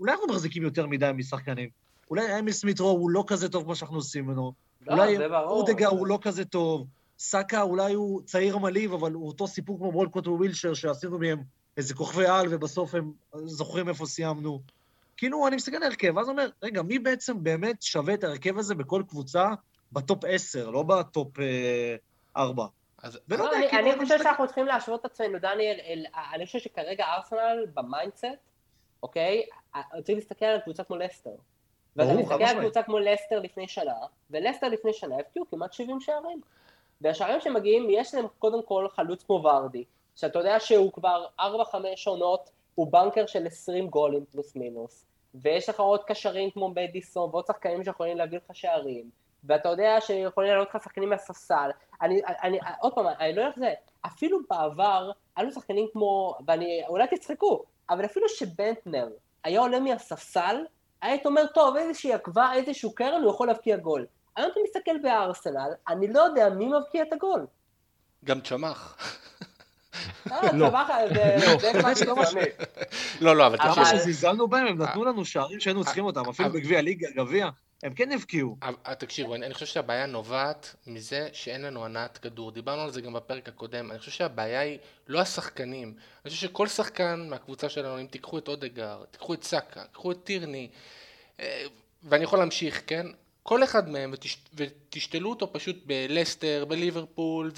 אולי 0.01 0.13
אנחנו 0.13 0.27
מחזיקים 0.27 0.63
יותר 0.63 0.87
מדי 0.87 1.11
משחקנים. 1.15 1.69
אולי 2.11 2.39
אמיל 2.39 2.53
סמית 2.53 2.81
רו 2.81 2.89
הוא 2.89 3.11
לא 3.11 3.25
כזה 3.27 3.49
טוב 3.49 3.65
כמו 3.65 3.77
שאנחנו 3.77 3.97
עושים 3.97 4.27
ממנו. 4.27 4.53
לא, 4.87 4.93
אולי. 4.93 5.27
אודגה 5.27 5.89
הוא 5.89 6.07
לא 6.07 6.19
כזה 6.23 6.45
טוב. 6.45 6.87
סאקה 7.19 7.63
אולי 7.63 7.95
הוא 7.95 8.23
צעיר 8.23 8.59
מלהיב, 8.59 8.93
אבל 8.93 9.13
הוא 9.13 9.29
אותו 9.29 9.47
סיפור 9.47 9.79
כמו 9.79 9.91
וולקוט 9.95 10.27
ווילשר, 10.27 10.75
שעשינו 10.75 11.19
מהם 11.19 11.43
איזה 11.77 11.95
כוכבי 11.95 12.27
על, 12.27 12.47
ובסוף 12.51 12.95
הם 12.95 13.13
זוכרים 13.45 13.89
איפה 13.89 14.07
סיימנו. 14.07 14.63
כאילו, 15.17 15.47
אני 15.49 15.57
מסתכל 15.57 15.77
על 15.77 15.83
ההרכב, 15.83 16.17
ואז 16.17 16.29
אומר, 16.29 16.49
רגע, 16.63 16.83
מי 16.83 16.99
בעצם 16.99 17.45
באמת 17.45 17.83
שווה 17.83 18.15
את 18.15 18.25
ההרכב 18.25 18.59
הזה 18.59 18.75
בכל 18.75 19.03
קבוצה 19.09 19.49
ב 19.93 20.01
top 20.01 20.25
10, 20.25 20.71
לא 20.71 20.83
ב 20.83 20.97
top 20.97 21.41
אה, 21.41 21.97
4? 22.37 22.67
אז 23.03 23.19
ולא 23.29 23.39
לא, 23.39 23.45
יודע, 23.45 23.57
אני- 23.59 23.69
כאילו, 23.69 23.83
אני 23.83 23.93
אני 23.93 24.03
חושב 24.03 24.19
שאנחנו 24.23 24.47
צריכים 24.47 24.67
להשוות 24.67 25.01
את 25.01 25.05
עצמנו, 25.05 25.39
דניאל, 25.39 25.79
אל- 25.87 26.05
אני 26.35 26.47
חושב 26.47 26.59
שכרגע 26.59 27.05
ארסנל 27.07 27.67
ב 27.75 27.80
mindset, 27.80 28.25
אוקיי? 29.03 29.43
צריך 30.05 30.17
להסתכל 30.19 30.45
על 30.45 30.61
קבוצה 30.61 30.85
כמו 30.85 30.97
לסטר. 30.97 31.31
ואתה 31.97 32.15
מסתכל 32.15 32.45
על. 32.45 32.61
קבוצה 32.61 32.83
כמו 32.83 32.99
לסטר 32.99 33.39
לפני 33.39 33.69
שנה, 33.69 33.95
ולסטר 34.31 34.69
לפני 34.69 34.93
שנה 34.93 35.15
הבקיעו 35.19 35.47
כמעט 35.51 35.73
70 35.73 36.01
שערים. 36.01 36.41
והשערים 37.01 37.41
שמגיעים, 37.41 37.87
יש 37.91 38.15
להם 38.15 38.27
קודם 38.39 38.63
כל 38.63 38.87
חלוץ 38.89 39.23
כמו 39.23 39.35
ורדי, 39.45 39.85
שאתה 40.17 40.39
יודע 40.39 40.61
שהוא 40.61 40.93
כבר 40.93 41.27
4-5 41.41 41.43
עונות, 42.07 42.51
הוא 42.75 42.93
בנקר 42.93 43.27
של 43.27 43.47
20 43.47 43.89
גולים 43.89 44.25
פלוס 44.33 44.57
מינוס, 44.57 45.05
ויש 45.35 45.69
לך 45.69 45.81
עוד 45.81 46.05
קשרים 46.05 46.51
כמו 46.51 46.75
בדיסון 46.75 47.31
ועוד 47.31 47.47
שחקנים 47.47 47.85
שיכולים 47.85 48.17
להביא 48.17 48.39
לך 48.39 48.57
שערים, 48.57 49.11
ואתה 49.45 49.69
יודע 49.69 49.97
שיכולים 50.01 50.51
לעלות 50.51 50.69
לך 50.69 50.85
שחקנים 50.85 51.11
מהספסל. 51.11 51.71
אני, 52.03 52.21
אני, 52.43 52.59
עוד 52.81 52.95
פעם, 52.95 53.07
אני 53.07 53.33
לא 53.33 53.41
יודע 53.41 53.49
איך 53.49 53.59
זה, 53.59 53.73
אפילו 54.07 54.39
בעבר, 54.51 55.11
היו 55.37 55.53
שחקנים 55.53 55.87
כמו, 55.93 56.35
ואני, 56.47 56.83
אולי 56.89 57.07
תצחקו, 57.07 57.65
אבל 57.91 58.05
אפילו 58.05 58.29
שבנטנר 58.29 59.09
היה 59.45 59.61
עולה 59.61 59.81
מהספסל, 59.81 60.65
היית 61.03 61.27
אומר, 61.27 61.47
טוב, 61.47 61.77
איזושהי 61.77 62.13
עקבה, 62.13 62.53
איזשהו 62.55 62.95
קרן, 62.95 63.23
הוא 63.23 63.31
יכול 63.31 63.47
להבקיע 63.47 63.77
גול. 63.77 64.07
היום 64.37 64.51
אתה 64.51 64.61
מסתכל 64.65 64.99
בארסנל, 65.03 65.71
אני 65.89 66.09
לא 66.13 66.21
יודע 66.21 66.49
מי 66.49 66.69
מבקיע 66.69 67.03
את 67.03 67.13
הגול. 67.13 67.47
גם 68.25 68.41
צמח. 68.41 68.97
אה, 70.33 70.53
לא. 70.53 70.59
לא. 70.59 70.67
קיצוני. 71.95 72.43
לא, 73.21 73.37
לא, 73.37 73.47
אבל 73.47 73.57
אבל- 73.61 73.75
כמה 73.75 73.85
שזלזלנו 73.87 74.49
בהם, 74.49 74.67
הם 74.67 74.83
נתנו 74.83 75.05
לנו 75.05 75.25
שערים 75.25 75.61
שהיינו 75.61 75.85
צריכים 75.85 76.05
אותם, 76.05 76.29
אפילו 76.29 76.51
בגביע 76.53 76.81
ליגה, 76.83 77.09
גביע. 77.17 77.49
הם 77.83 77.95
כן 77.95 78.13
הבקיעו. 78.13 78.57
אה, 78.63 78.95
תקשיבו, 78.95 79.35
אני, 79.35 79.47
אני 79.47 79.55
חושב 79.55 79.67
שהבעיה 79.67 80.07
נובעת 80.07 80.75
מזה 80.87 81.29
שאין 81.33 81.63
לנו 81.63 81.85
הנעת 81.85 82.19
כדור. 82.19 82.51
דיברנו 82.51 82.83
על 82.83 82.91
זה 82.91 83.01
גם 83.01 83.13
בפרק 83.13 83.49
הקודם. 83.49 83.91
אני 83.91 83.99
חושב 83.99 84.11
שהבעיה 84.11 84.61
היא 84.61 84.79
לא 85.09 85.21
השחקנים. 85.21 85.95
אני 86.25 86.31
חושב 86.31 86.49
שכל 86.49 86.67
שחקן 86.69 87.27
מהקבוצה 87.31 87.69
שלנו, 87.69 88.01
אם 88.01 88.07
תיקחו 88.07 88.39
את 88.39 88.49
אודגר, 88.49 89.05
תיקחו 89.11 89.35
את 89.35 89.45
סאקה, 89.45 89.83
תיקחו 89.85 90.13
את 90.13 90.19
טירני, 90.25 90.69
אה, 91.41 91.65
ואני 92.05 92.25
יכול 92.25 92.39
להמשיך, 92.39 92.83
כן? 92.87 93.07
כל 93.43 93.65
אחד 93.65 93.89
מהם, 93.89 94.11
ותש, 94.13 94.39
ותשתלו 94.55 95.31
אותו 95.31 95.53
פשוט 95.53 95.77
בלסטר, 95.87 96.65
בליברפול, 96.69 97.51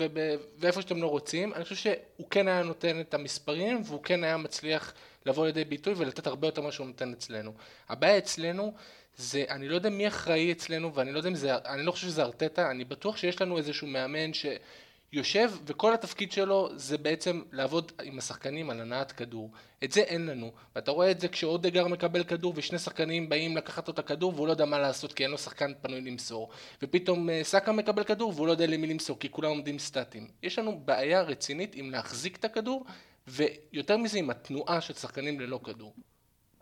ואיפה 0.59 0.83
שאתם 0.83 1.03
לא 1.03 1.07
רוצים, 1.07 1.55
אני 1.55 1.65
חושב 1.65 1.77
שהוא 1.77 2.31
כן 2.31 2.49
היה 2.49 2.63
נותן 2.63 3.01
את 3.01 3.15
המספרים, 3.15 3.83
והוא 3.85 4.03
כן 4.03 4.25
היה 4.25 4.37
מצליח 4.37 4.93
לבוא 5.27 5.47
לידי 5.47 5.65
ביטוי 5.65 5.95
ולתת 5.97 6.27
הרבה 6.27 6.49
יותר 6.49 6.63
ממה 6.63 6.73
שהוא 6.73 6.87
נותן 6.87 7.13
אצלנו. 7.13 7.53
הבעיה 7.89 8.19
אצלנו 8.19 8.73
זה, 9.17 9.45
אני 9.49 9.69
לא 9.69 9.75
יודע 9.75 9.91
מי 9.91 10.09
אחראי 10.09 10.53
אצלנו, 10.53 10.95
ואני 10.95 11.13
לא 11.13 11.19
יודע 11.19 11.29
אם 11.29 11.35
זה, 11.35 11.57
אני 11.57 11.83
לא 11.83 11.93
חושב 11.93 12.07
שזה 12.07 12.23
ארטטה, 12.23 12.71
אני 12.71 12.85
בטוח 12.85 13.17
שיש 13.17 13.43
לנו 13.43 13.59
איזשהו 13.59 13.87
מאמן 13.87 14.33
שיושב, 15.15 15.51
וכל 15.67 15.95
התפקיד 15.95 16.33
שלו 16.33 16.69
זה 16.75 16.99
בעצם 16.99 17.43
לעבוד 17.53 17.93
עם 18.03 18.19
השחקנים 18.19 18.71
על 18.71 18.81
הנעת 18.81 19.13
כדור. 19.13 19.51
את 19.85 19.93
זה 19.93 20.01
אין 20.01 20.27
לנו, 20.27 20.53
ואתה 20.77 20.91
רואה 20.91 21.11
את 21.11 21.21
זה 21.21 21.29
כשאודגר 21.29 21.89
מקבל 21.89 22.25
כדור 22.25 22.53
ושני 22.57 22.79
שחקנים 22.79 23.29
באים 23.29 23.57
לקחת 23.57 23.89
לו 23.89 23.95
את 23.95 23.99
הכדור 23.99 24.35
והוא 24.35 24.47
לא 24.47 24.53
יודע 24.53 24.65
מה 24.65 24.79
לעשות 24.79 25.13
כי 25.13 25.23
אין 25.23 25.31
לו 25.31 25.39
שחקן 25.39 25.73
פנוי 25.83 26.01
למסור. 26.01 26.51
ופתאום 26.83 27.31
אה, 27.31 27.41
סאקה 27.43 27.73
מקבל 27.73 28.05
כדור 28.05 28.33
והוא 28.37 28.47
לא 28.47 28.53
יודע 28.53 28.67
למי 28.67 28.87
למסור 28.87 29.19
כי 29.19 29.31
כולם 29.31 29.49
עומדים 29.49 29.79
סטטיים. 29.79 30.29
יש 30.43 30.59
לנו 30.59 30.81
בעיה 30.85 31.23
רצינית 31.23 31.75
עם 31.75 31.91
להחזיק 31.91 32.37
את 32.37 32.45
הכדור, 32.45 32.85
ויותר 33.27 33.97
מזה 33.97 34.19
עם 34.19 34.31
התנועה 34.31 34.81
של 34.81 34.95
שחקנים 34.95 35.41
ללא 35.41 35.61
כדור. 35.65 35.95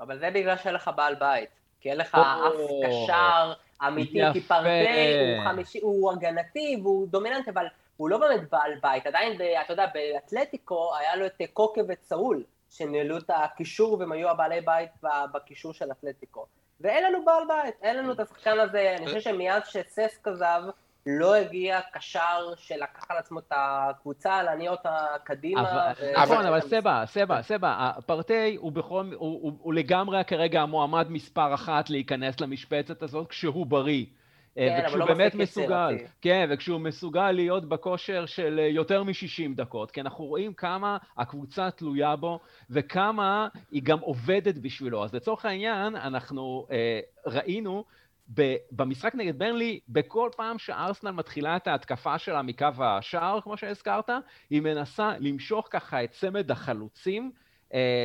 אבל 0.01 0.19
זה 0.19 0.31
בגלל 0.31 0.57
שאין 0.57 0.75
לך 0.75 0.91
בעל 0.97 1.15
בית. 1.15 1.49
כי 1.81 1.91
אין 1.91 1.99
לך 1.99 2.15
אף 2.15 2.53
קשר 2.83 3.53
אמיתי, 3.87 4.19
כי 4.33 4.41
פרטי 4.41 5.15
הוא 5.21 5.45
חמישי, 5.45 5.79
הוא 5.83 6.13
הגנתי 6.13 6.77
והוא 6.83 7.09
דומיננטי, 7.09 7.51
אבל 7.51 7.67
הוא 7.97 8.11
לא 8.11 8.19
באמת 8.19 8.51
בעל 8.51 8.73
בית. 8.83 9.07
עדיין, 9.07 9.39
אתה 9.65 9.73
יודע, 9.73 9.87
באתלטיקו 9.95 10.97
היה 10.97 11.17
לו 11.17 11.27
את 11.27 11.41
קוקה 11.53 11.81
וצאול, 11.89 12.45
שניהלו 12.71 13.19
את 13.19 13.31
הקישור 13.35 13.99
והם 13.99 14.13
היו 14.13 14.31
הבעלי 14.31 14.61
בית 14.61 14.91
בקישור 15.35 15.73
של 15.73 15.93
אתלטיקו. 15.93 16.47
ואין 16.81 17.05
לנו 17.05 17.25
בעל 17.25 17.43
בית, 17.49 17.75
אין 17.83 17.97
לנו 17.97 18.13
את 18.13 18.21
השחקן 18.21 18.61
הזה, 18.61 18.95
אני 18.99 19.07
חושב 19.07 19.21
שמאז 19.21 19.63
שססק 19.67 20.29
עזב, 20.29 20.63
לא 21.07 21.35
הגיע 21.35 21.81
קשר 21.93 22.55
שלקח 22.57 23.11
על 23.11 23.19
עצמו 23.19 23.39
את 23.39 23.53
הקבוצה 23.57 24.43
להניע 24.43 24.71
אותה 24.71 24.97
קדימה. 25.25 25.93
נכון, 26.23 26.47
אבל 26.47 26.61
סבא, 26.61 27.07
סבא, 27.07 27.43
סבא, 27.43 27.91
פרטי 28.07 28.57
הוא 28.61 28.73
בכל, 28.73 29.11
הוא 29.19 29.75
לגמרי 29.75 30.25
כרגע 30.25 30.61
המועמד 30.61 31.07
מספר 31.11 31.55
אחת 31.55 31.91
להיכנס 31.91 32.41
למשבצת 32.41 33.03
הזאת 33.03 33.29
כשהוא 33.29 33.67
בריא. 33.67 34.05
אה, 34.59 34.69
כן, 34.69 34.83
וכשהוא 34.85 34.99
לא 34.99 35.07
באמת 35.07 35.35
מסוגל, 35.35 35.97
כן, 36.21 36.49
וכשהוא 36.51 36.81
מסוגל 36.81 37.31
להיות 37.31 37.69
בכושר 37.69 38.27
של 38.27 38.59
אה, 38.63 38.67
יותר 38.67 39.03
מ-60 39.03 39.57
דקות, 39.57 39.91
כי 39.91 40.01
אנחנו 40.01 40.25
רואים 40.25 40.55
כמה 40.55 40.97
הקבוצה 41.17 41.71
תלויה 41.71 42.17
בו 42.17 42.41
וכמה 42.71 43.49
היא 43.71 43.83
גם 43.85 43.99
עובדת 43.99 44.59
בשבילו. 44.59 45.05
אז 45.05 45.15
לצורך 45.15 45.45
העניין, 45.45 45.97
אנחנו 45.97 46.67
אה, 46.71 47.01
ראינו 47.27 47.85
במשחק 48.73 49.15
נגד 49.15 49.39
ברנלי, 49.39 49.81
בכל 49.89 50.31
פעם 50.37 50.59
שארסנל 50.59 51.11
מתחילה 51.11 51.57
את 51.57 51.67
ההתקפה 51.67 52.19
שלה 52.19 52.43
מקו 52.43 52.67
השער, 52.81 53.41
כמו 53.41 53.57
שהזכרת, 53.57 54.11
היא 54.51 54.61
מנסה 54.63 55.13
למשוך 55.21 55.69
ככה 55.71 56.05
את 56.05 56.11
צמד 56.11 56.51
החלוצים 56.51 57.31
אה, 57.35 57.43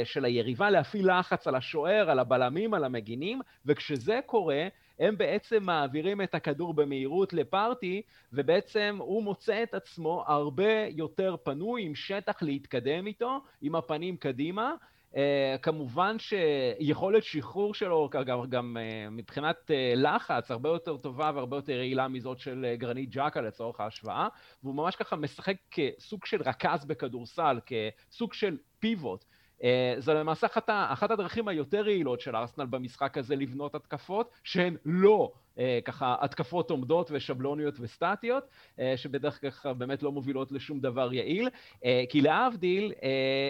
של 0.03 0.25
היריבה, 0.25 0.69
להפעיל 0.69 1.19
לחץ 1.19 1.47
על 1.47 1.55
השוער, 1.55 2.09
על 2.09 2.19
הבלמים, 2.19 2.73
על 2.73 2.83
המגינים, 2.83 3.41
וכשזה 3.65 4.19
קורה, 4.25 4.67
הם 4.99 5.17
בעצם 5.17 5.63
מעבירים 5.63 6.21
את 6.21 6.35
הכדור 6.35 6.73
במהירות 6.73 7.33
לפארטי, 7.33 8.01
ובעצם 8.33 8.97
הוא 8.99 9.23
מוצא 9.23 9.63
את 9.63 9.73
עצמו 9.73 10.23
הרבה 10.27 10.85
יותר 10.89 11.35
פנוי, 11.43 11.85
עם 11.85 11.95
שטח 11.95 12.41
להתקדם 12.41 13.07
איתו, 13.07 13.41
עם 13.61 13.75
הפנים 13.75 14.17
קדימה, 14.17 14.73
Uh, 15.13 15.17
כמובן 15.61 16.15
שיכולת 16.19 17.23
שחרור 17.23 17.73
שלו 17.73 18.09
גם, 18.11 18.49
גם 18.49 18.77
uh, 18.77 19.09
מבחינת 19.09 19.55
uh, 19.67 19.73
לחץ 19.95 20.51
הרבה 20.51 20.69
יותר 20.69 20.97
טובה 20.97 21.31
והרבה 21.35 21.57
יותר 21.57 21.71
יעילה 21.71 22.07
מזאת 22.07 22.39
של 22.39 22.65
uh, 22.73 22.79
גרנית 22.79 23.09
ג'קה 23.09 23.41
לצורך 23.41 23.79
ההשוואה 23.79 24.27
והוא 24.63 24.75
ממש 24.75 24.95
ככה 24.95 25.15
משחק 25.15 25.55
כסוג 25.71 26.25
של 26.25 26.41
רכז 26.41 26.85
בכדורסל, 26.85 27.59
כסוג 27.65 28.33
של 28.33 28.57
פיבוט. 28.79 29.25
Uh, 29.59 29.63
זו 29.99 30.13
למעשה 30.13 30.47
אחת, 30.47 30.69
אחת 30.69 31.11
הדרכים 31.11 31.47
היותר 31.47 31.87
יעילות 31.87 32.21
של 32.21 32.35
ארסנל 32.35 32.65
במשחק 32.65 33.17
הזה 33.17 33.35
לבנות 33.35 33.75
התקפות 33.75 34.31
שהן 34.43 34.77
לא 34.85 35.31
אה, 35.33 35.39
ככה 35.85 36.15
התקפות 36.21 36.71
עומדות 36.71 37.11
ושבלוניות 37.11 37.75
וסטטיות, 37.79 38.43
אה, 38.79 38.93
שבדרך 38.97 39.61
כלל 39.61 39.73
באמת 39.73 40.03
לא 40.03 40.11
מובילות 40.11 40.51
לשום 40.51 40.79
דבר 40.79 41.13
יעיל, 41.13 41.49
אה, 41.85 42.03
כי 42.09 42.21
להבדיל, 42.21 42.93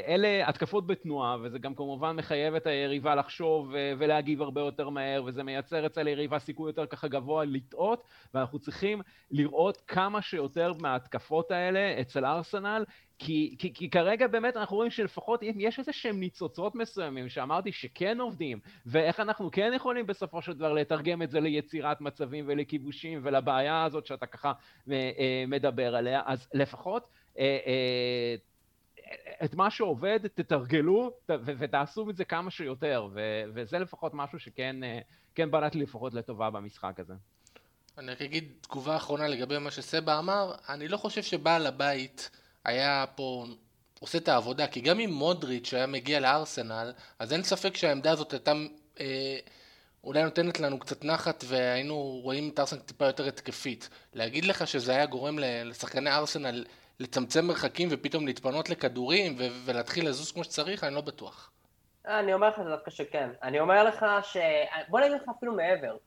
אלה 0.07 0.49
התקפות 0.49 0.87
בתנועה, 0.87 1.37
וזה 1.41 1.59
גם 1.59 1.75
כמובן 1.75 2.15
מחייב 2.15 2.55
את 2.55 2.67
היריבה 2.67 3.15
לחשוב 3.15 3.73
ולהגיב 3.97 4.41
הרבה 4.41 4.61
יותר 4.61 4.89
מהר, 4.89 5.23
וזה 5.25 5.43
מייצר 5.43 5.85
אצל 5.85 6.07
היריבה 6.07 6.39
סיכוי 6.39 6.69
יותר 6.69 6.85
ככה 6.85 7.07
גבוה 7.07 7.45
לטעות, 7.45 8.03
ואנחנו 8.33 8.59
צריכים 8.59 9.01
לראות 9.31 9.81
כמה 9.87 10.21
שיותר 10.21 10.73
מההתקפות 10.79 11.51
האלה 11.51 12.01
אצל 12.01 12.25
ארסנל 12.25 12.83
כי, 13.19 13.55
כי, 13.59 13.73
כי 13.73 13.89
כרגע 13.89 14.27
באמת 14.27 14.57
אנחנו 14.57 14.75
רואים 14.75 14.91
שלפחות 14.91 15.43
אם 15.43 15.55
יש 15.59 15.79
איזה 15.79 15.93
שהם 15.93 16.19
ניצוצות 16.19 16.75
מסוימים 16.75 17.29
שאמרתי 17.29 17.71
שכן 17.71 18.19
עובדים, 18.19 18.59
ואיך 18.85 19.19
אנחנו 19.19 19.51
כן 19.51 19.71
יכולים 19.75 20.07
בסופו 20.07 20.41
של 20.41 20.53
דבר 20.53 20.73
לתרגם 20.73 21.21
את 21.21 21.31
זה 21.31 21.39
ליצירת 21.39 21.96
מצבים 22.01 22.45
ולכיבושים 22.47 23.19
ולבעיה 23.23 23.83
הזאת 23.83 24.05
שאתה 24.05 24.25
ככה 24.25 24.53
אה, 24.91 25.11
אה, 25.19 25.43
מדבר 25.47 25.95
עליה, 25.95 26.21
אז 26.25 26.47
לפחות 26.53 27.07
אה, 27.39 28.35
את 29.43 29.55
מה 29.55 29.71
שעובד 29.71 30.19
תתרגלו 30.27 31.11
ותעשו 31.29 32.09
את 32.09 32.15
זה 32.15 32.25
כמה 32.25 32.51
שיותר, 32.51 33.07
וזה 33.53 33.79
לפחות 33.79 34.13
משהו 34.13 34.39
שכן 34.39 34.75
כן 35.35 35.51
בלט 35.51 35.75
לי 35.75 35.83
לפחות 35.83 36.13
לטובה 36.13 36.49
במשחק 36.49 36.99
הזה. 36.99 37.13
אני 37.97 38.11
רק 38.11 38.21
אגיד 38.21 38.51
תגובה 38.61 38.95
אחרונה 38.95 39.27
לגבי 39.27 39.57
מה 39.57 39.71
שסבא 39.71 40.19
אמר, 40.19 40.55
אני 40.69 40.87
לא 40.87 40.97
חושב 40.97 41.23
שבעל 41.23 41.67
הבית 41.67 42.29
היה 42.65 43.05
פה 43.15 43.45
עושה 43.99 44.17
את 44.17 44.27
העבודה, 44.27 44.67
כי 44.67 44.81
גם 44.81 44.99
אם 44.99 45.09
מודריץ' 45.09 45.73
היה 45.73 45.87
מגיע 45.87 46.19
לארסנל, 46.19 46.93
אז 47.19 47.33
אין 47.33 47.43
ספק 47.43 47.75
שהעמדה 47.75 48.11
הזאת 48.11 48.33
הייתה 48.33 48.53
אה, 48.99 49.37
אולי 50.07 50.23
נותנת 50.23 50.59
לנו 50.59 50.79
קצת 50.79 51.05
נחת 51.05 51.43
והיינו 51.47 51.95
רואים 52.23 52.49
את 52.53 52.59
ארסנל 52.59 52.79
טיפה 52.79 53.05
יותר 53.05 53.27
התקפית. 53.27 53.89
להגיד 54.13 54.45
לך 54.45 54.67
שזה 54.67 54.91
היה 54.91 55.05
גורם 55.05 55.39
לשחקני 55.39 56.09
ארסנל 56.09 56.65
לצמצם 56.99 57.45
מרחקים 57.45 57.87
ופתאום 57.91 58.25
להתפנות 58.27 58.69
לכדורים 58.69 59.35
ו- 59.39 59.47
ולהתחיל 59.65 60.09
לזוז 60.09 60.31
כמו 60.31 60.43
שצריך, 60.43 60.83
אני 60.83 60.95
לא 60.95 61.01
בטוח. 61.01 61.51
אני 62.05 62.33
אומר 62.33 62.49
לך 62.49 62.59
דווקא 62.59 62.91
שכן. 62.91 63.29
אני 63.43 63.59
אומר 63.59 63.83
לך 63.83 64.05
ש... 64.21 64.37
בוא 64.87 64.99
נגיד 64.99 65.11
לך 65.11 65.29
אפילו 65.37 65.53
מעבר. 65.53 65.97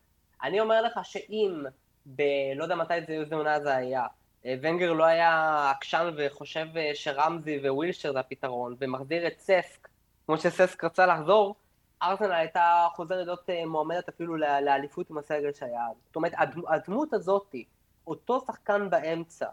אני 0.42 0.60
אומר 0.60 0.82
לך 0.82 1.00
שאם, 1.02 1.64
ב... 2.06 2.22
לא 2.56 2.62
יודע 2.62 2.74
מתי 2.74 2.94
זה, 3.06 3.12
איזה 3.12 3.34
עונה 3.34 3.60
זה 3.60 3.76
היה, 3.76 4.06
ונגר 4.44 4.92
לא 4.92 5.04
היה 5.04 5.70
עקשן 5.70 6.10
וחושב 6.16 6.66
שרמזי 6.94 7.70
ווילשר 7.70 8.12
זה 8.12 8.20
הפתרון, 8.20 8.76
ומחזיר 8.80 9.26
את 9.26 9.40
ססק, 9.40 9.88
כמו 10.26 10.38
שססק 10.38 10.84
רצה 10.84 11.06
לחזור, 11.06 11.54
ארסנל 12.02 12.32
הייתה 12.32 12.86
חוזרת 12.94 13.26
להיות 13.26 13.50
אה, 13.50 13.66
מועמדת 13.66 14.08
אפילו 14.08 14.36
לאליפות 14.36 15.10
עם 15.10 15.18
הסגל 15.18 15.52
שהיה. 15.52 15.86
זאת 16.06 16.16
אומרת, 16.16 16.32
הדמות 16.68 17.12
הזאתי, 17.12 17.64
אותו 18.06 18.44
שחקן 18.46 18.90
באמצע, 18.90 19.46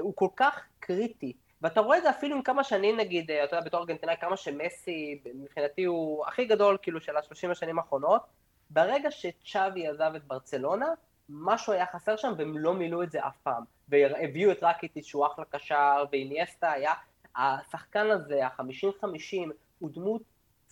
הוא 0.00 0.12
כל 0.16 0.28
כך 0.36 0.64
קריטי, 0.80 1.32
ואתה 1.62 1.80
רואה 1.80 1.98
את 1.98 2.02
זה 2.02 2.10
אפילו 2.10 2.36
עם 2.36 2.42
כמה 2.42 2.64
שנים 2.64 2.96
נגיד, 2.96 3.30
אתה 3.30 3.56
יודע, 3.56 3.66
בתור 3.66 3.80
ארגנטינאי, 3.80 4.16
כמה 4.20 4.36
שמסי 4.36 5.22
מבחינתי 5.34 5.84
הוא 5.84 6.26
הכי 6.26 6.44
גדול 6.44 6.78
כאילו 6.82 7.00
של 7.00 7.16
השלושים 7.16 7.50
השנים 7.50 7.78
האחרונות, 7.78 8.22
ברגע 8.70 9.10
שצ'אבי 9.10 9.86
עזב 9.86 10.12
את 10.16 10.24
ברצלונה, 10.24 10.86
משהו 11.28 11.72
היה 11.72 11.86
חסר 11.86 12.16
שם 12.16 12.32
והם 12.38 12.58
לא 12.58 12.74
מילאו 12.74 13.02
את 13.02 13.10
זה 13.10 13.26
אף 13.26 13.36
פעם. 13.42 13.64
והביאו 13.88 14.52
את 14.52 14.58
רקיטיס 14.62 15.06
שהוא 15.06 15.26
אחלה 15.26 15.44
קשר, 15.44 16.04
ואיניאסטה 16.12 16.72
היה, 16.72 16.92
השחקן 17.36 18.10
הזה, 18.10 18.46
החמישים 18.46 18.90
חמישים, 19.00 19.52
הוא 19.78 19.90
דמות 19.92 20.22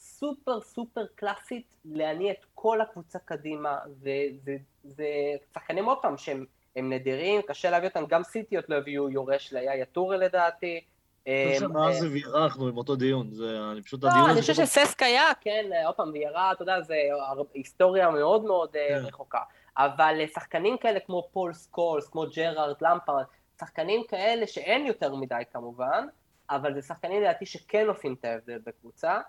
סופר 0.05 0.61
סופר 0.61 1.07
קלאסית 1.15 1.75
להניע 1.85 2.33
את 2.33 2.47
כל 2.55 2.81
הקבוצה 2.81 3.19
קדימה, 3.19 3.79
וזה 4.03 5.07
שחקנים 5.55 5.85
עוד 5.85 5.99
פעם 6.03 6.17
שהם 6.17 6.45
נדירים, 6.77 7.43
קשה 7.43 7.71
להביא 7.71 7.89
אותם, 7.89 8.05
גם 8.09 8.23
סיטי 8.23 8.49
עוד 8.49 8.69
לא 8.69 8.75
הביאו 8.75 9.11
יורש 9.11 9.53
ליאיא 9.53 9.85
טורה 9.85 10.19
לדעתי. 10.19 10.81
אני 11.27 11.53
חושב 11.55 11.67
שמאז 11.69 11.99
זה 11.99 12.11
וירחנו 12.11 12.69
עם 12.69 12.77
אותו 12.77 12.97
דיון, 12.97 13.31
זה 13.31 13.59
פשוט 13.85 14.05
לא, 14.05 14.09
הדיון... 14.09 14.27
לא, 14.27 14.33
אני 14.33 14.41
חושב 14.41 14.55
שססק 14.55 15.03
היה, 15.03 15.25
כן, 15.41 15.71
עוד 15.87 15.95
פעם, 15.95 16.11
וירה, 16.13 16.53
אתה 16.53 16.63
יודע, 16.63 16.81
זה 16.81 16.97
היסטוריה 17.55 18.11
מאוד 18.11 18.45
מאוד 18.45 18.77
אה, 18.77 18.89
כן. 18.89 19.07
רחוקה. 19.07 19.41
אבל 19.79 20.27
שחקנים 20.35 20.79
כאלה 20.79 21.01
כמו 21.01 21.29
פול 21.33 21.53
סקולס, 21.53 22.09
כמו 22.09 22.25
ג'רארד, 22.35 22.77
למפארד, 22.81 23.25
שחקנים 23.61 24.03
כאלה 24.09 24.47
שאין 24.47 24.87
יותר 24.87 25.15
מדי 25.15 25.43
כמובן, 25.53 26.07
אבל 26.51 26.75
זה 26.75 26.83
שחקנים 26.83 27.23
לדעתי 27.23 27.47
שכן 27.47 27.87
עושים 27.89 28.15
את 28.21 28.25
ההבדל 28.25 28.59
בקבוצה, 28.67 29.13
אה, 29.13 29.21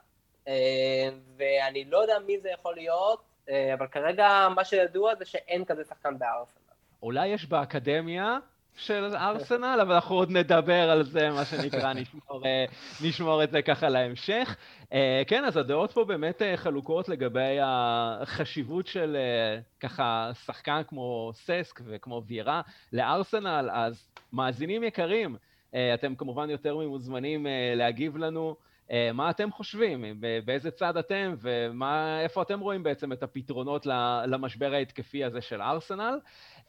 ואני 1.38 1.86
לא 1.90 1.98
יודע 1.98 2.20
מי 2.28 2.40
זה 2.40 2.50
יכול 2.50 2.76
להיות, 2.76 3.36
אה, 3.50 3.74
אבל 3.74 3.88
כרגע 3.88 4.48
מה 4.56 4.66
שידוע 4.66 5.16
זה 5.16 5.26
שאין 5.26 5.66
כזה 5.66 5.84
שחקן 5.84 6.18
בארסנל. 6.18 6.62
אולי 7.04 7.28
יש 7.28 7.46
באקדמיה 7.46 8.38
של 8.78 9.16
ארסנל, 9.16 9.80
אבל 9.82 9.94
אנחנו 9.94 10.16
עוד 10.16 10.32
נדבר 10.32 10.90
על 10.90 11.04
זה, 11.04 11.30
מה 11.30 11.46
שנקרא, 11.46 11.94
נשמור, 12.02 12.46
אה, 12.46 12.66
נשמור 13.04 13.44
את 13.44 13.52
זה 13.52 13.62
ככה 13.62 13.90
להמשך. 13.90 14.56
אה, 14.94 15.22
כן, 15.28 15.46
אז 15.46 15.58
הדעות 15.58 15.92
פה 15.92 16.06
באמת 16.06 16.42
חלוקות 16.56 17.10
לגבי 17.10 17.58
החשיבות 17.62 18.88
של 18.88 19.18
ככה 19.80 20.32
שחקן 20.46 20.82
כמו 20.88 21.32
ססק 21.34 21.82
וכמו 21.86 22.24
ויירה 22.28 22.62
לארסנל, 22.94 23.70
אז 23.74 24.08
מאזינים 24.34 24.84
יקרים, 24.84 25.36
אתם 25.94 26.16
כמובן 26.16 26.50
יותר 26.50 26.78
ממוזמנים 26.78 27.48
להגיב 27.76 28.18
לנו. 28.18 28.56
אה, 28.92 29.12
מה 29.14 29.30
אתם 29.30 29.52
חושבים, 29.52 30.22
באיזה 30.46 30.72
צד 30.72 30.98
אתם 30.98 31.36
ואיפה 31.40 32.42
אתם 32.42 32.60
רואים 32.60 32.84
בעצם 32.84 33.12
את 33.12 33.24
הפתרונות 33.24 33.86
למשבר 34.28 34.74
ההתקפי 34.74 35.24
הזה 35.24 35.42
של 35.42 35.62
ארסנל. 35.62 36.20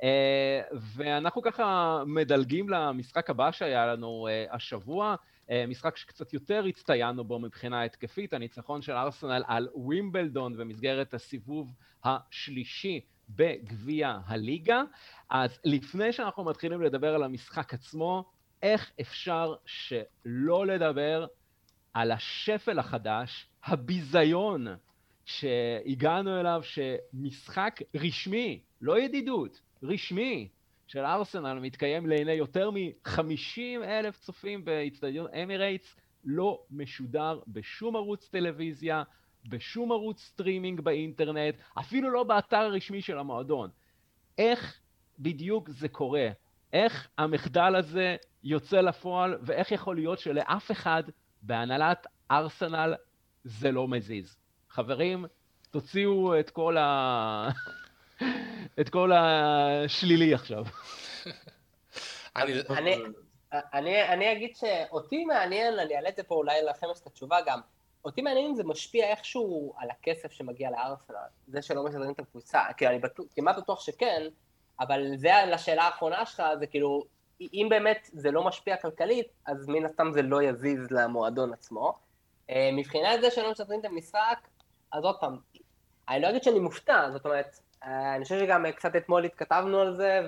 אה, 0.03 0.61
ואנחנו 0.73 1.43
ככה 1.43 2.03
מדלגים 2.07 2.69
למשחק 2.69 3.31
הבא 3.31 3.53
שהיה 3.53 3.87
לנו 3.87 4.29
אה, 4.31 4.45
השבוע, 4.51 5.15
משחק 5.69 5.97
שקצת 5.97 6.33
יותר 6.33 6.65
הצטיינו 6.65 7.25
בו 7.25 7.39
מבחינה 7.39 7.83
התקפית, 7.83 8.33
הניצחון 8.33 8.83
של 8.83 8.93
ארסנל 8.93 9.43
על 9.47 9.69
ווימבלדון 9.75 10.57
במסגרת 10.57 11.15
הסיבוב 11.15 11.73
השלישי 12.05 13.01
בגביע 13.29 14.19
הליגה. 14.27 14.83
אז 15.31 15.61
לפני 15.65 16.13
שאנחנו 16.13 16.45
מתחילים 16.45 16.83
לדבר 16.83 17.15
על 17.15 17.23
המשחק 17.23 17.75
עצמו, 17.75 18.25
איך 18.63 18.91
אפשר 19.01 19.55
שלא 19.67 20.67
לדבר 20.67 21.27
על 21.97 22.13
השפל 22.13 22.79
החדש, 22.79 23.47
הביזיון 23.65 24.67
שהגענו 25.25 26.41
אליו, 26.41 26.61
שמשחק 26.63 27.81
רשמי, 27.95 28.61
לא 28.81 29.01
ידידות, 29.01 29.61
רשמי, 29.83 30.49
של 30.87 31.05
ארסנל 31.05 31.59
מתקיים 31.59 32.07
לעיני 32.07 32.33
יותר 32.33 32.71
מ-50 32.71 33.85
אלף 33.85 34.19
צופים 34.19 34.65
באיצטדיון 34.65 35.27
אמירייטס, 35.43 35.97
לא 36.25 36.63
משודר 36.71 37.41
בשום 37.49 37.97
ערוץ 37.97 38.29
טלוויזיה, 38.29 39.03
בשום 39.49 39.93
ערוץ 39.93 40.21
סטרימינג 40.21 40.81
באינטרנט, 40.81 41.55
אפילו 41.79 42.11
לא 42.11 42.25
באתר 42.25 42.57
הרשמי 42.57 43.03
של 43.03 43.19
המועדון. 43.19 43.71
איך 44.39 44.81
בדיוק 45.19 45.71
זה 45.71 45.89
קורה? 45.89 46.29
איך 46.73 47.09
המחדל 47.19 47.77
הזה 47.77 48.17
יוצא 48.45 48.81
לפועל, 48.81 49.39
ואיך 49.43 49.73
יכול 49.73 49.97
להיות 49.97 50.19
שלאף 50.19 50.71
אחד 50.71 51.03
בהנהלת 51.47 52.07
ארסנל 52.31 52.95
זה 53.45 53.73
לא 53.73 53.89
מזיז. 53.89 54.37
חברים, 54.71 55.27
תוציאו 55.71 56.41
את 56.41 56.51
כל 56.51 56.77
ה... 56.77 57.49
את 58.81 58.89
כל 58.89 59.13
השלילי 59.13 60.35
עכשיו. 60.35 60.65
אני, 62.37 62.53
אני, 62.71 62.97
אני, 63.53 64.03
אני 64.03 64.33
אגיד 64.33 64.57
שאותי 64.57 65.25
מעניין, 65.25 65.79
אני 65.79 65.97
אעלה 65.97 66.09
את 66.09 66.17
זה 66.17 66.23
פה 66.23 66.35
אולי 66.35 66.63
לכם 66.63 66.87
את 67.01 67.07
התשובה 67.07 67.39
גם, 67.47 67.61
אותי 68.05 68.23
מעניין 68.23 68.47
אם 68.47 68.55
זה 68.55 68.65
משפיע 68.65 69.11
איכשהו 69.11 69.75
על 69.79 69.89
הכסף 69.91 70.33
שמגיע 70.33 70.71
לארסנל, 70.71 71.17
זה 71.47 71.63
שלא 71.63 71.85
משדרים 71.85 72.13
את 72.13 72.19
הקבוצה, 72.19 72.61
כי 72.77 72.87
אני 72.87 72.99
בטוח, 72.99 73.27
כמעט 73.35 73.57
בטוח 73.57 73.81
שכן, 73.81 74.23
אבל 74.81 75.17
זה 75.17 75.31
לשאלה 75.47 75.83
האחרונה 75.83 76.27
שלך, 76.27 76.43
זה 76.59 76.67
כאילו, 76.67 77.05
אם 77.41 77.67
באמת 77.71 78.11
זה 78.13 78.31
לא 78.31 78.45
משפיע 78.45 78.77
כלכלית, 78.77 79.27
אז 79.47 79.69
מן 79.69 79.85
הסתם 79.85 80.11
זה 80.13 80.23
לא 80.23 80.43
יזיז 80.43 80.91
למועדון 80.91 81.53
עצמו. 81.53 81.95
אה, 82.51 82.71
מבחינת 82.73 83.21
זה 83.21 83.31
שלא 83.31 83.51
משתתפים 83.51 83.81
את 83.81 83.85
המשחק, 83.85 84.49
אז 84.93 85.05
עוד 85.05 85.17
פעם, 85.21 85.37
אני 86.09 86.23
לא 86.23 86.31
אגיד 86.31 86.43
שאני 86.43 86.59
מופתע, 86.59 87.11
זאת 87.13 87.25
אומרת, 87.25 87.59
אה, 87.85 88.15
אני 88.15 88.25
חושב 88.25 88.41
שגם 88.41 88.65
קצת 88.77 88.97
אתמול 88.97 89.25
התכתבנו 89.25 89.81
על 89.81 89.97
זה, 89.97 90.21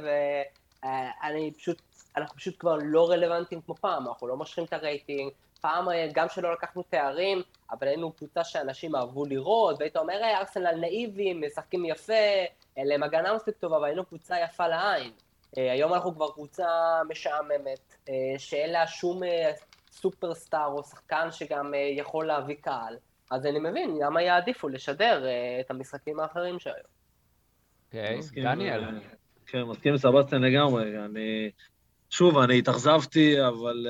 ואני 0.83 1.53
פשוט, 1.59 1.83
אנחנו 2.17 2.37
פשוט 2.37 2.55
כבר 2.59 2.77
לא 2.83 3.11
רלוונטיים 3.11 3.61
כמו 3.61 3.75
פעם, 3.75 4.09
אנחנו 4.09 4.29
לא 4.29 4.37
מושכים 4.37 4.65
את 4.65 4.73
הרייטינג, 4.73 5.33
פעם 5.61 5.89
אה, 5.89 6.09
גם 6.13 6.29
שלא 6.29 6.53
לקחנו 6.53 6.83
תארים, 6.83 7.43
אבל 7.71 7.89
היינו 7.89 8.13
קבוצה 8.13 8.45
שאנשים 8.45 8.97
אהבו 8.97 9.25
לראות, 9.25 9.77
והיית 9.79 9.97
אומר, 9.97 10.21
ארסנל 10.25 10.75
נאיבים, 10.81 11.43
משחקים 11.47 11.85
יפה, 11.85 12.13
להם 12.77 13.03
הגנה 13.03 13.35
מספיק 13.35 13.57
טובה, 13.57 13.77
אבל 13.77 13.85
היינו 13.85 14.05
קבוצה 14.05 14.41
יפה 14.41 14.69
לעין. 14.69 15.13
אה, 15.59 15.73
היום 15.73 15.95
אנחנו 15.95 16.15
כבר 16.15 16.31
קבוצה 16.31 16.67
משעממת, 17.09 17.97
אה, 18.09 18.39
שאין 18.39 18.71
לה 18.71 18.87
שום 18.87 19.25
אה, 19.25 19.53
סופרסטאר 19.93 20.67
או 20.67 20.85
שחקן 20.85 21.29
שגם 21.31 21.73
יכול 21.97 22.27
להביא 22.27 22.57
קהל, 22.61 22.97
אז 23.31 23.47
אני 23.47 23.59
מבין 23.59 23.99
למה 24.03 24.23
יעדיפו 24.23 24.69
לשדר 24.69 25.25
את 25.61 25.71
המשחקים 25.71 26.21
האחרים 26.21 26.59
שהיו. 26.59 26.75
אוקיי, 27.87 28.21
דניאל. 28.43 28.85
כן, 29.47 29.63
מסכים 29.63 29.93
עם 29.93 29.99
סבסטיאן 29.99 30.43
לגמרי. 30.43 31.05
אני... 31.05 31.51
שוב, 32.11 32.39
אני 32.39 32.59
התאכזבתי, 32.59 33.47
אבל 33.47 33.87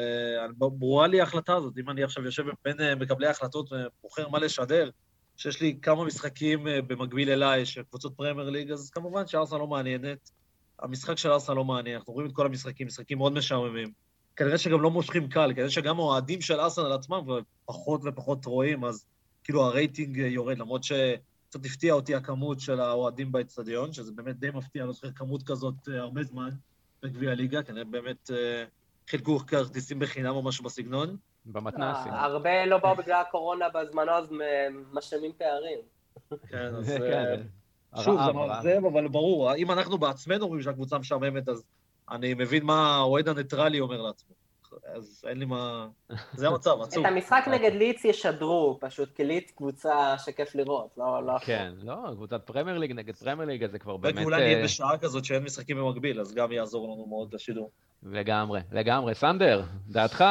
uh, 0.48 0.52
ברורה 0.58 1.06
לי 1.06 1.20
ההחלטה 1.20 1.54
הזאת. 1.54 1.78
אם 1.78 1.90
אני 1.90 2.02
עכשיו 2.02 2.24
יושב 2.24 2.44
בין 2.64 2.76
uh, 2.76 2.94
מקבלי 3.00 3.26
ההחלטות 3.26 3.70
ובוחר 3.72 4.28
מה 4.28 4.38
לשדר, 4.38 4.90
שיש 5.36 5.60
לי 5.60 5.78
כמה 5.82 6.04
משחקים 6.04 6.66
uh, 6.66 6.70
במקביל 6.86 7.30
אליי 7.30 7.66
של 7.66 7.82
קבוצות 7.82 8.16
פרמייר 8.16 8.50
ליג, 8.50 8.70
אז 8.70 8.90
כמובן 8.90 9.26
שארסנל 9.26 9.58
לא 9.58 9.66
מעניינת. 9.66 10.30
המשחק 10.78 11.18
של 11.18 11.30
ארסנל 11.30 11.56
לא 11.56 11.64
מעניין, 11.64 11.96
אנחנו 11.96 12.12
רואים 12.12 12.28
את 12.28 12.34
כל 12.34 12.46
המשחקים, 12.46 12.86
משחקים 12.86 13.18
מאוד 13.18 13.32
משעממים. 13.32 13.92
כנראה 14.36 14.58
שגם 14.58 14.80
לא 14.80 14.90
מושכים 14.90 15.28
קל, 15.28 15.52
כנראה 15.54 15.70
שגם 15.70 15.98
האוהדים 15.98 16.40
של 16.40 16.60
ארסנל 16.60 16.92
עצמם 16.92 17.20
פחות 17.64 18.00
ופחות 18.04 18.44
רואים, 18.44 18.84
אז 18.84 19.06
כאילו 19.44 19.62
הרייטינג 19.64 20.16
יורד, 20.16 20.58
למרות 20.58 20.84
שקצת 20.84 21.64
הפתיע 21.64 21.94
אותי 21.94 22.14
הכמות 22.14 22.60
של 22.60 22.80
האוהדים 22.80 23.32
באצטדיון, 23.32 23.92
שזה 23.92 24.12
באמת 24.12 24.38
די 24.38 24.50
מפתיע, 24.50 24.84
לא 24.84 24.92
זוכר 24.92 25.10
כמות 25.10 25.42
כזאת 25.42 25.74
אה, 25.88 26.00
הרבה 26.00 26.22
זמן 26.22 26.48
בגביע 27.02 27.30
הליגה, 27.30 27.62
כנראה 27.62 27.84
באמת 27.84 28.30
אה, 28.30 28.64
חילקו 29.08 29.38
כרטיסים 29.38 29.98
בחינם 29.98 30.34
או 30.34 30.42
משהו 30.42 30.64
בסגנון. 30.64 31.16
במתנ"סים. 31.46 32.12
אה, 32.12 32.24
הרבה 32.24 32.66
לא 32.66 32.78
באו 32.78 32.96
בגלל 32.96 33.22
הקורונה 33.28 33.68
בזמנו, 33.68 34.12
אז 34.12 34.32
משלמים 34.92 35.32
פערים. 35.38 35.78
כן, 36.48 36.74
אז... 36.74 36.92
כן. 37.96 38.02
שוב, 38.02 38.20
זה 38.26 38.32
מאכזב, 38.32 38.84
אבל 38.92 39.08
ברור, 39.08 39.54
אם 39.54 39.70
אנחנו 39.70 39.98
בעצמנו 39.98 40.44
אומרים 40.44 40.62
שהקבוצה 40.62 40.98
משעממת, 40.98 41.48
אז 41.48 41.64
אני 42.10 42.34
מבין 42.34 42.64
מה 42.64 42.96
האוהד 42.96 43.28
הניטרלי 43.28 43.80
אומר 43.80 44.02
לעצמו. 44.02 44.34
אז 44.94 45.24
אין 45.28 45.38
לי 45.38 45.44
מה... 45.44 45.88
זה 46.32 46.48
המצב, 46.48 46.80
עצוב. 46.82 47.06
את 47.06 47.12
המשחק 47.12 47.44
נגד 47.50 47.72
לידס 47.74 48.04
ישדרו, 48.04 48.78
פשוט, 48.80 49.16
כי 49.16 49.24
לידס 49.24 49.50
קבוצה 49.50 50.18
שכיף 50.18 50.54
לראות, 50.54 50.90
לא... 50.96 51.26
לא 51.26 51.38
כן, 51.38 51.72
לא, 51.82 51.96
קבוצת 52.12 52.46
פרמייר 52.46 52.78
ליג 52.78 52.92
נגד 52.92 53.16
פרמייר 53.16 53.48
ליג, 53.48 53.66
זה 53.66 53.78
כבר 53.78 53.96
באמת... 53.96 54.18
ואולי 54.22 54.40
נהיה 54.40 54.58
אה, 54.58 54.64
בשעה 54.64 54.98
כזאת 54.98 55.24
שאין 55.24 55.44
משחקים 55.44 55.76
במקביל, 55.76 56.20
אז 56.20 56.34
גם 56.34 56.52
יעזור 56.52 56.94
לנו 56.94 57.06
מאוד 57.06 57.34
לשידור. 57.34 57.70
לגמרי, 58.02 58.60
לגמרי. 58.72 59.14
סנדר, 59.14 59.62
דעתך? 59.88 60.24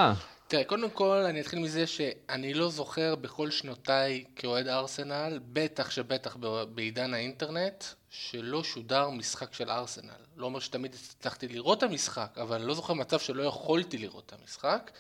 תראה, 0.49 0.63
קודם 0.63 0.89
כל 0.89 1.17
אני 1.29 1.41
אתחיל 1.41 1.60
מזה 1.60 1.88
שאני 1.88 2.53
לא 2.53 2.69
זוכר 2.69 3.15
בכל 3.15 3.51
שנותיי 3.51 4.23
כאוהד 4.36 4.67
ארסנל, 4.67 5.39
בטח 5.53 5.91
שבטח 5.91 6.38
בעידן 6.75 7.13
האינטרנט, 7.13 7.83
שלא 8.10 8.63
שודר 8.63 9.10
משחק 9.10 9.53
של 9.53 9.71
ארסנל. 9.71 10.12
לא 10.38 10.45
אומר 10.45 10.60
שתמיד 10.60 10.95
הצלחתי 10.95 11.47
לראות 11.47 11.77
את 11.77 11.83
המשחק, 11.83 12.38
אבל 12.41 12.55
אני 12.55 12.67
לא 12.67 12.73
זוכר 12.73 12.93
מצב 12.93 13.19
שלא 13.19 13.43
יכולתי 13.43 13.97
לראות 13.97 14.23
את 14.25 14.33
המשחק. 14.41 14.91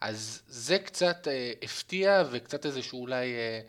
אז 0.00 0.42
זה 0.48 0.78
קצת 0.78 1.28
אה, 1.28 1.52
הפתיע 1.62 2.24
וקצת 2.30 2.66
איזשהו 2.66 3.00
אולי 3.00 3.34
אה, 3.34 3.60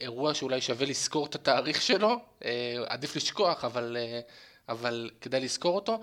אירוע 0.00 0.34
שאולי 0.34 0.60
שווה 0.60 0.86
לזכור 0.86 1.26
את 1.26 1.34
התאריך 1.34 1.82
שלו. 1.82 2.16
אה, 2.44 2.76
עדיף 2.86 3.16
לשכוח, 3.16 3.64
אבל... 3.64 3.96
אה, 4.00 4.20
אבל 4.70 5.10
כדאי 5.20 5.40
לזכור 5.40 5.76
אותו. 5.76 6.00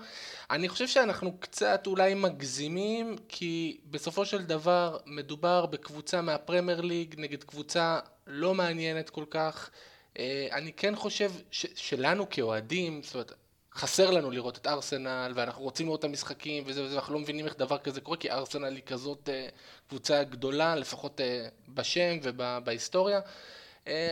אני 0.50 0.68
חושב 0.68 0.86
שאנחנו 0.86 1.38
קצת 1.40 1.86
אולי 1.86 2.14
מגזימים, 2.14 3.16
כי 3.28 3.80
בסופו 3.90 4.26
של 4.26 4.44
דבר 4.44 4.96
מדובר 5.06 5.66
בקבוצה 5.66 6.22
מהפרמייר 6.22 6.80
ליג 6.80 7.14
נגד 7.18 7.44
קבוצה 7.44 7.98
לא 8.26 8.54
מעניינת 8.54 9.10
כל 9.10 9.24
כך. 9.30 9.70
אה, 10.18 10.48
אני 10.52 10.72
כן 10.72 10.96
חושב 10.96 11.32
ש- 11.50 11.66
שלנו 11.74 12.30
כאוהדים, 12.30 13.02
זאת 13.02 13.14
אומרת, 13.14 13.32
חסר 13.74 14.10
לנו 14.10 14.30
לראות 14.30 14.58
את 14.58 14.66
ארסנל, 14.66 15.32
ואנחנו 15.34 15.62
רוצים 15.62 15.86
לראות 15.86 16.00
את 16.00 16.04
המשחקים 16.04 16.64
וזה 16.66 16.84
וזה, 16.84 16.94
ואנחנו 16.94 17.14
לא 17.14 17.20
מבינים 17.20 17.46
איך 17.46 17.56
דבר 17.58 17.78
כזה 17.78 18.00
קורה, 18.00 18.16
כי 18.16 18.30
ארסנל 18.30 18.74
היא 18.74 18.82
כזאת 18.86 19.28
uh, 19.28 19.52
קבוצה 19.88 20.24
גדולה, 20.24 20.76
לפחות 20.76 21.20
uh, 21.20 21.24
בשם 21.68 22.18
ובהיסטוריה. 22.22 23.18
Uh, 23.18 23.22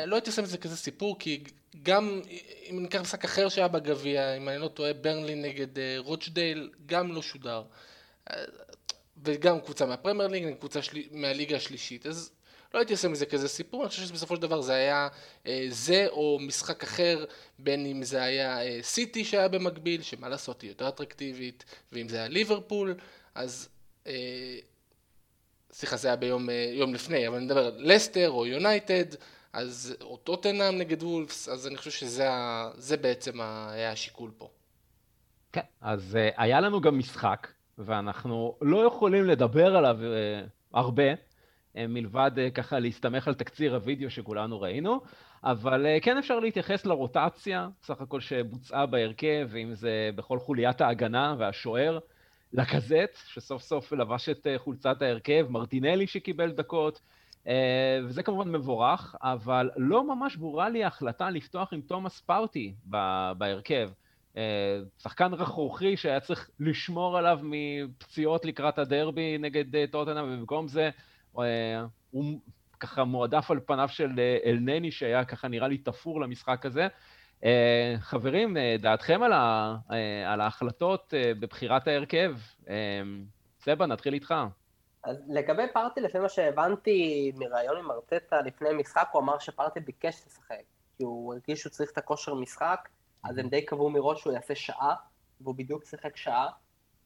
לא 0.06 0.16
הייתי 0.16 0.30
עושה 0.30 0.42
מזה 0.42 0.58
כזה 0.58 0.76
סיפור, 0.76 1.18
כי 1.18 1.44
גם 1.82 2.20
אם 2.70 2.82
ניקח 2.82 3.00
משחק 3.00 3.24
אחר 3.24 3.48
שהיה 3.48 3.68
בגביע, 3.68 4.36
אם 4.36 4.48
אני 4.48 4.58
לא 4.58 4.68
טועה, 4.68 4.92
ברנלי 4.92 5.34
נגד 5.34 5.78
אה, 5.78 5.96
רוצ'דייל, 5.98 6.70
גם 6.86 7.12
לא 7.12 7.22
שודר. 7.22 7.62
אה, 8.30 8.44
וגם 9.24 9.60
קבוצה 9.60 9.86
מהפרמייר 9.86 10.28
ליג, 10.28 10.54
קבוצה 10.58 10.82
של... 10.82 10.98
מהליגה 11.10 11.56
השלישית. 11.56 12.06
אז 12.06 12.30
לא 12.74 12.78
הייתי 12.78 12.92
עושה 12.92 13.08
מזה 13.08 13.26
כזה 13.26 13.48
סיפור, 13.48 13.82
אני 13.82 13.88
חושב 13.88 14.06
שבסופו 14.06 14.36
של 14.36 14.42
דבר 14.42 14.60
זה 14.60 14.74
היה 14.74 15.08
אה, 15.46 15.66
זה 15.68 16.06
או 16.08 16.38
משחק 16.40 16.82
אחר, 16.82 17.24
בין 17.58 17.86
אם 17.86 18.02
זה 18.02 18.22
היה 18.22 18.62
אה, 18.62 18.78
סיטי 18.82 19.24
שהיה 19.24 19.48
במקביל, 19.48 20.02
שמה 20.02 20.28
לעשות 20.28 20.62
היא 20.62 20.70
יותר 20.70 20.88
אטרקטיבית, 20.88 21.64
ואם 21.92 22.08
זה 22.08 22.16
היה 22.16 22.28
ליברפול, 22.28 22.94
אז... 23.34 23.68
אה, 24.06 24.58
סליחה, 25.72 25.96
זה 25.96 26.08
היה 26.08 26.16
ביום 26.16 26.50
אה, 26.50 26.84
לפני, 26.94 27.28
אבל 27.28 27.36
אני 27.36 27.44
מדבר 27.44 27.66
על 27.66 27.72
לסטר 27.78 28.30
או 28.30 28.46
יונייטד, 28.46 29.04
אז 29.56 29.96
אותו 30.00 30.36
טנאם 30.36 30.78
נגד 30.78 31.02
וולפס, 31.02 31.48
אז 31.48 31.66
אני 31.66 31.76
חושב 31.76 31.90
שזה 31.90 32.96
בעצם 33.00 33.40
היה 33.40 33.92
השיקול 33.92 34.30
פה. 34.38 34.48
כן, 35.52 35.60
אז 35.80 36.18
uh, 36.18 36.34
היה 36.36 36.60
לנו 36.60 36.80
גם 36.80 36.98
משחק, 36.98 37.48
ואנחנו 37.78 38.56
לא 38.62 38.86
יכולים 38.86 39.24
לדבר 39.24 39.76
עליו 39.76 39.96
uh, 40.00 40.48
הרבה, 40.74 41.12
uh, 41.12 41.16
מלבד 41.88 42.30
ככה 42.54 42.78
להסתמך 42.78 43.28
על 43.28 43.34
תקציר 43.34 43.74
הוידאו 43.74 44.10
שכולנו 44.10 44.60
ראינו, 44.60 45.00
אבל 45.44 45.86
כן 46.02 46.18
אפשר 46.18 46.40
להתייחס 46.40 46.86
לרוטציה, 46.86 47.68
סך 47.82 48.00
הכל 48.00 48.20
שבוצעה 48.20 48.86
בהרכב, 48.86 49.50
אם 49.62 49.74
זה 49.74 50.10
בכל 50.14 50.38
חוליית 50.38 50.80
ההגנה 50.80 51.34
והשוער, 51.38 51.98
לקזט, 52.52 53.16
שסוף 53.26 53.62
סוף 53.62 53.92
לבש 53.92 54.28
את 54.28 54.46
חולצת 54.56 55.02
ההרכב, 55.02 55.46
מרטינלי 55.50 56.06
שקיבל 56.06 56.50
דקות, 56.50 57.00
וזה 58.04 58.22
כמובן 58.22 58.52
מבורך, 58.52 59.14
אבל 59.22 59.70
לא 59.76 60.14
ממש 60.14 60.36
ברורה 60.36 60.68
לי 60.68 60.84
ההחלטה 60.84 61.30
לפתוח 61.30 61.72
עם 61.72 61.80
תומאס 61.80 62.20
פארטי 62.20 62.74
בהרכב. 63.36 63.90
אה, 64.36 64.80
שחקן 64.98 65.34
רכרוכי 65.34 65.96
שהיה 65.96 66.20
צריך 66.20 66.50
לשמור 66.60 67.18
עליו 67.18 67.40
מפציעות 67.42 68.44
לקראת 68.44 68.78
הדרבי 68.78 69.38
נגד 69.38 69.76
אה, 69.76 69.84
טוטנה, 69.90 70.24
ובמקום 70.24 70.68
זה 70.68 70.90
אה, 71.38 71.84
הוא 72.10 72.40
ככה 72.80 73.04
מועדף 73.04 73.50
על 73.50 73.60
פניו 73.66 73.88
של 73.88 74.10
אלנני, 74.44 74.90
שהיה 74.90 75.24
ככה 75.24 75.48
נראה 75.48 75.68
לי 75.68 75.78
תפור 75.78 76.20
למשחק 76.20 76.66
הזה. 76.66 76.88
חברים, 77.98 78.56
דעתכם 78.78 79.20
על 80.26 80.40
ההחלטות 80.40 81.14
בבחירת 81.40 81.88
ההרכב? 81.88 82.36
סבא, 83.60 83.86
נתחיל 83.86 84.14
איתך. 84.14 84.34
אז 85.06 85.16
לגבי 85.28 85.62
פרטי, 85.72 86.00
לפי 86.00 86.18
מה 86.18 86.28
שהבנתי 86.28 87.32
מראיון 87.36 87.76
עם 87.76 87.90
ארטטה 87.90 88.42
לפני 88.42 88.68
משחק, 88.72 89.08
הוא 89.12 89.22
אמר 89.22 89.38
שפרטי 89.38 89.80
ביקש 89.80 90.22
לשחק, 90.26 90.62
כי 90.96 91.04
הוא 91.04 91.34
הרגיש 91.34 91.60
שהוא 91.60 91.70
צריך 91.70 91.90
את 91.92 91.98
הכושר 91.98 92.34
משחק, 92.34 92.88
אז 93.24 93.38
הם 93.38 93.48
די 93.48 93.64
קבעו 93.64 93.90
מראש 93.90 94.20
שהוא 94.20 94.32
יעשה 94.32 94.54
שעה, 94.54 94.94
והוא 95.40 95.54
בדיוק 95.54 95.84
שיחק 95.84 96.16
שעה, 96.16 96.48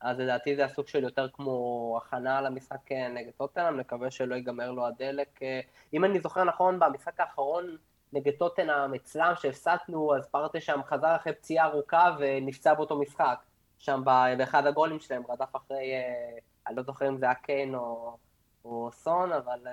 אז 0.00 0.18
לדעתי 0.18 0.56
זה 0.56 0.64
הסוג 0.64 0.88
של 0.88 1.02
יותר 1.02 1.28
כמו 1.32 1.98
הכנה 2.02 2.40
למשחק 2.40 2.92
אה, 2.92 3.08
נגד 3.08 3.30
טוטנאם, 3.36 3.76
נקווה 3.76 4.10
שלא 4.10 4.34
ייגמר 4.34 4.70
לו 4.70 4.86
הדלק. 4.86 5.42
אה, 5.42 5.60
אם 5.94 6.04
אני 6.04 6.20
זוכר 6.20 6.44
נכון, 6.44 6.78
במשחק 6.78 7.20
האחרון 7.20 7.76
נגד 8.12 8.32
טוטנאם 8.38 8.94
אצלם 8.94 9.32
שהפסדנו, 9.36 10.16
אז 10.16 10.28
פרטה 10.28 10.60
שם 10.60 10.80
חזר 10.84 11.16
אחרי 11.16 11.32
פציעה 11.32 11.66
ארוכה 11.66 12.16
ונפצע 12.18 12.74
באותו 12.74 12.98
משחק. 12.98 13.38
שם 13.78 14.02
באחד 14.38 14.66
הגולים 14.66 15.00
שלהם, 15.00 15.22
רדף 15.28 15.56
אחרי, 15.56 15.94
אה, 15.94 16.38
אני 16.66 16.76
לא 16.76 16.82
זוכר 16.82 17.08
אם 17.08 17.18
זה 17.18 17.26
היה 17.26 17.34
קיין 17.34 17.74
או, 17.74 18.16
או 18.64 18.90
סון, 18.92 19.32
אבל... 19.32 19.66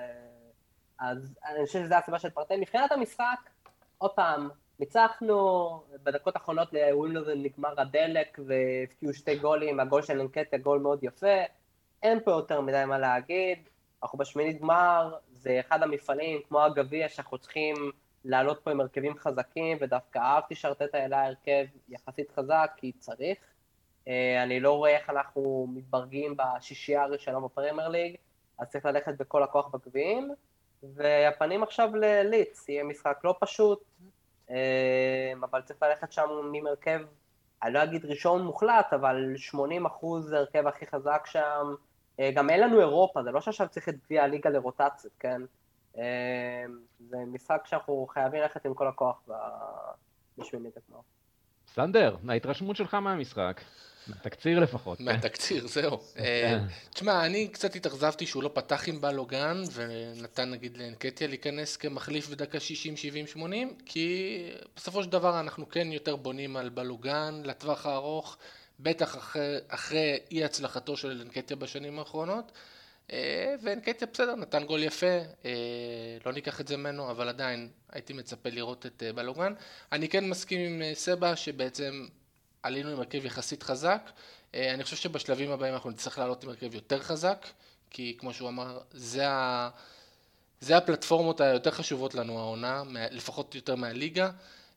אז 0.99 1.39
אני 1.45 1.65
חושב 1.65 1.83
שזו 1.83 1.95
הסיבה 1.95 2.19
של 2.19 2.29
פרטה. 2.29 2.57
מבחינת 2.57 2.91
המשחק, 2.91 3.49
עוד 3.97 4.11
פעם, 4.11 4.49
ניצחנו, 4.79 5.69
בדקות 6.03 6.35
האחרונות 6.35 6.73
לווימלדון 6.73 7.43
נגמר 7.43 7.81
הדלק 7.81 8.39
והפקיעו 8.45 9.13
שתי 9.13 9.35
גולים, 9.35 9.79
הגול 9.79 10.01
של 10.01 10.19
אנקטיה 10.19 10.59
גול 10.59 10.79
מאוד 10.79 11.03
יפה, 11.03 11.38
אין 12.03 12.19
פה 12.23 12.31
יותר 12.31 12.61
מדי 12.61 12.83
מה 12.88 12.97
להגיד, 12.97 13.59
אנחנו 14.03 14.17
בשמינית 14.17 14.61
גמר, 14.61 15.15
זה 15.31 15.59
אחד 15.59 15.83
המפעלים 15.83 16.41
כמו 16.47 16.63
הגביע 16.63 17.09
שאנחנו 17.09 17.38
צריכים 17.38 17.75
לעלות 18.25 18.59
פה 18.63 18.71
עם 18.71 18.81
הרכבים 18.81 19.17
חזקים, 19.17 19.77
ודווקא 19.81 20.19
אהבתי 20.19 20.55
שארטטה 20.55 20.97
העלה 20.97 21.25
הרכב 21.25 21.65
יחסית 21.89 22.31
חזק, 22.31 22.71
כי 22.77 22.91
צריך. 22.91 23.38
אה, 24.08 24.43
אני 24.43 24.60
לא 24.60 24.72
רואה 24.78 24.97
איך 24.97 25.10
אנחנו 25.10 25.68
מתברגים 25.74 26.36
בשישייה 26.38 27.03
הראשונה 27.03 27.39
בפרמייר 27.39 27.88
ליג, 27.88 28.16
אז 28.60 28.68
צריך 28.68 28.86
ללכת 28.86 29.14
בכל 29.18 29.43
הכוח 29.43 29.68
בגביעים, 29.68 30.34
והפנים 30.84 31.64
עכשיו 31.64 31.95
לליץ, 31.95 32.70
יהיה 32.70 32.84
משחק 32.84 33.20
לא 33.24 33.36
פשוט, 33.39 33.84
אמ, 34.49 35.43
אבל 35.43 35.62
צריך 35.62 35.84
ללכת 35.84 36.12
שם 36.12 36.30
עם 36.53 36.68
הרכב, 36.68 36.99
אני 37.64 37.74
לא 37.74 37.84
אגיד 37.84 38.05
ראשון 38.05 38.41
מוחלט, 38.41 38.93
אבל 38.93 39.34
80 39.38 39.86
אחוז 39.86 40.28
זה 40.28 40.38
הרכב 40.38 40.68
הכי 40.68 40.86
חזק 40.86 41.24
שם. 41.26 41.76
אה, 42.20 42.32
גם 42.32 42.49
אין 42.49 42.60
לנו 42.60 42.80
אירופה, 42.80 43.24
זה 43.24 43.32
לא 43.32 43.41
שעכשיו 43.41 43.68
צריך 43.70 43.89
את 43.89 43.95
גביע 44.05 44.24
הליגה 44.24 44.49
לרוטציות, 44.49 45.14
כן? 45.20 45.41
זה 46.99 47.18
משחק 47.28 47.62
שאנחנו 47.66 48.08
חייבים 48.10 48.41
ללכת 48.41 48.66
עם 48.66 48.74
כל 48.74 48.88
הכוח 48.88 49.30
בשמינית 50.38 50.78
הגמר. 50.78 50.99
סנדר, 51.68 52.16
ההתרשמות 52.30 52.76
שלך 52.76 52.93
מהמשחק. 52.93 53.62
מהתקציר 54.10 54.60
לפחות. 54.60 54.99
מהתקציר, 54.99 55.68
זהו. 55.68 55.99
כן. 56.16 56.24
אה, 56.24 56.60
תשמע, 56.93 57.26
אני 57.26 57.47
קצת 57.47 57.76
התאכזבתי 57.76 58.26
שהוא 58.26 58.43
לא 58.43 58.49
פתח 58.53 58.88
עם 58.88 59.01
בלוגן, 59.01 59.64
ונתן 59.74 60.51
נגיד 60.51 60.78
לאנקטיה 60.78 61.28
להיכנס 61.28 61.78
כמחליף 61.78 62.30
בדקה 62.30 62.60
60, 62.60 62.97
70, 62.97 63.28
80, 63.28 63.74
כי 63.86 64.38
בסופו 64.76 65.03
של 65.03 65.10
דבר 65.10 65.39
אנחנו 65.39 65.70
כן 65.70 65.91
יותר 65.91 66.16
בונים 66.16 66.58
על 66.58 66.70
בלוגן 66.70 67.41
לטווח 67.43 67.86
הארוך, 67.86 68.38
בטח 68.80 69.18
אחרי, 69.18 69.58
אחרי 69.68 70.20
אי 70.32 70.43
הצלחתו 70.43 70.97
של 70.97 71.22
אנקטיה 71.22 71.58
בשנים 71.58 71.99
האחרונות. 71.99 72.51
אה, 73.12 73.55
ואנקטיה 73.64 74.08
בסדר, 74.14 74.36
נתן 74.36 74.64
גול 74.64 74.84
יפה, 74.84 75.20
אה, 75.45 75.51
לא 76.26 76.34
ניקח 76.34 76.62
את 76.62 76.68
זה 76.68 76.78
ממנו, 76.78 77.12
אבל 77.12 77.30
עדיין 77.30 77.70
הייתי 77.91 78.14
מצפה 78.14 78.49
לראות 78.49 78.86
את 78.86 79.03
בלוגן. 79.16 79.53
אני 79.91 80.10
כן 80.10 80.30
מסכים 80.30 80.60
עם 80.60 80.93
סבא 80.93 81.36
שבעצם 81.36 82.05
עלינו 82.64 82.89
עם 82.89 82.99
הרכב 82.99 83.26
יחסית 83.26 83.64
חזק, 83.64 84.12
אה, 84.55 84.74
אני 84.74 84.84
חושב 84.84 84.95
שבשלבים 84.95 85.51
הבאים 85.51 85.74
אנחנו 85.74 85.89
נצטרך 85.89 86.18
לעלות 86.18 86.43
עם 86.43 86.49
הרכב 86.49 86.76
יותר 86.76 86.99
חזק, 87.03 87.47
כי 87.89 88.18
כמו 88.20 88.34
שהוא 88.34 88.49
אמר, 88.49 88.80
זה, 88.91 89.30
ה... 89.30 89.70
זה 90.60 90.78
הפלטפורמות 90.78 91.41
היותר 91.41 91.72
חשובות 91.72 92.16
לנו 92.16 92.39
העונה, 92.39 92.84
לפחות 93.12 93.55
יותר 93.55 93.76
מהליגה, 93.76 94.32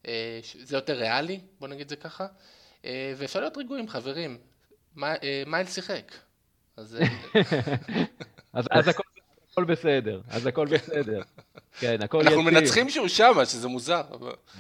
אה, 0.06 0.40
זה 0.62 0.76
יותר 0.76 0.92
ריאלי, 0.92 1.40
בוא 1.60 1.68
נגיד 1.68 1.88
זה 1.88 1.96
ככה, 1.96 2.26
אה, 2.84 3.14
ואפשר 3.16 3.40
להיות 3.40 3.58
רגועים 3.58 3.88
חברים, 3.88 4.38
מייל 5.46 5.66
שיחק. 5.66 6.12
אז, 6.76 6.98
אז, 8.52 8.64
אז 8.70 8.88
הכל, 8.88 9.02
הכל 9.52 9.64
בסדר, 9.64 10.20
אז 10.28 10.46
הכל 10.46 10.66
בסדר. 10.66 11.22
כן, 11.78 11.96
הכל 12.02 12.18
יציב. 12.18 12.28
אנחנו 12.28 12.42
מנצחים 12.42 12.90
שהוא 12.90 13.08
שם, 13.08 13.32
שזה 13.44 13.68
מוזר. 13.68 14.02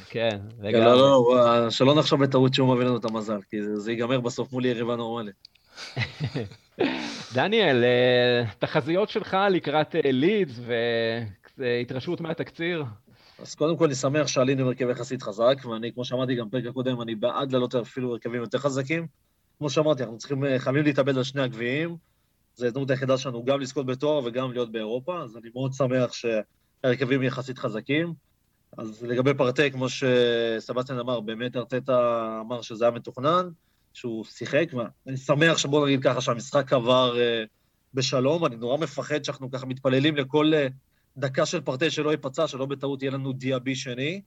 כן, 0.08 0.38
רגע. 0.60 0.78
לא, 0.78 0.94
לא, 0.96 1.34
לא, 1.36 1.70
שלא 1.70 1.94
נחשוב 1.94 2.22
בטעות 2.24 2.54
שהוא 2.54 2.74
מביא 2.74 2.86
לנו 2.86 2.96
את 2.96 3.04
המזל, 3.04 3.38
כי 3.50 3.56
זה 3.74 3.92
ייגמר 3.92 4.20
בסוף 4.20 4.52
מול 4.52 4.64
יריבה 4.64 4.96
נורמלית. 4.96 5.34
דניאל, 7.34 7.84
אה, 7.84 8.44
תחזיות 8.58 9.08
שלך 9.08 9.36
לקראת 9.50 9.96
אה, 9.96 10.12
לידס 10.12 10.60
והתרשמות 11.58 12.20
מהתקציר? 12.20 12.84
אז 13.38 13.54
קודם 13.54 13.76
כל 13.76 13.84
אני 13.84 13.94
שמח 13.94 14.26
שעלינו 14.26 14.60
עם 14.60 14.66
הרכב 14.66 14.88
יחסית 14.90 15.22
חזק, 15.22 15.56
ואני, 15.64 15.92
כמו 15.92 16.04
שאמרתי 16.04 16.34
גם 16.34 16.48
בפרק 16.48 16.66
הקודם, 16.66 17.00
אני 17.00 17.14
בעד 17.14 17.52
לעלות 17.52 17.74
אפילו 17.74 18.12
הרכבים 18.12 18.40
יותר 18.40 18.58
חזקים. 18.58 19.06
כמו 19.58 19.70
שאמרתי, 19.70 20.02
אנחנו 20.02 20.18
צריכים, 20.18 20.44
אה, 20.44 20.58
חייבים 20.58 20.84
להתאבד 20.84 21.16
על 21.16 21.22
שני 21.22 21.42
הגביעים. 21.42 21.96
זו 22.60 22.66
ההזדמנות 22.66 22.90
היחידה 22.90 23.18
שלנו 23.18 23.44
גם 23.44 23.60
לזכות 23.60 23.86
בתואר 23.86 24.24
וגם 24.24 24.52
להיות 24.52 24.72
באירופה, 24.72 25.22
אז 25.22 25.36
אני 25.36 25.48
מאוד 25.54 25.72
שמח 25.72 26.12
ש... 26.12 26.26
הרכבים 26.84 27.22
יחסית 27.22 27.58
חזקים. 27.58 28.14
אז 28.78 29.02
לגבי 29.02 29.34
פרטי, 29.34 29.70
כמו 29.70 29.86
שסבסטיאן 29.88 30.98
אמר, 30.98 31.20
באמת 31.20 31.56
ארטטה 31.56 32.38
אמר 32.46 32.62
שזה 32.62 32.84
היה 32.84 32.90
מתוכנן, 32.90 33.48
שהוא 33.92 34.24
שיחק, 34.24 34.66
ואני 35.06 35.16
שמח 35.16 35.58
שבוא 35.58 35.86
נגיד 35.86 36.02
ככה 36.02 36.20
שהמשחק 36.20 36.72
עבר 36.72 37.14
uh, 37.14 37.48
בשלום, 37.94 38.46
אני 38.46 38.56
נורא 38.56 38.78
מפחד 38.78 39.24
שאנחנו 39.24 39.50
ככה 39.50 39.66
מתפללים 39.66 40.16
לכל 40.16 40.52
uh, 40.54 40.72
דקה 41.16 41.46
של 41.46 41.60
פרטי 41.60 41.90
שלא 41.90 42.10
ייפצע, 42.10 42.48
שלא 42.48 42.66
בטעות 42.66 43.02
יהיה 43.02 43.12
לנו 43.12 43.32
דיאבי 43.32 43.74
שני, 43.74 44.20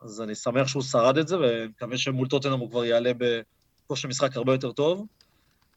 אז 0.00 0.20
אני 0.20 0.34
שמח 0.34 0.66
שהוא 0.66 0.82
שרד 0.82 1.18
את 1.18 1.28
זה, 1.28 1.36
ומקווה 1.40 1.98
שמול 1.98 2.28
טוטנאם 2.28 2.58
הוא 2.58 2.70
כבר 2.70 2.84
יעלה 2.84 3.12
בכושר 3.18 4.08
משחק 4.08 4.36
הרבה 4.36 4.52
יותר 4.52 4.72
טוב. 4.72 5.06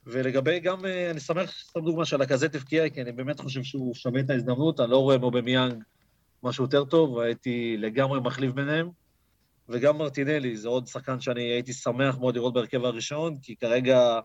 ולגבי 0.06 0.60
גם, 0.60 0.86
uh, 0.86 1.12
אני 1.12 1.20
שמח, 1.20 1.52
סתם 1.70 1.80
דוגמה 1.80 2.06
של 2.06 2.22
הקזט 2.22 2.56
הבקיע, 2.56 2.90
כי 2.90 3.02
אני 3.02 3.12
באמת 3.12 3.40
חושב 3.40 3.64
שהוא 3.64 3.96
שווה 3.96 4.20
את 4.20 4.30
ההזדמנות, 4.30 4.80
אני 4.80 4.92
לא 4.92 4.98
רואה 4.98 5.18
בו 5.18 5.32
במיאנג 5.32 5.84
משהו 6.44 6.64
יותר 6.64 6.86
טוב, 6.86 7.12
והייתי 7.12 7.76
לגמרי 7.78 8.20
מחליף 8.20 8.54
ביניהם. 8.54 8.90
וגם 9.70 9.98
מרטינלי, 9.98 10.58
זה 10.58 10.70
עוד 10.70 10.88
שחקן 10.88 11.20
שאני 11.20 11.42
הייתי 11.42 11.74
שמח 11.74 12.18
מאוד 12.18 12.36
לראות 12.36 12.54
בהרכב 12.54 12.86
הראשון, 12.86 13.38
כי 13.42 13.56
כרגע 13.56 14.20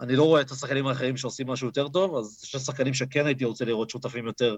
אני 0.00 0.16
לא 0.16 0.22
רואה 0.22 0.40
את 0.40 0.50
השחקנים 0.50 0.86
האחרים 0.86 1.16
שעושים 1.16 1.46
משהו 1.46 1.66
יותר 1.66 1.88
טוב, 1.88 2.16
אז 2.16 2.40
יש 2.44 2.56
שחקנים 2.56 2.94
שכן 2.94 3.26
הייתי 3.26 3.44
רוצה 3.44 3.64
לראות 3.64 3.90
שותפים 3.90 4.26
יותר 4.26 4.56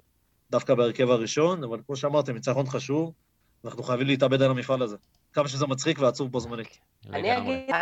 דווקא 0.50 0.74
בהרכב 0.74 1.10
הראשון, 1.10 1.64
אבל 1.64 1.80
כמו 1.86 1.96
שאמרתם, 1.96 2.34
ניצחון 2.34 2.66
חשוב, 2.66 3.12
ואנחנו 3.64 3.82
חייבים 3.82 4.06
להתאבד 4.06 4.42
על 4.42 4.50
המפעל 4.50 4.82
הזה. 4.82 4.96
כמה 5.32 5.48
שזה 5.48 5.66
מצחיק 5.66 5.98
ועצוב 5.98 6.32
בו 6.32 6.40
זמנית. 6.40 6.78
אני 7.10 7.38
אגיד, 7.38 7.74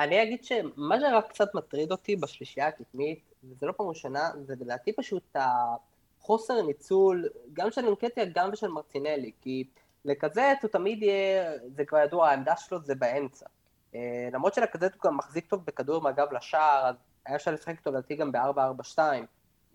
אני 0.00 0.22
אגיד 0.22 0.44
שמה 0.44 1.00
שרק 1.00 1.28
קצת 1.28 1.54
מטריד 1.54 1.92
אותי 1.92 2.16
בשלישייה 2.16 2.66
הקדמית, 2.66 3.34
וזה 3.44 3.66
לא 3.66 3.72
פעם 3.72 3.86
ראשונה, 3.86 4.30
זה 4.46 4.54
לדעתי 4.60 4.92
פשוט 4.92 5.36
חוסר 6.20 6.62
ניצול, 6.62 7.28
גם 7.52 7.70
של 7.70 7.86
אנקטיה, 7.86 8.24
גם 8.34 8.56
של 8.56 8.68
מרצינלי, 8.68 9.32
כי 9.40 9.64
לקזט 10.04 10.62
הוא 10.62 10.70
תמיד 10.70 11.02
יהיה, 11.02 11.52
זה 11.76 11.84
כבר 11.84 11.98
ידוע, 11.98 12.28
העמדה 12.28 12.56
שלו 12.56 12.80
זה 12.82 12.94
באמצע. 12.94 13.46
אה, 13.94 14.28
למרות 14.32 14.54
שלקזט 14.54 14.94
הוא 14.94 15.02
גם 15.04 15.16
מחזיק 15.16 15.46
טוב 15.46 15.64
בכדור 15.64 15.96
עם 15.96 16.06
הגב 16.06 16.32
לשער, 16.32 16.86
אז 16.86 16.94
היה 17.26 17.36
אפשר 17.36 17.50
לשחק 17.50 17.78
איתו 17.78 17.90
לדעתי 17.90 18.16
גם 18.16 18.32
ב-4-4-2, 18.32 18.98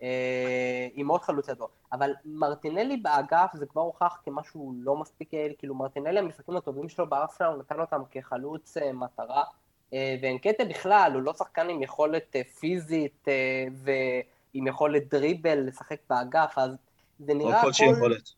אה, 0.02 0.88
עם 0.94 1.08
עוד 1.08 1.22
חלוץ 1.22 1.48
ידוע. 1.48 1.68
אבל 1.92 2.12
מרטינלי 2.24 2.96
באגף 2.96 3.50
זה 3.54 3.66
כבר 3.66 3.82
הוכח 3.82 4.18
כמשהו 4.24 4.74
לא 4.76 4.96
מספיק 4.96 5.32
יעיל, 5.32 5.52
כאילו 5.58 5.74
מרטינלי 5.74 6.18
המשחקים 6.18 6.56
הטובים 6.56 6.88
שלו 6.88 7.06
בארסנל 7.06 7.46
הוא 7.46 7.58
נתן 7.58 7.80
אותם 7.80 8.02
כחלוץ 8.10 8.76
אה, 8.76 8.92
מטרה, 8.92 9.44
ואנקטה 9.92 10.64
בכלל 10.64 11.10
הוא 11.14 11.22
לא 11.22 11.32
שחקן 11.32 11.68
עם 11.68 11.82
יכולת 11.82 12.36
פיזית 12.58 13.26
ועם 13.72 14.66
יכולת 14.66 15.08
דריבל 15.08 15.58
לשחק 15.58 16.00
באגף, 16.10 16.54
אז 16.56 16.76
זה 17.18 17.34
נראה 17.34 17.60
הכל... 17.60 17.72
שיכולת. 17.72 18.30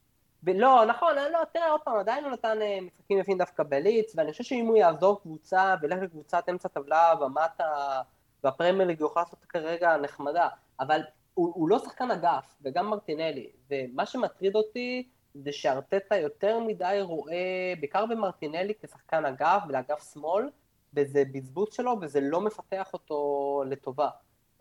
לא, 0.47 0.85
נכון, 0.87 1.15
לא, 1.33 1.39
תראה, 1.53 1.71
עוד 1.71 1.81
פעם, 1.85 1.97
עדיין 1.99 2.25
הוא 2.25 2.33
נתן 2.33 2.59
משחקים 2.83 3.19
יפים 3.19 3.39
דווקא 3.39 3.63
בליץ, 3.63 4.13
ואני 4.17 4.33
חושב 4.33 4.45
שאם 4.45 4.67
הוא 4.67 4.77
יעזור 4.77 5.21
קבוצה 5.21 5.75
וילך 5.81 5.99
לקבוצת 6.03 6.45
אמצע 6.51 6.69
טבלה 6.69 7.15
ומטה, 7.21 8.01
והפרמייר 8.45 8.89
ליג 8.89 9.01
יוכל 9.01 9.21
לעשות 9.21 9.45
כרגע 9.49 9.97
נחמדה, 9.97 10.49
אבל 10.81 11.01
הוא, 11.35 11.53
הוא 11.55 11.69
לא 11.69 11.79
שחקן 11.79 12.11
אגף, 12.11 12.55
וגם 12.63 12.87
מרטינלי, 12.87 13.51
ומה 13.71 14.07
שמטריד 14.07 14.57
אותי 14.57 15.09
זה 15.35 15.53
שארטטה 15.53 16.17
יותר 16.17 16.59
מדי 16.59 16.99
רואה, 17.03 17.73
בעיקר 17.81 18.07
במרטינלי 18.07 18.73
כשחקן 18.83 19.25
אגף 19.25 19.63
ולאגף 19.69 20.13
שמאל, 20.13 20.49
וזה 20.95 21.23
בזבוז 21.33 21.69
שלו 21.73 21.97
וזה 22.01 22.21
לא 22.21 22.41
מפתח 22.41 22.91
אותו 22.93 23.63
לטובה. 23.67 24.09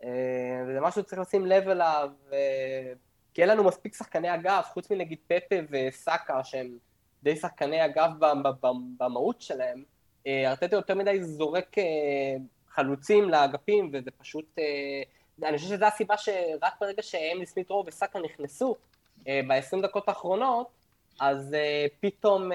אה, 0.04 0.62
וזה 0.68 0.80
משהו 0.80 1.02
שצריך 1.02 1.20
לשים 1.20 1.46
לב 1.46 1.68
אליו, 1.68 2.10
אה, 2.32 2.92
כי 3.34 3.42
אין 3.42 3.50
לנו 3.50 3.64
מספיק 3.64 3.94
שחקני 3.94 4.34
אגף, 4.34 4.70
חוץ 4.72 4.90
מנגיד 4.90 5.18
פפה 5.26 5.56
וסאקה 5.70 6.44
שהם 6.44 6.78
די 7.22 7.36
שחקני 7.36 7.84
אגף 7.84 8.10
במהות 8.98 9.40
שלהם, 9.42 9.82
אה, 10.26 10.50
ארטטה 10.50 10.76
יותר 10.76 10.94
מדי 10.94 11.24
זורק 11.24 11.76
חלוצים 12.68 13.30
לאגפים 13.30 13.90
וזה 13.92 14.10
פשוט 14.10 14.58
אני 15.42 15.58
חושב 15.58 15.68
שזו 15.68 15.84
הסיבה 15.86 16.16
שרק 16.16 16.72
ברגע 16.80 17.02
שאמלי 17.02 17.46
סמית 17.46 17.70
רו 17.70 17.84
וסאקה 17.86 18.18
נכנסו 18.18 18.76
אה, 19.28 19.40
ב-20 19.48 19.82
דקות 19.82 20.08
האחרונות, 20.08 20.68
אז 21.20 21.56
פתאום 22.00 22.50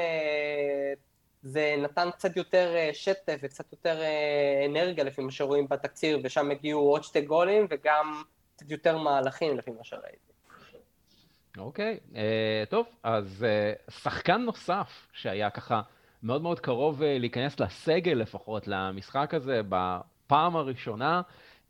זה 1.43 1.75
נתן 1.77 2.11
קצת 2.11 2.37
יותר 2.37 2.75
אה, 2.75 2.89
שטף 2.93 3.37
וקצת 3.41 3.71
יותר 3.71 4.01
אה, 4.01 4.65
אנרגיה 4.69 5.03
לפי 5.03 5.21
מה 5.21 5.31
שרואים 5.31 5.67
בתקציר, 5.67 6.19
ושם 6.23 6.51
הגיעו 6.51 6.81
עוד 6.81 7.03
שתי 7.03 7.21
גולים 7.21 7.67
וגם 7.69 8.23
קצת 8.55 8.71
יותר 8.71 8.97
מהלכים 8.97 9.57
לפי 9.57 9.71
מה 9.71 9.83
שראיתי. 9.83 10.33
אוקיי, 11.57 11.99
okay, 12.01 12.13
uh, 12.13 12.69
טוב, 12.69 12.87
אז 13.03 13.45
uh, 13.87 13.91
שחקן 13.91 14.41
נוסף 14.41 15.07
שהיה 15.13 15.49
ככה 15.49 15.81
מאוד 16.23 16.41
מאוד 16.41 16.59
קרוב 16.59 17.01
uh, 17.01 17.05
להיכנס 17.19 17.59
לסגל 17.59 18.11
לפחות 18.11 18.67
למשחק 18.67 19.33
הזה 19.33 19.61
בפעם 19.69 20.55
הראשונה, 20.55 21.21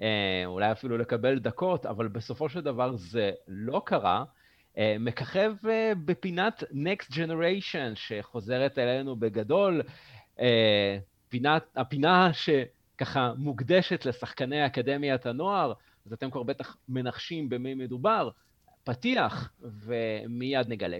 אה, 0.01 0.43
אולי 0.45 0.71
אפילו 0.71 0.97
לקבל 0.97 1.39
דקות, 1.39 1.85
אבל 1.85 2.07
בסופו 2.07 2.49
של 2.49 2.61
דבר 2.61 2.91
זה 2.95 3.31
לא 3.47 3.81
קרה. 3.85 4.23
אה, 4.77 4.95
מככב 4.99 5.53
אה, 5.69 5.91
בפינת 6.05 6.63
Next 6.63 7.13
Generation 7.13 7.95
שחוזרת 7.95 8.79
אלינו 8.79 9.15
בגדול, 9.15 9.81
פינת, 11.29 11.63
הפינה 11.75 12.31
שככה 12.33 13.33
מוקדשת 13.37 14.05
לשחקני 14.05 14.65
אקדמיית 14.65 15.25
הנוער, 15.25 15.73
אז 16.05 16.13
אתם 16.13 16.31
כבר 16.31 16.43
בטח 16.43 16.77
מנחשים 16.89 17.49
במי 17.49 17.73
מדובר, 17.73 18.29
פתיח, 18.83 19.51
ומיד 19.61 20.69
נגלה. 20.69 20.99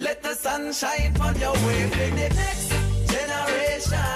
Let 0.00 0.22
the 0.22 0.34
sunshine 0.44 1.14
on 1.26 1.34
your 1.44 1.56
way, 1.66 1.80
the 2.18 2.28
next 2.42 2.68
generation. 3.14 4.12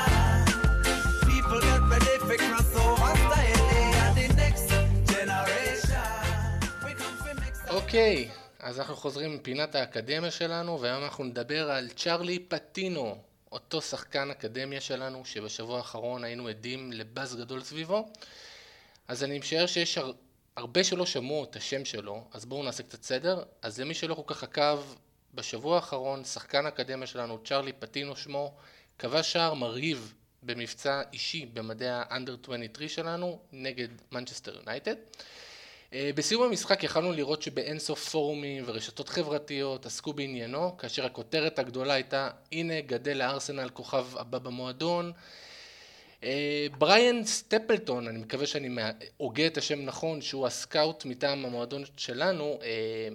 People 1.29 1.61
get 1.69 1.83
ready 1.93 2.17
for 2.27 2.37
crossover 2.47 3.15
style. 3.19 3.55
אוקיי, 7.71 8.29
אז 8.65 8.81
אנחנו 8.81 8.97
חוזרים 8.97 9.35
מפינת 9.35 9.75
האקדמיה 9.75 10.31
שלנו, 10.31 10.81
והיום 10.81 11.05
אנחנו 11.05 11.25
נדבר 11.25 11.71
על 11.71 11.89
צ'רלי 11.89 12.39
פטינו, 12.39 13.19
אותו 13.53 13.83
שחקן 13.83 14.31
אקדמיה 14.31 14.81
שלנו, 14.81 15.25
שבשבוע 15.25 15.77
האחרון 15.77 16.25
היינו 16.25 16.49
עדים 16.49 16.93
לבאז 16.93 17.37
גדול 17.37 17.63
סביבו. 17.63 18.09
אז 19.09 19.25
אני 19.25 19.39
משער 19.39 19.67
שיש 19.67 19.99
הר... 19.99 20.13
הרבה 20.57 20.85
שלא 20.85 21.07
שמעו 21.07 21.45
את 21.45 21.57
השם 21.57 21.85
שלו, 21.85 22.25
אז 22.33 22.45
בואו 22.45 22.63
נעשה 22.63 22.83
קצת 22.83 23.03
סדר. 23.03 23.43
אז 23.63 23.81
למי 23.81 23.95
שלא 23.95 24.15
כל 24.15 24.35
כך 24.35 24.43
עקב, 24.43 24.83
בשבוע 25.35 25.77
האחרון 25.77 26.25
שחקן 26.25 26.67
האקדמיה 26.67 27.07
שלנו, 27.07 27.39
צ'רלי 27.45 27.73
פטינו 27.73 28.17
שמו, 28.17 28.55
כבש 28.99 29.33
שער 29.33 29.55
מרהיב 29.55 30.15
במבצע 30.43 31.03
אישי 31.13 31.47
במדעי 31.47 31.89
האנדר 31.91 32.37
23 32.45 32.95
שלנו 32.95 33.39
נגד 33.53 33.89
מנצ'סטר 34.13 34.55
יונייטד. 34.57 34.97
אה, 35.95 36.11
בסיום 36.15 36.43
המשחק 36.43 36.85
יכלנו 36.85 37.13
לראות 37.13 37.43
שבאינסוף 37.43 38.09
פורומים 38.09 38.65
ורשתות 38.67 39.09
חברתיות 39.09 39.87
עסקו 39.87 40.13
בעניינו, 40.13 40.77
כאשר 40.77 41.07
הכותרת 41.07 41.59
הגדולה 41.59 41.95
הייתה 41.95 42.31
הנה 42.53 42.81
גדל 42.81 43.17
לארסנל 43.17 43.69
כוכב 43.69 44.07
הבא 44.17 44.39
במועדון. 44.39 45.13
אה, 46.25 46.67
בריאן 46.79 47.25
סטפלטון, 47.25 48.09
אני 48.09 48.19
מקווה 48.19 48.47
שאני 48.47 48.83
הוגה 49.17 49.47
את 49.47 49.57
השם 49.57 49.83
נכון, 49.83 50.21
שהוא 50.21 50.47
הסקאוט 50.47 51.05
מטעם 51.05 51.45
המועדון 51.45 51.85
שלנו, 51.97 52.59
אה, 52.63 53.09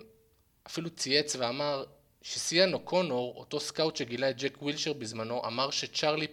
אפילו 0.67 0.89
צייץ 0.89 1.36
ואמר 1.36 1.84
ששון 2.22 2.74
אוקונור, 2.73 3.34
אותו 3.38 3.59
סקאוט 3.59 3.95
שגילה 3.95 4.30
את 4.30 4.38
ג'ק 4.38 4.61
ווילשר 4.61 4.93
בזמנו, 4.93 5.45
אמר 5.45 5.71
שצ'ארלי 5.71 6.27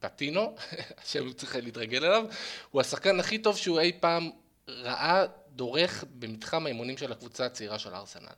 פטינו, 0.00 0.56
שהוא 1.08 1.32
צריך 1.32 1.56
להתרגל 1.56 2.04
אליו, 2.04 2.24
הוא 2.70 2.80
השחקן 2.80 3.20
הכי 3.20 3.38
טוב 3.38 3.56
שהוא 3.56 3.80
אי 3.80 3.92
פעם 4.00 4.30
ראה 4.68 5.24
דורך 5.50 6.04
במתחם 6.18 6.66
האימונים 6.66 6.96
של 6.96 7.12
הקבוצה 7.12 7.46
הצעירה 7.46 7.78
של 7.78 7.94
ארסנל. 7.94 8.28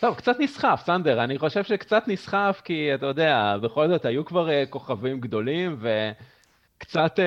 טוב, 0.00 0.14
קצת 0.14 0.36
נסחף, 0.40 0.82
סנדר, 0.86 1.24
אני 1.24 1.38
חושב 1.38 1.64
שקצת 1.64 2.02
נסחף, 2.06 2.62
כי 2.64 2.94
אתה 2.94 3.06
יודע, 3.06 3.56
בכל 3.62 3.88
זאת 3.88 4.04
היו 4.04 4.24
כבר 4.24 4.48
uh, 4.48 4.70
כוכבים 4.70 5.20
גדולים, 5.20 5.76
וקצת 6.78 7.18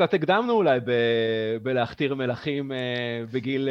uh, 0.00 0.04
הקדמנו 0.04 0.52
אולי 0.52 0.80
ב- 0.80 1.56
בלהכתיר 1.62 2.14
מלכים 2.14 2.72
uh, 2.72 2.74
בגיל, 3.32 3.68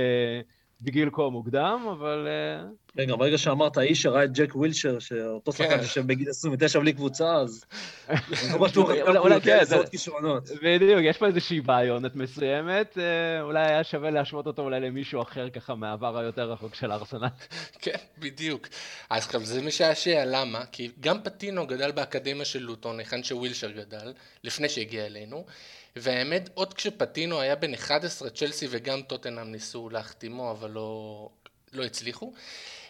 בגיל 0.84 1.10
כה 1.14 1.30
מוקדם, 1.30 1.86
אבל... 1.92 2.28
Uh, 2.28 2.84
רגע, 2.98 3.16
ברגע 3.16 3.38
שאמרת 3.38 3.78
האיש 3.78 4.02
שראה 4.02 4.24
את 4.24 4.32
ג'ק 4.34 4.56
ווילשר, 4.56 5.00
שאותו 5.00 5.52
כן. 5.52 5.58
שחקן 5.58 5.82
יושב 5.82 6.08
בגיל 6.08 6.30
29 6.30 6.80
בלי 6.80 6.94
קבוצה, 6.94 7.36
אז 7.36 7.66
לא 8.52 8.58
בטוח 8.58 8.90
אולי 9.18 9.42
כן, 9.42 9.64
זה 9.64 9.76
עוד 9.76 9.90
כישרונות. 9.90 10.50
בדיוק, 10.64 11.00
יש 11.04 11.18
פה 11.18 11.28
איזושהי 11.28 11.62
בעיונת 11.62 12.16
מסוימת, 12.16 12.98
אה, 12.98 13.42
אולי 13.42 13.66
היה 13.66 13.84
שווה 13.84 14.10
להשוות 14.10 14.48
אותו 14.48 14.62
אולי 14.62 14.80
למישהו 14.80 15.22
אחר 15.22 15.50
ככה 15.50 15.76
מהעבר 15.76 16.18
היותר 16.18 16.52
רחוק 16.52 16.76
של 16.76 16.92
ארסנט. 16.92 17.42
כן, 17.84 17.98
בדיוק. 18.20 18.68
אז 19.10 19.26
עכשיו 19.26 19.46
זה 19.46 19.62
משעשע, 19.62 20.26
למה? 20.26 20.66
כי 20.72 20.92
גם 21.00 21.18
פטינו 21.24 21.68
גדל 21.68 21.92
באקדמיה 21.92 22.46
של 22.46 22.60
לוטון, 22.60 23.00
היכן 23.00 23.24
שווילשר 23.24 23.72
גדל, 23.72 24.14
לפני 24.44 24.70
שהגיע 24.70 25.06
אלינו. 25.06 25.46
והאמת, 25.96 26.50
עוד 26.54 26.74
כשפטינו 26.74 27.40
היה 27.40 27.56
בן 27.56 27.74
11, 27.74 28.30
צ'לסי 28.30 28.68
וגם 28.70 29.02
טוטנאם 29.02 29.52
ניסו 29.52 29.90
להחתימו, 29.90 30.52
אבל 30.52 30.72
לא, 30.72 31.30
לא 31.74 31.84
הצליחו. 31.84 32.34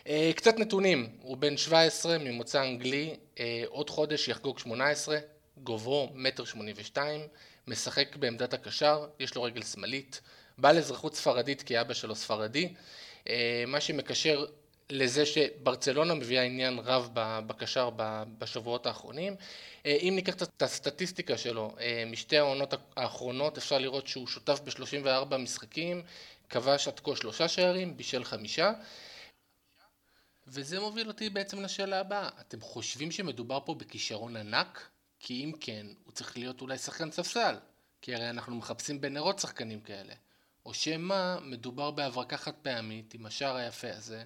אה, 0.07 0.31
קצת 0.35 0.59
נתונים, 0.59 1.09
הוא 1.21 1.37
בן 1.37 1.57
17 1.57 2.17
ממוצא 2.17 2.63
אנגלי, 2.63 3.15
אה, 3.39 3.63
עוד 3.67 3.89
חודש 3.89 4.27
יחגוג 4.27 4.59
18, 4.59 5.17
גוברו 5.57 6.09
מטר 6.13 6.45
82, 6.45 7.21
משחק 7.67 8.15
בעמדת 8.15 8.53
הקשר, 8.53 9.07
יש 9.19 9.35
לו 9.35 9.43
רגל 9.43 9.61
שמאלית, 9.61 10.21
בעל 10.57 10.77
אזרחות 10.77 11.15
ספרדית 11.15 11.61
כי 11.61 11.81
אבא 11.81 11.93
שלו 11.93 12.15
ספרדי, 12.15 12.73
אה, 13.29 13.63
מה 13.67 13.81
שמקשר 13.81 14.45
לזה 14.89 15.25
שברצלונה 15.25 16.13
מביאה 16.13 16.43
עניין 16.43 16.79
רב 16.79 17.09
בקשר 17.47 17.89
בשבועות 18.37 18.85
האחרונים. 18.85 19.35
אם 19.85 20.13
ניקח 20.15 20.33
את 20.33 20.61
הסטטיסטיקה 20.61 21.37
שלו, 21.37 21.75
משתי 22.07 22.37
העונות 22.37 22.73
האחרונות 22.95 23.57
אפשר 23.57 23.77
לראות 23.77 24.07
שהוא 24.07 24.27
שותף 24.27 24.59
ב-34 24.63 25.37
משחקים, 25.37 26.03
כבש 26.49 26.87
עד 26.87 26.99
כה 26.99 27.15
שלושה 27.15 27.47
שערים, 27.47 27.97
בישל 27.97 28.23
חמישה. 28.23 28.71
וזה 30.47 30.79
מוביל 30.79 31.07
אותי 31.07 31.29
בעצם 31.29 31.61
לשאלה 31.61 31.99
הבאה, 31.99 32.29
אתם 32.41 32.61
חושבים 32.61 33.11
שמדובר 33.11 33.59
פה 33.65 33.75
בכישרון 33.75 34.37
ענק? 34.37 34.89
כי 35.19 35.43
אם 35.43 35.51
כן, 35.59 35.87
הוא 36.03 36.13
צריך 36.13 36.37
להיות 36.37 36.61
אולי 36.61 36.77
שחקן 36.77 37.11
ספסל, 37.11 37.55
כי 38.01 38.15
הרי 38.15 38.29
אנחנו 38.29 38.55
מחפשים 38.55 39.01
בנרות 39.01 39.39
שחקנים 39.39 39.81
כאלה. 39.81 40.13
או 40.65 40.73
שמא 40.73 41.39
מדובר 41.41 41.91
בהברקה 41.91 42.37
חד 42.37 42.53
פעמית 42.61 43.13
עם 43.13 43.25
השער 43.25 43.55
היפה 43.55 43.91
הזה, 43.91 44.23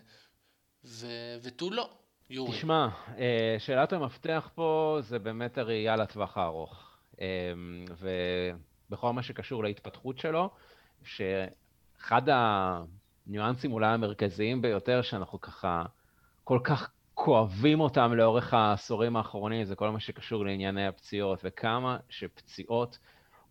ותו 1.43 1.69
לא. 1.69 1.89
יורי. 2.29 2.51
תשמע, 2.51 2.87
אה, 3.17 3.55
שאלת 3.59 3.93
המפתח 3.93 4.49
פה 4.55 4.97
זה 5.01 5.19
באמת 5.19 5.57
הראייה 5.57 5.95
לטווח 5.95 6.37
הארוך. 6.37 6.97
אה, 7.21 7.53
ובכל 8.89 9.13
מה 9.13 9.23
שקשור 9.23 9.63
להתפתחות 9.63 10.17
שלו, 10.17 10.49
שאחד 11.03 12.21
הניואנסים 13.27 13.71
אולי 13.71 13.87
המרכזיים 13.87 14.61
ביותר 14.61 15.01
שאנחנו 15.01 15.41
ככה 15.41 15.83
כל 16.43 16.59
כך 16.63 16.91
כואבים 17.13 17.79
אותם 17.79 18.13
לאורך 18.13 18.53
העשורים 18.53 19.15
האחרונים, 19.15 19.65
זה 19.65 19.75
כל 19.75 19.89
מה 19.89 19.99
שקשור 19.99 20.45
לענייני 20.45 20.87
הפציעות, 20.87 21.39
וכמה 21.43 21.97
שפציעות 22.09 22.97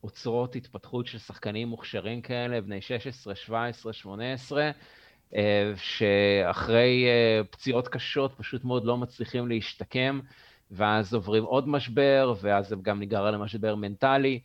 אוצרות 0.05 0.57
התפתחות 0.57 1.07
של 1.07 1.19
שחקנים 1.19 1.69
מוכשרים 1.69 2.23
כאלה, 2.23 2.61
בני 2.61 2.81
16, 2.81 3.35
17, 3.35 3.93
18, 3.93 4.71
שאחרי 5.77 7.07
אה, 7.07 7.45
פציעות 7.51 7.89
קשות 7.89 8.35
פשוט 8.37 8.65
מאוד 8.65 8.85
לא 8.85 8.97
מצליחים 8.97 9.49
להשתקם, 9.49 10.21
ואז 10.71 11.15
עוברים 11.15 11.45
עוד 11.45 11.69
משבר, 11.69 12.35
ואז 12.41 12.75
גם 12.83 12.99
ניגרר 12.99 13.31
למשבר 13.31 13.75
מנטלי. 13.75 14.41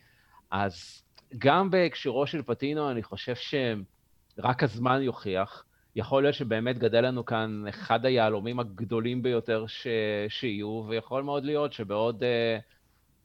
אז 0.50 1.02
גם 1.38 1.70
בהקשרו 1.70 2.26
של 2.26 2.42
פטינו, 2.42 2.90
אני 2.90 3.02
חושב 3.02 3.34
שרק 3.34 4.62
הזמן 4.62 5.02
יוכיח. 5.02 5.64
יכול 5.96 6.22
להיות 6.22 6.34
שבאמת 6.34 6.78
גדל 6.78 7.00
לנו 7.00 7.24
כאן 7.24 7.64
אחד 7.68 8.06
היהלומים 8.06 8.60
הגדולים 8.60 9.22
ביותר 9.22 9.66
ש... 9.66 9.86
שיהיו, 10.28 10.84
ויכול 10.88 11.22
מאוד 11.22 11.44
להיות 11.44 11.72
שבעוד 11.72 12.22
uh, 12.22 12.62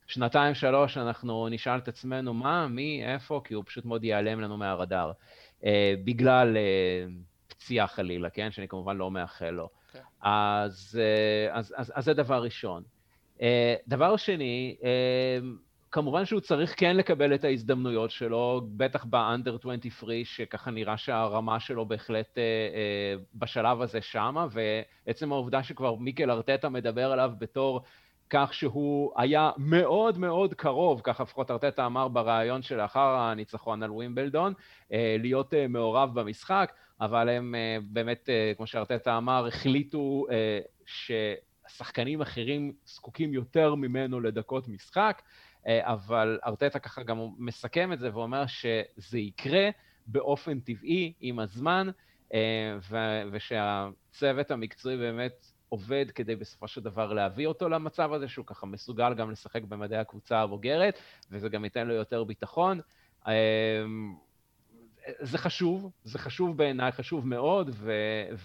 שנתיים, 0.06 0.54
שלוש, 0.54 0.96
אנחנו 0.96 1.48
נשאל 1.48 1.78
את 1.78 1.88
עצמנו 1.88 2.34
מה, 2.34 2.68
מי, 2.68 3.04
איפה, 3.04 3.40
כי 3.44 3.54
הוא 3.54 3.64
פשוט 3.66 3.84
מאוד 3.84 4.04
ייעלם 4.04 4.40
לנו 4.40 4.56
מהרדאר. 4.56 5.12
Uh, 5.60 5.64
בגלל 6.04 6.56
uh, 6.56 7.27
פציעה 7.58 7.86
חלילה, 7.86 8.30
כן? 8.30 8.50
שאני 8.50 8.68
כמובן 8.68 8.96
לא 8.96 9.10
מאחל 9.10 9.50
לו. 9.50 9.64
Okay. 9.64 9.92
כן. 9.92 10.28
אז, 10.28 10.98
uh, 11.00 11.56
אז, 11.56 11.74
אז, 11.76 11.92
אז 11.94 12.04
זה 12.04 12.14
דבר 12.14 12.42
ראשון. 12.42 12.82
Uh, 13.38 13.40
דבר 13.88 14.16
שני, 14.16 14.76
uh, 14.80 14.84
כמובן 15.90 16.24
שהוא 16.24 16.40
צריך 16.40 16.74
כן 16.76 16.96
לקבל 16.96 17.34
את 17.34 17.44
ההזדמנויות 17.44 18.10
שלו, 18.10 18.62
בטח 18.76 19.04
באנדר 19.04 19.56
23, 19.60 20.36
שככה 20.36 20.70
נראה 20.70 20.96
שהרמה 20.96 21.60
שלו 21.60 21.86
בהחלט 21.86 22.38
אה, 22.38 22.42
אה, 22.42 23.14
בשלב 23.34 23.82
הזה 23.82 24.02
שמה, 24.02 24.46
ועצם 24.50 25.32
העובדה 25.32 25.62
שכבר 25.62 25.94
מיקל 25.94 26.30
ארטטה 26.30 26.68
מדבר 26.68 27.12
עליו 27.12 27.32
בתור 27.38 27.82
כך 28.30 28.54
שהוא 28.54 29.12
היה 29.16 29.50
מאוד 29.56 30.18
מאוד 30.18 30.54
קרוב, 30.54 31.00
ככה 31.04 31.22
לפחות 31.22 31.50
ארטטה 31.50 31.86
אמר 31.86 32.08
בריאיון 32.08 32.62
שלאחר 32.62 33.16
הניצחון 33.16 33.82
על 33.82 33.90
ווימבלדון, 33.90 34.52
אה, 34.92 35.16
להיות 35.18 35.54
אה, 35.54 35.68
מעורב 35.68 36.20
במשחק, 36.20 36.72
אבל 37.00 37.28
הם 37.28 37.54
אה, 37.54 37.78
באמת, 37.82 38.28
כמו 38.56 38.66
שארטטה 38.66 39.16
אמר, 39.16 39.46
החליטו 39.46 40.26
ששחקנים 40.86 42.20
אחרים 42.20 42.72
זקוקים 42.86 43.32
יותר 43.32 43.74
ממנו 43.74 44.20
לדקות 44.20 44.68
משחק. 44.68 45.22
אבל 45.66 46.38
ארטטה 46.46 46.78
ככה 46.78 47.02
גם 47.02 47.18
מסכם 47.38 47.92
את 47.92 47.98
זה 47.98 48.10
ואומר 48.14 48.46
שזה 48.46 49.18
יקרה 49.18 49.68
באופן 50.06 50.60
טבעי 50.60 51.12
עם 51.20 51.38
הזמן, 51.38 51.88
ושהצוות 53.32 54.50
המקצועי 54.50 54.96
באמת 54.96 55.46
עובד 55.68 56.10
כדי 56.10 56.36
בסופו 56.36 56.68
של 56.68 56.80
דבר 56.80 57.12
להביא 57.12 57.46
אותו 57.46 57.68
למצב 57.68 58.12
הזה, 58.12 58.28
שהוא 58.28 58.46
ככה 58.46 58.66
מסוגל 58.66 59.14
גם 59.14 59.30
לשחק 59.30 59.62
במדעי 59.62 59.98
הקבוצה 59.98 60.40
הבוגרת, 60.40 60.98
וזה 61.30 61.48
גם 61.48 61.64
ייתן 61.64 61.86
לו 61.86 61.94
יותר 61.94 62.24
ביטחון. 62.24 62.80
אה, 63.26 63.84
זה 65.20 65.38
חשוב, 65.38 65.90
זה 66.04 66.18
חשוב 66.18 66.56
בעיניי, 66.56 66.92
חשוב 66.92 67.26
מאוד, 67.26 67.70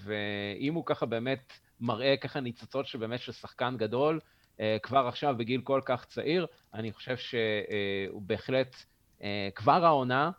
ואם 0.03 0.73
הוא 0.73 0.85
ככה 0.85 1.05
באמת 1.05 1.53
מראה 1.81 2.17
ככה 2.17 2.39
ניצוצות 2.39 2.87
שבאמת 2.87 3.19
של 3.19 3.31
שחקן 3.31 3.75
גדול, 3.77 4.19
אה, 4.59 4.77
כבר 4.83 5.07
עכשיו 5.07 5.35
בגיל 5.37 5.61
כל 5.61 5.81
כך 5.85 6.05
צעיר, 6.05 6.47
אני 6.73 6.91
חושב 6.91 7.17
שהוא 7.17 8.21
בהחלט 8.21 8.75
אה, 9.23 9.49
כבר 9.55 9.85
העונה, 9.85 10.31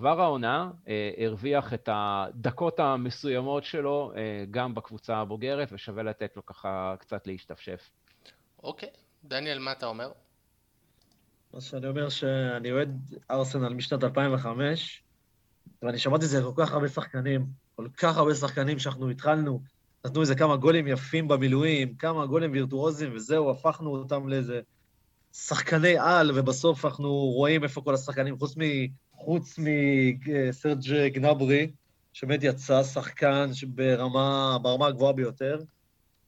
כבר 0.00 0.20
העונה 0.20 0.70
אה, 0.88 1.10
הרוויח 1.18 1.74
את 1.74 1.88
הדקות 1.92 2.80
המסוימות 2.80 3.64
שלו 3.64 4.12
גם 4.50 4.74
בקבוצה 4.74 5.16
הבוגרת, 5.16 5.68
ושווה 5.72 6.02
לתת 6.02 6.36
לו 6.36 6.46
ככה 6.46 6.94
קצת 6.98 7.26
להשתפשף. 7.26 7.90
אוקיי. 8.62 8.88
דניאל, 9.24 9.58
מה 9.58 9.72
אתה 9.72 9.86
אומר? 9.86 10.10
מה 11.54 11.60
שאני 11.60 11.86
אומר 11.86 12.08
שאני 12.08 12.72
אוהד 12.72 13.14
ארסנל 13.30 13.74
משנת 13.74 14.04
2005, 14.04 15.02
ואני 15.82 15.98
שמעתי 15.98 16.24
את 16.24 16.30
זה 16.30 16.42
כל 16.42 16.64
כך 16.64 16.72
הרבה 16.72 16.88
שחקנים, 16.88 17.46
כל 17.76 17.88
כך 17.96 18.16
הרבה 18.16 18.34
שחקנים 18.34 18.78
שאנחנו 18.78 19.10
התחלנו 19.10 19.60
נתנו 20.04 20.20
איזה 20.20 20.34
כמה 20.34 20.56
גולים 20.56 20.86
יפים 20.86 21.28
במילואים, 21.28 21.94
כמה 21.94 22.26
גולים 22.26 22.52
וירטואוזים, 22.52 23.10
וזהו, 23.14 23.50
הפכנו 23.50 23.96
אותם 23.96 24.28
לאיזה 24.28 24.60
שחקני 25.32 25.98
על, 25.98 26.30
ובסוף 26.38 26.84
אנחנו 26.84 27.08
רואים 27.10 27.64
איפה 27.64 27.80
כל 27.80 27.94
השחקנים, 27.94 28.38
חוץ, 28.38 28.56
מ, 28.56 28.60
חוץ 29.24 29.58
מסרג' 29.58 31.12
גנברי, 31.12 31.70
שבאמת 32.12 32.42
יצא 32.42 32.82
שחקן 32.82 33.50
ברמה, 33.66 34.58
ברמה 34.62 34.86
הגבוהה 34.86 35.12
ביותר. 35.12 35.58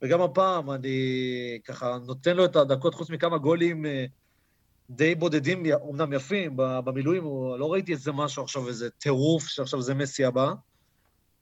וגם 0.02 0.20
הפעם 0.20 0.70
אני 0.70 1.58
ככה 1.64 1.98
נותן 2.06 2.36
לו 2.36 2.44
את 2.44 2.56
הדקות, 2.56 2.94
חוץ 2.94 3.10
מכמה 3.10 3.38
גולים 3.38 3.86
אה, 3.86 4.04
די 4.90 5.14
בודדים, 5.14 5.62
אמנם 5.90 6.12
יפים, 6.12 6.52
במילואים, 6.56 7.24
לא 7.58 7.72
ראיתי 7.72 7.92
איזה 7.92 8.12
משהו 8.12 8.42
עכשיו, 8.42 8.68
איזה 8.68 8.90
טירוף 8.90 9.46
שעכשיו 9.46 9.82
זה 9.82 9.94
מסי 9.94 10.24
הבא. 10.24 10.52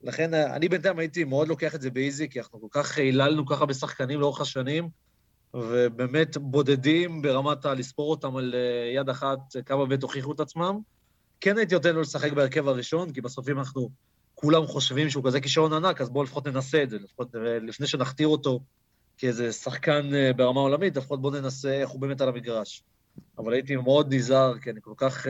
לכן 0.03 0.33
אה, 0.33 0.55
אני 0.55 0.69
בינתיים 0.69 0.99
הייתי 0.99 1.23
מאוד 1.23 1.47
לוקח 1.47 1.75
את 1.75 1.81
זה 1.81 1.91
באיזי, 1.91 2.29
כי 2.29 2.39
אנחנו 2.39 2.61
כל 2.61 2.67
כך 2.71 2.97
היללנו 2.97 3.45
ככה 3.45 3.65
בשחקנים 3.65 4.19
לאורך 4.19 4.41
השנים, 4.41 4.89
ובאמת 5.53 6.37
בודדים 6.37 7.21
ברמת 7.21 7.65
הלספור 7.65 8.11
אותם 8.11 8.35
על 8.35 8.55
אה, 8.55 8.91
יד 8.95 9.09
אחת 9.09 9.39
כמה 9.65 9.85
באמת 9.85 10.03
הוכיחו 10.03 10.31
את 10.31 10.39
עצמם. 10.39 10.79
כן 11.41 11.57
הייתי 11.57 11.75
נותן 11.75 11.95
לו 11.95 12.01
לשחק 12.01 12.31
בהרכב 12.31 12.67
הראשון, 12.67 13.13
כי 13.13 13.21
בסוף 13.21 13.49
אם 13.49 13.59
אנחנו 13.59 13.89
כולם 14.35 14.65
חושבים 14.67 15.09
שהוא 15.09 15.23
כזה 15.25 15.41
כישרון 15.41 15.73
ענק, 15.73 16.01
אז 16.01 16.09
בואו 16.09 16.23
לפחות 16.23 16.47
ננסה 16.47 16.83
את 16.83 16.89
זה, 16.89 16.97
לפחות 16.99 17.35
אה, 17.35 17.59
לפני 17.59 17.87
שנכתיר 17.87 18.27
אותו 18.27 18.59
כאיזה 19.17 19.51
שחקן 19.51 20.11
ברמה 20.35 20.59
עולמית, 20.59 20.97
לפחות 20.97 21.21
בואו 21.21 21.33
ננסה 21.33 21.71
איך 21.73 21.89
הוא 21.89 22.01
באמת 22.01 22.21
על 22.21 22.29
המגרש. 22.29 22.83
אבל 23.37 23.53
הייתי 23.53 23.75
מאוד 23.75 24.13
נזהר, 24.13 24.59
כי 24.59 24.69
אני 24.69 24.79
כל 24.81 24.93
כך... 24.97 25.27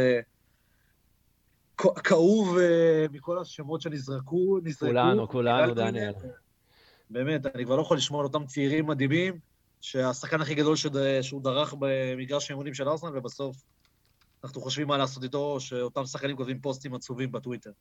כאוב 2.03 2.57
אה, 2.57 3.05
מכל 3.12 3.39
השמות 3.39 3.82
שנזרקו. 3.82 4.59
כולנו, 4.80 5.30
כולנו, 5.30 5.74
דניאל. 5.74 6.14
באמת, 7.09 7.45
אני 7.55 7.66
כבר 7.66 7.76
לא 7.76 7.82
יכול 7.82 7.97
לשמוע 7.97 8.20
על 8.20 8.26
אותם 8.26 8.45
צעירים 8.45 8.88
מדהימים, 8.88 9.39
שהשחקן 9.82 10.41
הכי 10.41 10.55
גדול 10.55 10.76
שהוא 11.22 11.41
דרך 11.43 11.74
במגרש 11.80 12.49
האימונים 12.49 12.74
של 12.74 12.89
ארסנל, 12.89 13.18
ובסוף 13.18 13.55
אנחנו 14.43 14.61
חושבים 14.61 14.87
מה 14.87 14.97
לעשות 14.97 15.23
איתו, 15.23 15.59
שאותם 15.59 16.05
שחקנים 16.05 16.35
כותבים 16.35 16.59
פוסטים 16.59 16.95
עצובים 16.95 17.31
בטוויטר. 17.31 17.71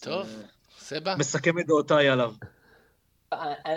טוב, 0.00 0.26
אה, 0.26 0.46
סבא. 0.78 1.14
מסכם 1.18 1.58
את 1.58 1.66
דעותיי 1.66 2.08
עליו. 2.08 2.34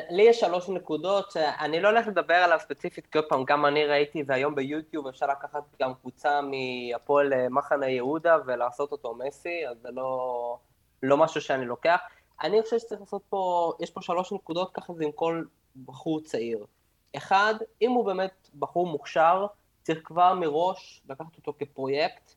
לי 0.09 0.23
יש 0.23 0.39
שלוש 0.39 0.69
נקודות, 0.69 1.31
שאני 1.31 1.81
לא 1.81 1.89
הולך 1.89 2.07
לדבר 2.07 2.33
עליו 2.33 2.59
ספציפית, 2.61 3.07
כי 3.07 3.17
עוד 3.17 3.27
פעם, 3.29 3.43
גם 3.47 3.65
אני 3.65 3.85
ראיתי, 3.85 4.23
והיום 4.27 4.55
ביוטיוב 4.55 5.07
אפשר 5.07 5.25
לקחת 5.25 5.63
גם 5.81 5.93
קבוצה 5.93 6.39
מהפועל 6.41 7.33
אה, 7.33 7.49
מחנה 7.49 7.89
יהודה 7.89 8.37
ולעשות 8.45 8.91
אותו 8.91 9.15
מסי, 9.15 9.67
אז 9.69 9.77
זה 9.81 9.89
לא, 9.91 10.57
לא 11.03 11.17
משהו 11.17 11.41
שאני 11.41 11.65
לוקח. 11.65 11.99
אני 12.43 12.61
חושב 12.61 12.79
שצריך 12.79 13.01
לעשות 13.01 13.21
פה, 13.29 13.73
יש 13.79 13.91
פה 13.91 14.01
שלוש 14.01 14.31
נקודות, 14.31 14.71
ככה 14.73 14.93
זה 14.93 15.03
עם 15.03 15.11
כל 15.11 15.43
בחור 15.85 16.21
צעיר. 16.21 16.65
אחד, 17.17 17.55
אם 17.81 17.91
הוא 17.91 18.05
באמת 18.05 18.49
בחור 18.59 18.87
מוכשר, 18.87 19.45
צריך 19.85 19.99
כבר 20.03 20.33
מראש 20.33 21.01
לקחת 21.09 21.37
אותו 21.37 21.53
כפרויקט, 21.59 22.33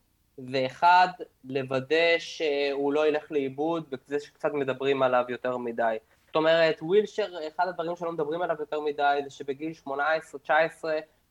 ואחד, 0.52 1.08
לוודא 1.44 2.18
שהוא 2.18 2.92
לא 2.92 3.08
ילך 3.08 3.32
לאיבוד, 3.32 3.84
וזה 3.92 4.20
שקצת 4.20 4.52
מדברים 4.52 5.02
עליו 5.02 5.24
יותר 5.28 5.56
מדי. 5.56 5.96
זאת 6.26 6.36
אומרת, 6.36 6.78
ווילשר, 6.82 7.26
אחד 7.48 7.68
הדברים 7.68 7.96
שלא 7.96 8.12
מדברים 8.12 8.42
עליו 8.42 8.56
יותר 8.60 8.80
מדי 8.80 9.20
זה 9.24 9.30
שבגיל 9.30 9.72
18-19 9.86 9.88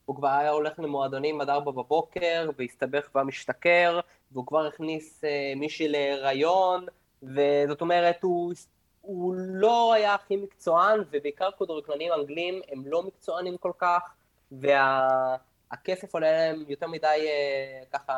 הוא 0.04 0.16
כבר 0.16 0.28
היה 0.28 0.50
הולך 0.50 0.78
למועדונים 0.78 1.40
עד 1.40 1.48
4 1.48 1.70
בבוקר 1.70 2.50
והסתבך 2.58 3.08
במשתכר 3.14 4.00
והוא 4.32 4.46
כבר 4.46 4.66
הכניס 4.66 5.24
אה, 5.24 5.52
מישהי 5.56 5.88
להיריון 5.88 6.86
וזאת 7.22 7.80
אומרת 7.80 8.22
הוא, 8.22 8.52
הוא 9.00 9.34
לא 9.36 9.92
היה 9.92 10.14
הכי 10.14 10.36
מקצוען 10.36 11.00
ובעיקר 11.10 11.48
כדורגלנים 11.58 12.12
אנגלים 12.12 12.60
הם 12.72 12.82
לא 12.86 13.02
מקצוענים 13.02 13.56
כל 13.56 13.72
כך 13.78 14.14
והכסף 14.52 15.47
וה, 15.72 16.08
עולה 16.12 16.32
להם 16.32 16.64
יותר 16.68 16.86
מדי 16.86 17.06
אה, 17.06 17.84
ככה 17.92 18.14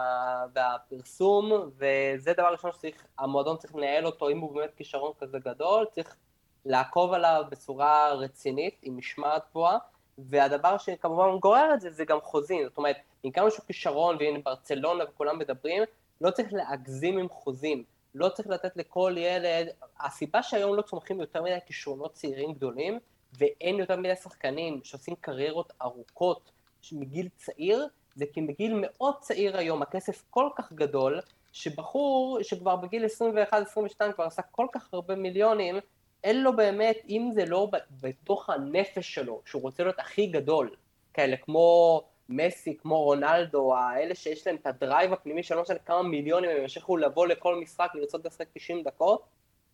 בפרסום 0.52 1.70
וזה 1.76 2.32
דבר 2.32 2.52
ראשון 2.52 2.70
שהמועדון 2.80 3.56
צריך 3.56 3.74
לנהל 3.74 4.06
אותו 4.06 4.28
אם 4.30 4.38
הוא 4.38 4.54
באמת 4.54 4.74
כישרון 4.76 5.12
כזה 5.20 5.38
גדול 5.38 5.86
צריך 5.92 6.16
לעקוב 6.64 7.12
עליו 7.12 7.44
בצורה 7.50 8.12
רצינית, 8.12 8.78
עם 8.82 8.98
משמעת 8.98 9.42
גבוהה, 9.50 9.78
והדבר 10.18 10.78
שכמובן 10.78 11.38
גורר 11.38 11.74
את 11.74 11.80
זה, 11.80 11.90
זה 11.90 12.04
גם 12.04 12.20
חוזים. 12.20 12.68
זאת 12.68 12.78
אומרת, 12.78 12.96
עם 13.22 13.30
כמה 13.30 13.50
שהוא 13.50 13.64
כישרון, 13.66 14.16
והנה 14.16 14.38
ברצלונה 14.44 15.04
וכולם 15.04 15.38
מדברים, 15.38 15.82
לא 16.20 16.30
צריך 16.30 16.52
להגזים 16.52 17.18
עם 17.18 17.28
חוזים. 17.28 17.84
לא 18.14 18.28
צריך 18.28 18.48
לתת 18.48 18.76
לכל 18.76 19.14
ילד, 19.16 19.68
הסיבה 20.00 20.42
שהיום 20.42 20.76
לא 20.76 20.82
צומחים 20.82 21.20
יותר 21.20 21.42
מדי 21.42 21.58
כישרונות 21.66 22.12
צעירים 22.12 22.52
גדולים, 22.52 22.98
ואין 23.38 23.78
יותר 23.78 23.96
מדי 23.96 24.16
שחקנים 24.16 24.80
שעושים 24.84 25.14
קריירות 25.20 25.72
ארוכות 25.82 26.50
מגיל 26.92 27.28
צעיר, 27.36 27.88
זה 28.14 28.24
כי 28.32 28.40
בגיל 28.40 28.74
מאוד 28.80 29.14
צעיר 29.20 29.56
היום 29.56 29.82
הכסף 29.82 30.22
כל 30.30 30.48
כך 30.56 30.72
גדול, 30.72 31.20
שבחור 31.52 32.38
שכבר 32.42 32.76
בגיל 32.76 33.04
21-22 33.04 34.12
כבר 34.14 34.24
עשה 34.24 34.42
כל 34.42 34.66
כך 34.72 34.94
הרבה 34.94 35.14
מיליונים, 35.14 35.78
אין 36.24 36.42
לו 36.42 36.56
באמת, 36.56 36.96
אם 37.08 37.30
זה 37.34 37.46
לא 37.46 37.70
בתוך 38.00 38.50
הנפש 38.50 39.14
שלו, 39.14 39.42
שהוא 39.46 39.62
רוצה 39.62 39.82
להיות 39.82 39.98
הכי 39.98 40.26
גדול, 40.26 40.76
כאלה 41.14 41.36
כמו 41.36 42.00
מסי, 42.28 42.76
כמו 42.76 43.02
רונלדו, 43.02 43.74
האלה 43.76 44.14
שיש 44.14 44.46
להם 44.46 44.56
את 44.56 44.66
הדרייב 44.66 45.12
הפנימי 45.12 45.42
של 45.42 45.54
לא 45.54 45.62
משנה 45.62 45.78
כמה 45.78 46.02
מיליונים, 46.02 46.50
הם 46.50 46.56
ימשיכו 46.56 46.96
לבוא 46.96 47.26
לכל 47.26 47.56
משחק 47.56 47.90
לרצות 47.94 48.24
לשחק 48.24 48.46
90 48.52 48.82
דקות, 48.82 49.22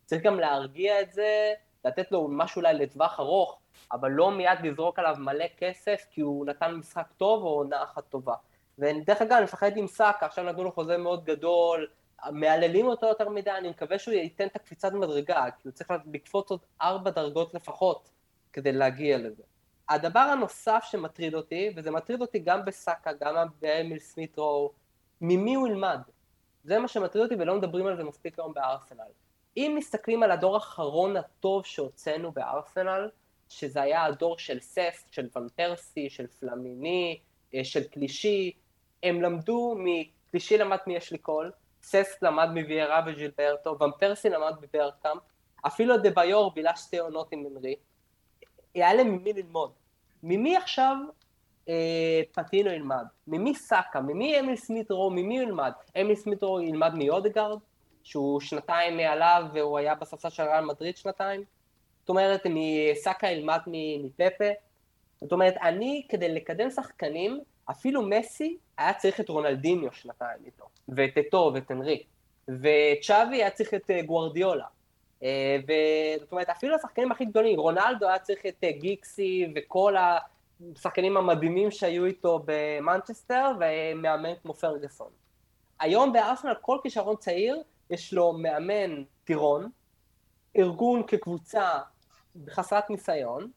צריך 0.05 0.23
גם 0.23 0.39
להרגיע 0.39 1.01
את 1.01 1.11
זה, 1.11 1.53
לתת 1.85 2.11
לו 2.11 2.27
משהו 2.31 2.59
אולי 2.59 2.73
לטווח 2.73 3.19
ארוך, 3.19 3.59
אבל 3.91 4.11
לא 4.11 4.31
מיד 4.31 4.59
לזרוק 4.63 4.99
עליו 4.99 5.15
מלא 5.19 5.45
כסף 5.57 6.05
כי 6.11 6.21
הוא 6.21 6.45
נתן 6.45 6.71
משחק 6.71 7.07
טוב 7.17 7.43
או 7.43 7.49
עונה 7.49 7.83
אחת 7.83 8.03
טובה. 8.09 8.35
ודרך 8.79 9.21
אגב, 9.21 9.31
אני 9.31 9.43
מפחד 9.43 9.77
עם 9.77 9.87
סאקה, 9.87 10.25
עכשיו 10.25 10.43
נתנו 10.43 10.63
לו 10.63 10.71
חוזה 10.71 10.97
מאוד 10.97 11.25
גדול, 11.25 11.87
מהללים 12.31 12.87
אותו 12.87 13.07
יותר 13.07 13.29
מדי, 13.29 13.51
אני 13.51 13.69
מקווה 13.69 13.99
שהוא 13.99 14.13
ייתן 14.13 14.47
את 14.47 14.55
הקפיצת 14.55 14.93
מדרגה, 14.93 15.45
כי 15.57 15.67
הוא 15.67 15.71
צריך 15.71 15.91
לקפוץ 16.13 16.51
עוד 16.51 16.59
ארבע 16.81 17.11
דרגות 17.11 17.53
לפחות 17.53 18.09
כדי 18.53 18.71
להגיע 18.71 19.17
לזה. 19.17 19.43
הדבר 19.89 20.19
הנוסף 20.19 20.83
שמטריד 20.89 21.33
אותי, 21.33 21.73
וזה 21.75 21.91
מטריד 21.91 22.21
אותי 22.21 22.39
גם 22.39 22.65
בסאקה, 22.65 23.11
גם 23.13 23.47
באמיל 23.61 23.99
סמית' 23.99 24.44
רו, 24.44 24.71
ממי 25.21 25.55
הוא 25.55 25.67
ילמד. 25.67 25.99
זה 26.63 26.79
מה 26.79 26.87
שמטריד 26.87 27.23
אותי 27.23 27.35
ולא 27.35 27.55
מדברים 27.55 27.87
על 27.87 27.97
זה 27.97 28.03
מספיק 28.03 28.39
היום 28.39 28.53
בארסנל. 28.53 29.03
אם 29.57 29.73
מסתכלים 29.77 30.23
על 30.23 30.31
הדור 30.31 30.55
האחרון 30.55 31.17
הטוב 31.17 31.65
שהוצאנו 31.65 32.31
בארסנל, 32.31 33.09
שזה 33.49 33.81
היה 33.81 34.05
הדור 34.05 34.37
של 34.37 34.59
ססק, 34.59 35.03
של 35.11 35.27
ון 35.35 35.47
של 36.09 36.27
פלמיני, 36.27 37.19
אה, 37.55 37.63
של 37.63 37.83
קלישי, 37.83 38.51
הם 39.03 39.21
למדו, 39.21 39.75
מקלישי 39.77 40.57
למד 40.57 40.77
מאשלי 40.87 41.17
קול, 41.17 41.51
ססק 41.83 42.17
למד 42.21 42.49
מוויירה 42.49 43.01
וג'ילברטו, 43.07 43.77
ון 43.79 43.91
למד 44.31 44.53
בברקאמפ, 44.61 45.21
אפילו 45.67 45.97
דה 45.97 46.09
ביור 46.09 46.51
בילה 46.53 46.75
שתי 46.75 46.97
עונות 46.97 47.31
עם 47.31 47.43
מנרי, 47.43 47.75
היה 48.73 48.93
להם 48.93 49.07
ממי 49.07 49.33
ללמוד. 49.33 49.71
ממי 50.23 50.57
עכשיו 50.57 50.95
אה, 51.69 52.21
פטינו 52.31 52.71
ילמד? 52.71 53.05
ממי 53.27 53.55
סאקה? 53.55 54.01
ממי 54.01 54.39
אמיל 54.39 54.55
סמית'רו? 54.55 55.09
ממי 55.09 55.37
הוא 55.37 55.47
ילמד? 55.47 55.71
אמיל 56.01 56.15
סמית'רו 56.15 56.61
ילמד 56.61 56.93
מאודגרד, 56.95 57.59
שהוא 58.07 58.39
שנתיים 58.39 58.97
מעליו 58.97 59.43
והוא 59.53 59.77
היה 59.77 59.95
בספסל 59.95 60.29
של 60.29 60.43
ריאל 60.43 60.65
מדריד 60.65 60.97
שנתיים? 60.97 61.43
זאת 61.99 62.09
אומרת, 62.09 62.41
מסאקה 62.49 63.27
ילמד 63.27 63.59
מפפה? 63.67 64.45
זאת 65.21 65.31
אומרת, 65.31 65.53
אני, 65.61 66.05
כדי 66.09 66.29
לקדם 66.29 66.69
שחקנים, 66.69 67.39
אפילו 67.71 68.01
מסי 68.01 68.57
היה 68.77 68.93
צריך 68.93 69.19
את 69.19 69.29
רונלדיניו 69.29 69.93
שנתיים 69.93 70.39
איתו, 70.45 70.65
ואת 70.89 71.17
אתו 71.17 71.51
ואת 71.53 71.71
אנרי, 71.71 72.03
וצ'אבי 72.47 73.35
היה 73.35 73.49
צריך 73.49 73.73
את 73.73 73.91
אה, 73.91 74.01
גוארדיולה. 74.01 74.65
אה, 75.23 75.57
וזאת 75.63 76.31
אומרת, 76.31 76.49
אפילו 76.49 76.75
השחקנים 76.75 77.11
הכי 77.11 77.25
גדולים, 77.25 77.59
רונלדו 77.59 78.07
היה 78.07 78.19
צריך 78.19 78.45
את 78.45 78.63
אה, 78.63 78.71
גיקסי 78.71 79.47
וכל 79.55 79.95
השחקנים 80.75 81.17
המדהימים 81.17 81.71
שהיו 81.71 82.05
איתו 82.05 82.43
במנצ'סטר, 82.45 83.51
ומאמן 83.59 84.33
כמו 84.41 84.53
פרגוסון. 84.53 85.09
היום 85.79 86.13
בארסנל 86.13 86.53
כל 86.61 86.77
כישרון 86.83 87.15
צעיר, 87.15 87.63
יש 87.89 88.13
לו 88.13 88.33
מאמן 88.33 89.03
טירון, 89.23 89.69
ארגון 90.57 91.03
כקבוצה 91.07 91.79
חסרת 92.49 92.89
ניסיון, 92.89 93.51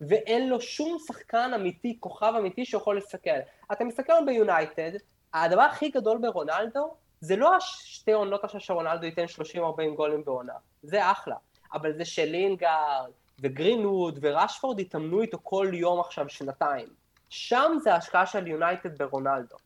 ואין 0.00 0.48
לו 0.48 0.60
שום 0.60 0.98
שחקן 1.06 1.50
אמיתי, 1.54 1.96
כוכב 2.00 2.32
אמיתי 2.38 2.64
שיכול 2.64 2.94
להסתכל. 2.94 3.38
אתה 3.72 3.84
מסתכל 3.84 4.12
ביונייטד, 4.26 4.90
הדבר 5.34 5.62
הכי 5.62 5.88
גדול 5.88 6.18
ברונלדו, 6.18 6.94
זה 7.20 7.36
לא 7.36 7.56
השתי 7.56 8.12
עונות 8.12 8.44
עכשיו 8.44 8.60
שרונלדו 8.60 9.06
ייתן 9.06 9.24
30-40 9.54 9.58
גולים 9.96 10.24
בעונה, 10.24 10.52
זה 10.82 11.10
אחלה, 11.10 11.36
אבל 11.72 11.96
זה 11.96 12.04
שלינגארד 12.04 13.10
וגרינווד 13.40 14.18
וראשפורד 14.22 14.80
התאמנו 14.80 15.22
איתו 15.22 15.38
כל 15.42 15.70
יום 15.72 16.00
עכשיו 16.00 16.28
שנתיים. 16.28 16.88
שם 17.28 17.72
זה 17.82 17.94
ההשקעה 17.94 18.26
של 18.26 18.46
יונייטד 18.46 18.98
ברונלדו. 18.98 19.56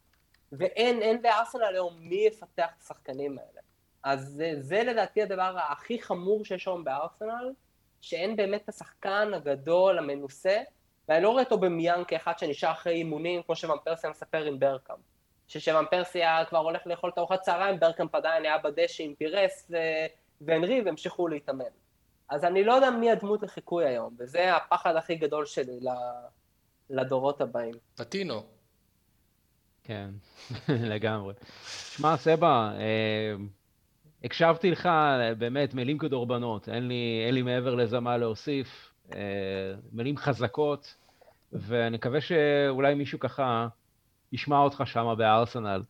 ואין, 0.52 1.02
אין 1.02 1.22
בארסנל 1.22 1.64
היום 1.64 1.94
מי 1.98 2.24
יפתח 2.26 2.68
את 2.76 2.82
השחקנים 2.82 3.38
האלה. 3.38 3.60
אז 4.04 4.28
זה, 4.28 4.52
זה 4.58 4.82
לדעתי 4.82 5.22
הדבר 5.22 5.56
הכי 5.70 6.02
חמור 6.02 6.44
שיש 6.44 6.68
היום 6.68 6.84
בארסנל, 6.84 7.52
שאין 8.00 8.36
באמת 8.36 8.62
את 8.64 8.68
השחקן 8.68 9.30
הגדול, 9.34 9.98
המנוסה, 9.98 10.62
ואני 11.08 11.22
לא 11.22 11.30
רואה 11.30 11.42
אותו 11.42 11.58
במיאן 11.58 12.02
כאחד 12.08 12.38
שנשאר 12.38 12.70
אחרי 12.70 12.94
אימונים, 12.94 13.42
כמו 13.42 13.56
שוואן 13.56 13.76
פרסיה 13.84 14.10
מספר 14.10 14.44
עם 14.44 14.58
ברקאם. 14.58 14.96
ששוואן 15.48 15.84
פרסיה 15.90 16.44
כבר 16.48 16.58
הולך 16.58 16.86
לאכול 16.86 17.10
את 17.10 17.18
ארוחת 17.18 17.40
צהריים, 17.40 17.80
ברקאם 17.80 18.06
עדיין 18.12 18.44
היה 18.44 18.58
בדשא 18.58 19.02
עם 19.02 19.14
פירס 19.14 19.70
ו... 19.70 19.76
והנרי 20.40 20.82
והמשיכו 20.82 21.28
להתאמן. 21.28 21.64
אז 22.28 22.44
אני 22.44 22.64
לא 22.64 22.72
יודע 22.72 22.90
מי 22.90 23.10
הדמות 23.10 23.42
לחיקוי 23.42 23.86
היום, 23.86 24.16
וזה 24.18 24.56
הפחד 24.56 24.96
הכי 24.96 25.14
גדול 25.14 25.46
שלי 25.46 25.80
לדורות 26.90 27.40
הבאים. 27.40 27.74
פטינו. 27.94 28.42
כן, 29.84 30.10
לגמרי. 30.92 31.34
שמע, 31.66 32.16
סבא, 32.16 32.72
אה, 32.78 33.34
הקשבתי 34.24 34.70
לך 34.70 34.88
באמת 35.38 35.74
מילים 35.74 35.98
כדורבנות, 35.98 36.68
אין 36.68 36.88
לי, 36.88 37.22
אין 37.26 37.34
לי 37.34 37.42
מעבר 37.42 37.74
לזה 37.74 38.00
מה 38.00 38.16
להוסיף, 38.16 38.92
אה, 39.14 39.18
מילים 39.92 40.16
חזקות, 40.16 40.94
ואני 41.52 41.96
מקווה 41.96 42.20
שאולי 42.20 42.94
מישהו 42.94 43.18
ככה 43.18 43.68
ישמע 44.32 44.58
אותך 44.58 44.82
שם 44.86 45.14
בארסנל. 45.18 45.82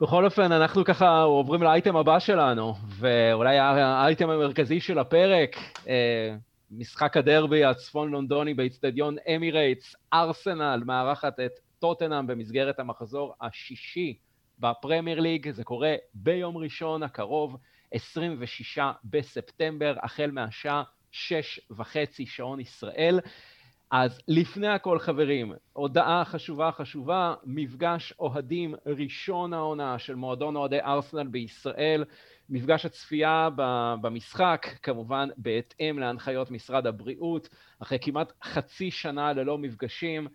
בכל 0.00 0.24
אופן, 0.24 0.52
אנחנו 0.52 0.84
ככה 0.84 1.22
עוברים 1.22 1.62
לאייטם 1.62 1.96
הבא 1.96 2.18
שלנו, 2.18 2.74
ואולי 2.88 3.58
האייטם 3.58 4.30
המרכזי 4.30 4.80
של 4.80 4.98
הפרק, 4.98 5.56
אה, 5.88 6.34
משחק 6.70 7.16
הדרבי 7.16 7.64
הצפון 7.64 8.10
לונדוני 8.10 8.54
באיצטדיון 8.54 9.16
אמירייטס, 9.36 9.96
ארסנל 10.12 10.82
מארחת 10.86 11.40
את 11.40 11.52
טוטנאם 11.78 12.26
במסגרת 12.26 12.80
המחזור 12.80 13.34
השישי 13.40 14.18
בפרמייר 14.58 15.20
ליג, 15.20 15.50
זה 15.50 15.64
קורה 15.64 15.94
ביום 16.14 16.56
ראשון 16.56 17.02
הקרוב, 17.02 17.56
26 17.92 18.78
בספטמבר, 19.04 19.94
החל 20.02 20.30
מהשעה 20.30 20.82
שש 21.10 21.60
וחצי 21.70 22.26
שעון 22.26 22.60
ישראל. 22.60 23.20
אז 23.90 24.20
לפני 24.28 24.68
הכל 24.68 24.98
חברים, 24.98 25.52
הודעה 25.72 26.24
חשובה 26.24 26.72
חשובה, 26.72 27.34
מפגש 27.44 28.12
אוהדים 28.18 28.74
ראשון 28.86 29.52
העונה 29.52 29.98
של 29.98 30.14
מועדון 30.14 30.56
אוהדי 30.56 30.80
ארסנל 30.80 31.26
בישראל, 31.26 32.04
מפגש 32.50 32.86
הצפייה 32.86 33.48
במשחק, 34.00 34.66
כמובן 34.82 35.28
בהתאם 35.36 35.98
להנחיות 35.98 36.50
משרד 36.50 36.86
הבריאות, 36.86 37.48
אחרי 37.82 37.98
כמעט 38.00 38.32
חצי 38.44 38.90
שנה 38.90 39.32
ללא 39.32 39.58
מפגשים, 39.58 40.28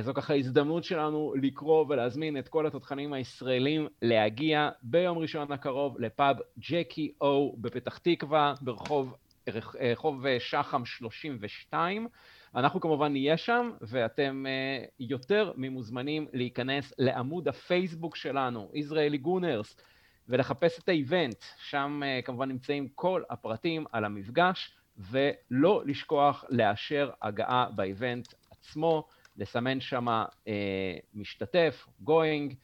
זו 0.00 0.14
ככה 0.14 0.34
הזדמנות 0.34 0.84
שלנו 0.84 1.34
לקרוא 1.42 1.86
ולהזמין 1.88 2.38
את 2.38 2.48
כל 2.48 2.66
התותחנים 2.66 3.12
הישראלים 3.12 3.88
להגיע 4.02 4.70
ביום 4.82 5.18
ראשון 5.18 5.52
הקרוב 5.52 6.00
לפאב 6.00 6.36
ג'קי 6.58 7.12
או 7.20 7.54
בפתח 7.58 7.98
תקווה, 7.98 8.54
ברחוב 8.60 9.14
רחוב 9.48 10.24
שחם 10.38 10.84
32. 10.84 12.08
אנחנו 12.54 12.80
כמובן 12.80 13.12
נהיה 13.12 13.36
שם, 13.36 13.70
ואתם 13.80 14.44
יותר 15.00 15.52
ממוזמנים 15.56 16.26
להיכנס 16.32 16.92
לעמוד 16.98 17.48
הפייסבוק 17.48 18.16
שלנו, 18.16 18.70
ישראלי 18.74 19.18
גונרס, 19.18 19.76
ולחפש 20.28 20.78
את 20.78 20.88
האיבנט, 20.88 21.44
שם 21.58 22.00
כמובן 22.24 22.48
נמצאים 22.48 22.88
כל 22.94 23.22
הפרטים 23.30 23.84
על 23.92 24.04
המפגש, 24.04 24.76
ולא 24.98 25.82
לשכוח 25.86 26.44
לאשר 26.48 27.10
הגעה 27.22 27.66
באיבנט 27.74 28.28
עצמו, 28.50 29.08
לסמן 29.36 29.80
שם 29.80 30.08
uh, 30.08 30.48
משתתף, 31.14 31.86
going, 32.06 32.54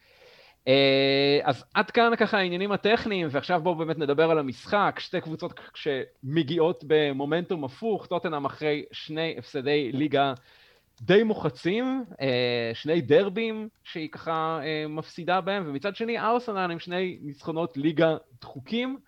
אה, 0.69 1.41
אז 1.45 1.65
עד 1.75 1.91
כאן 1.91 2.13
ככה 2.17 2.39
העניינים 2.39 2.73
הטכניים, 2.73 3.29
ועכשיו 3.31 3.61
בואו 3.63 3.75
באמת 3.75 3.99
נדבר 3.99 4.31
על 4.31 4.39
המשחק. 4.39 4.97
שתי 4.99 5.21
קבוצות 5.21 5.61
שמגיעות 5.75 6.85
במומנטום 6.87 7.65
הפוך, 7.65 8.07
טוטנאם 8.07 8.45
אחרי 8.45 8.85
שני 8.93 9.35
הפסדי 9.39 9.93
ליגה 9.93 10.35
די 11.01 11.23
מוחצים, 11.23 12.05
אה, 12.21 12.71
שני 12.75 13.01
דרבים 13.01 13.69
שהיא 13.85 14.09
ככה 14.09 14.61
אה, 14.63 14.89
מפסידה 14.89 15.41
בהם, 15.41 15.65
ומצד 15.67 15.97
שני 15.97 16.19
ארסנל 16.19 16.71
עם 16.71 16.79
שני 16.79 17.19
ניצחונות 17.23 17.77
ליגה 17.77 18.17
דחוקים. 18.41 18.99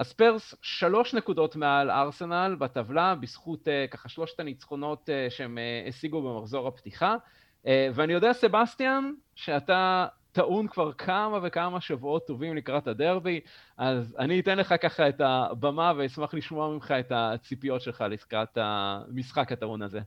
הספרס 0.00 0.54
שלוש 0.62 1.14
נקודות 1.14 1.56
מעל 1.56 1.90
ארסנל 1.90 2.56
בטבלה, 2.58 3.14
בזכות 3.14 3.68
ככה 3.90 4.08
שלושת 4.08 4.40
הניצחונות 4.40 5.08
שהם 5.28 5.58
השיגו 5.88 6.22
במחזור 6.22 6.68
הפתיחה. 6.68 7.16
ואני 7.64 8.12
יודע, 8.12 8.32
סבסטיאן, 8.32 9.12
שאתה 9.34 10.06
טעון 10.32 10.68
כבר 10.68 10.92
כמה 10.92 11.38
וכמה 11.42 11.80
שבועות 11.80 12.26
טובים 12.26 12.56
לקראת 12.56 12.86
הדרבי, 12.86 13.40
אז 13.76 14.16
אני 14.18 14.40
אתן 14.40 14.58
לך 14.58 14.74
ככה 14.82 15.08
את 15.08 15.20
הבמה 15.20 15.92
ואשמח 15.98 16.34
לשמוע 16.34 16.68
ממך 16.68 16.94
את 17.00 17.12
הציפיות 17.14 17.80
שלך 17.82 18.04
לקראת 18.10 18.58
המשחק 18.60 19.52
הטעון 19.52 19.82
הזה. 19.82 20.00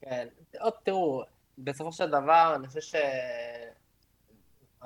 כן, 0.00 0.26
עוד 0.60 0.72
תראו, 0.82 1.22
בסופו 1.58 1.92
של 1.92 2.10
דבר, 2.10 2.52
אני 2.56 2.66
חושב 2.66 2.80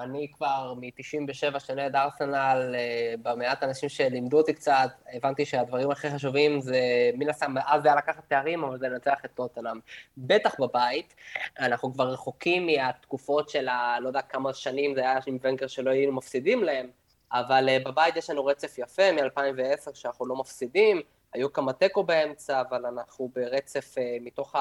אני 0.00 0.28
כבר 0.32 0.74
מ-97 0.74 1.58
שנה 1.58 1.86
את 1.86 1.94
ארסנל, 1.94 2.74
אה, 2.74 3.14
במעט 3.22 3.62
אנשים 3.62 3.88
שלימדו 3.88 4.38
אותי 4.38 4.54
קצת, 4.54 4.90
הבנתי 5.12 5.44
שהדברים 5.44 5.90
הכי 5.90 6.10
חשובים 6.10 6.60
זה, 6.60 6.80
מן 7.14 7.28
הסתם, 7.28 7.54
אז 7.66 7.82
זה 7.82 7.88
היה 7.88 7.96
לקחת 7.96 8.28
תארים, 8.28 8.64
אבל 8.64 8.78
זה 8.78 8.88
לנצח 8.88 9.18
את 9.24 9.30
טוטנאם. 9.34 9.78
בטח 10.18 10.60
בבית, 10.60 11.14
אנחנו 11.58 11.92
כבר 11.92 12.08
רחוקים 12.08 12.66
מהתקופות 12.66 13.48
של 13.48 13.68
ה... 13.68 14.00
לא 14.00 14.08
יודע 14.08 14.22
כמה 14.22 14.54
שנים 14.54 14.94
זה 14.94 15.00
היה 15.00 15.18
עם 15.26 15.38
ונקר 15.42 15.66
שלא 15.66 15.90
היינו 15.90 16.12
מפסידים 16.12 16.64
להם, 16.64 16.90
אבל 17.32 17.68
אה, 17.68 17.78
בבית 17.84 18.16
יש 18.16 18.30
לנו 18.30 18.46
רצף 18.46 18.78
יפה 18.78 19.12
מ-2010 19.12 19.94
שאנחנו 19.94 20.26
לא 20.26 20.36
מפסידים, 20.36 21.02
היו 21.32 21.52
כמה 21.52 21.72
תיקו 21.72 22.04
באמצע, 22.04 22.60
אבל 22.60 22.86
אנחנו 22.86 23.30
ברצף 23.34 23.94
מתוך 24.20 24.56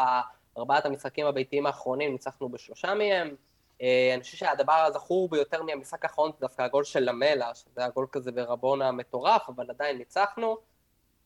ארבעת 0.57 0.85
המשחקים 0.85 1.25
הביתיים 1.25 1.65
האחרונים, 1.65 2.11
ניצחנו 2.11 2.49
בשלושה 2.49 2.93
מהם. 2.93 3.35
אה, 3.82 4.11
אני 4.13 4.23
חושב 4.23 4.38
שהדבר 4.38 4.73
הזכור 4.88 5.30
ביותר 5.30 5.63
מהמשחק 5.63 6.05
האחרון 6.05 6.32
זה 6.32 6.38
דווקא 6.39 6.61
הגול 6.61 6.84
של 6.84 6.99
למלה, 6.99 7.55
שזה 7.55 7.86
הגול 7.86 8.07
כזה 8.11 8.32
ברבונה 8.32 8.91
מטורף, 8.91 9.49
אבל 9.49 9.69
עדיין 9.69 9.97
ניצחנו. 9.97 10.57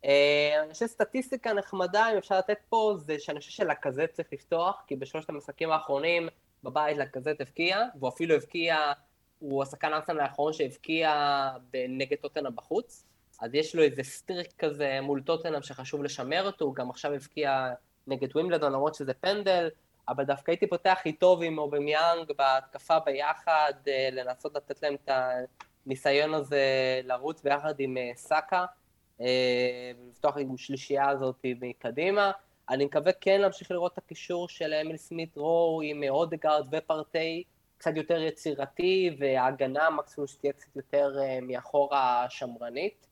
אה, 0.05 0.61
אני 0.63 0.73
חושב 0.73 0.85
סטטיסטיקה 0.85 1.53
נחמדה, 1.53 2.11
אם 2.11 2.17
אפשר 2.17 2.37
לתת 2.37 2.57
פה, 2.69 2.93
זה 2.97 3.19
שאני 3.19 3.39
חושב 3.39 3.51
שלקזט 3.51 4.13
צריך 4.13 4.27
לפתוח, 4.33 4.83
כי 4.87 4.95
בשלושת 4.95 5.29
המשחקים 5.29 5.71
האחרונים 5.71 6.29
בבית 6.63 6.97
לקזט 6.97 7.41
הבקיע, 7.41 7.83
והוא 7.99 8.09
אפילו 8.09 8.35
הבקיע, 8.35 8.91
הוא 9.39 9.63
השחקן 9.63 9.93
ארסנל 9.93 10.19
האחרון 10.19 10.53
שהבקיע 10.53 11.11
נגד 11.73 12.17
טוטנאם 12.17 12.55
בחוץ, 12.55 13.05
אז 13.41 13.53
יש 13.53 13.75
לו 13.75 13.83
איזה 13.83 14.03
streak 14.03 14.53
כזה 14.57 14.99
מול 15.01 15.21
טוטנאם 15.21 15.61
שחשוב 15.61 16.03
לשמר 16.03 16.45
אותו, 16.45 16.65
הוא 16.65 16.75
גם 16.75 16.89
עכשיו 16.89 17.13
הבקיע 17.13 17.73
נגד 18.07 18.35
ווימלדון, 18.35 18.71
למרות 18.71 18.95
שזה 18.95 19.13
פנדל, 19.13 19.69
אבל 20.11 20.23
דווקא 20.23 20.51
הייתי 20.51 20.67
פותח 20.67 20.97
איתו 21.05 21.37
ועם 21.39 21.57
אובמיאנג 21.57 22.31
בהתקפה 22.37 22.99
ביחד, 22.99 23.73
אה, 23.87 24.09
לנסות 24.11 24.55
לתת 24.55 24.83
להם 24.83 24.95
את 25.03 25.09
הניסיון 25.85 26.33
הזה 26.33 26.65
לרוץ 27.03 27.43
ביחד 27.43 27.79
עם 27.79 27.97
אה, 27.97 28.11
סאקה, 28.15 28.65
אה, 29.21 29.91
ולפתוח 30.05 30.37
עם 30.37 30.57
שלישייה 30.57 31.09
הזאת 31.09 31.45
מקדימה. 31.61 32.31
אני 32.69 32.85
מקווה 32.85 33.11
כן 33.11 33.41
להמשיך 33.41 33.71
לראות 33.71 33.93
את 33.93 33.97
הקישור 33.97 34.49
של 34.49 34.73
אמיל 34.73 34.97
סמית 34.97 35.37
רו 35.37 35.81
עם 35.83 36.03
אודגרד 36.09 36.67
ופארטיי, 36.71 37.43
קצת 37.77 37.91
יותר 37.95 38.21
יצירתי, 38.21 39.15
וההגנה 39.19 39.89
מקסימום 39.89 40.27
שתהיה 40.27 40.53
קצת 40.53 40.75
יותר 40.75 41.15
מאחורה 41.41 42.25
שמרנית. 42.29 43.07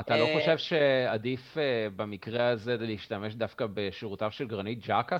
אתה 0.00 0.16
לא 0.16 0.26
חושב 0.34 0.58
שעדיף 0.58 1.56
במקרה 1.96 2.48
הזה 2.48 2.76
להשתמש 2.80 3.34
דווקא 3.34 3.66
בשירותיו 3.74 4.32
של 4.32 4.46
גרנית 4.46 4.78
ג'קה, 4.86 5.18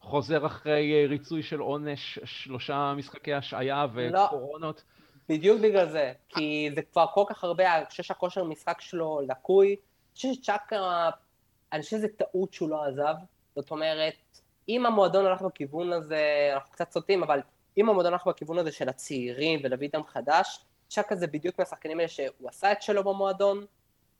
חוזר 0.00 0.46
אחרי 0.46 0.92
אה, 0.94 1.08
ריצוי 1.08 1.42
של 1.42 1.60
עונש, 1.60 2.18
שלושה 2.24 2.94
משחקי 2.96 3.34
השעיה 3.34 3.86
לא. 3.94 4.20
וקורונות? 4.20 4.76
לא, 4.76 5.34
בדיוק 5.34 5.60
בגלל 5.60 5.88
זה, 5.88 6.12
כי 6.28 6.70
זה 6.74 6.82
כבר 6.82 7.06
כל 7.14 7.24
כך 7.28 7.44
הרבה, 7.44 7.76
אני 7.76 7.86
חושב 7.86 8.02
שהכושר 8.02 8.44
משחק 8.44 8.80
שלו 8.80 9.20
לקוי, 9.28 9.68
אני 9.68 9.76
חושב 10.14 10.32
שצ'אקה, 10.32 11.10
אני 11.72 11.82
חושב 11.82 11.96
שזה 11.96 12.08
טעות 12.08 12.52
שהוא 12.52 12.68
לא 12.68 12.84
עזב, 12.84 13.14
זאת 13.56 13.70
אומרת, 13.70 14.14
אם 14.68 14.86
המועדון 14.86 15.26
הלך 15.26 15.42
בכיוון 15.42 15.92
הזה, 15.92 16.50
אנחנו 16.54 16.72
קצת 16.72 16.92
סוטים, 16.92 17.22
אבל 17.22 17.40
אם 17.78 17.88
המועדון 17.88 18.12
הלך 18.12 18.26
בכיוון 18.26 18.58
הזה 18.58 18.72
של 18.72 18.88
הצעירים 18.88 19.60
ולהביא 19.64 19.88
דם 19.92 20.02
חדש, 20.06 20.64
צ'אקה 20.88 21.16
זה 21.16 21.26
בדיוק 21.26 21.58
מהשחקנים 21.58 21.98
האלה 21.98 22.08
שהוא 22.08 22.48
עשה 22.48 22.72
את 22.72 22.82
שלו 22.82 23.04
במועדון, 23.04 23.66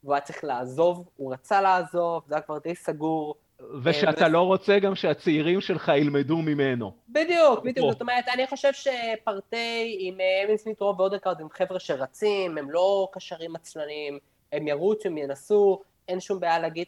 והוא 0.05 0.15
היה 0.15 0.21
צריך 0.21 0.45
לעזוב, 0.45 1.09
הוא 1.17 1.33
רצה 1.33 1.61
לעזוב, 1.61 2.23
זה 2.27 2.35
היה 2.35 2.43
כבר 2.43 2.59
די 2.59 2.75
סגור, 2.75 3.35
ושאתה 3.83 4.25
אה, 4.25 4.29
לא 4.29 4.43
רוצה 4.43 4.79
גם 4.79 4.95
שהצעירים 4.95 5.61
שלך 5.61 5.93
ילמדו 5.97 6.37
ממנו. 6.37 6.93
בדיוק, 7.09 7.65
בדיוק. 7.65 7.93
זאת 7.93 8.01
אומרת, 8.01 8.25
אני 8.35 8.47
חושב 8.47 8.73
שפרטי 8.73 9.97
עם 10.01 10.21
אה, 10.21 10.45
אבין 10.45 10.57
סמית 10.57 10.81
רוב 10.81 11.01
ואודקארד 11.01 11.41
הם 11.41 11.49
חבר'ה 11.51 11.81
שרצים, 11.81 12.59
הם 12.59 12.71
לא 12.71 13.09
קשרים 13.13 13.57
עצלניים, 13.57 14.19
הם 14.53 14.69
ירוצו, 14.69 15.09
הם 15.09 15.19
ינסו, 15.19 15.81
אין 16.09 16.21
שום 16.21 16.41
בעיה 16.41 16.59
להגיד 16.59 16.87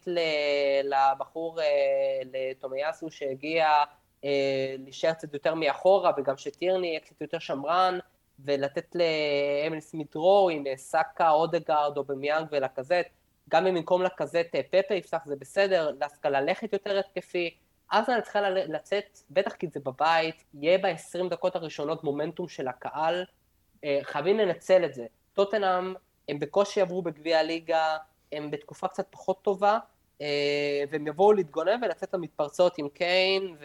לבחור, 0.85 1.61
אה, 1.61 1.67
לתומיאסו 2.33 3.11
שהגיע, 3.11 3.69
להישאר 4.79 5.13
קצת 5.13 5.35
יותר 5.35 5.55
מאחורה, 5.55 6.13
וגם 6.17 6.37
שטירני 6.37 6.87
יהיה 6.87 7.01
קצת 7.01 7.21
יותר 7.21 7.39
שמרן, 7.39 7.99
ולתת 8.45 8.95
לאמיל 8.95 9.81
סמית 9.81 10.15
רו 10.15 10.49
עם 10.53 10.65
סאקה, 10.77 11.31
אודגרד 11.31 11.97
או 11.97 12.05
במיאנג 12.05 12.47
ולקזט, 12.51 13.07
גם 13.49 13.67
אם 13.67 13.75
במקום 13.75 14.03
לקזט 14.03 14.57
פפה 14.71 14.95
יפתח 14.95 15.19
זה 15.25 15.37
בסדר, 15.37 15.91
דווקא 15.99 16.29
ללכת 16.29 16.73
יותר 16.73 16.99
התקפי, 16.99 17.55
אני 17.93 18.23
צריכה 18.23 18.51
לצאת, 18.51 19.19
בטח 19.31 19.55
כי 19.55 19.67
זה 19.69 19.81
בבית, 19.81 20.45
יהיה 20.55 20.79
ב-20 20.79 21.29
דקות 21.31 21.57
הראשונות 21.57 22.05
מומנטום 22.05 22.49
של 22.49 22.69
הקהל, 22.69 23.25
אה, 23.85 23.99
חייבים 24.03 24.39
לנצל 24.39 24.85
את 24.85 24.95
זה. 24.95 25.07
טוטנאם, 25.33 25.95
הם 26.29 26.39
בקושי 26.39 26.81
עברו 26.81 27.03
בגביע 27.03 27.39
הליגה, 27.39 27.97
הם 28.33 28.51
בתקופה 28.51 28.89
קצת 28.89 29.07
פחות 29.11 29.43
טובה, 29.43 29.79
אה, 30.21 30.85
והם 30.91 31.07
יבואו 31.07 31.33
להתגונן 31.33 31.81
ולצאת 31.83 32.15
למתפרצות 32.15 32.79
עם 32.79 32.89
קיין 32.89 33.57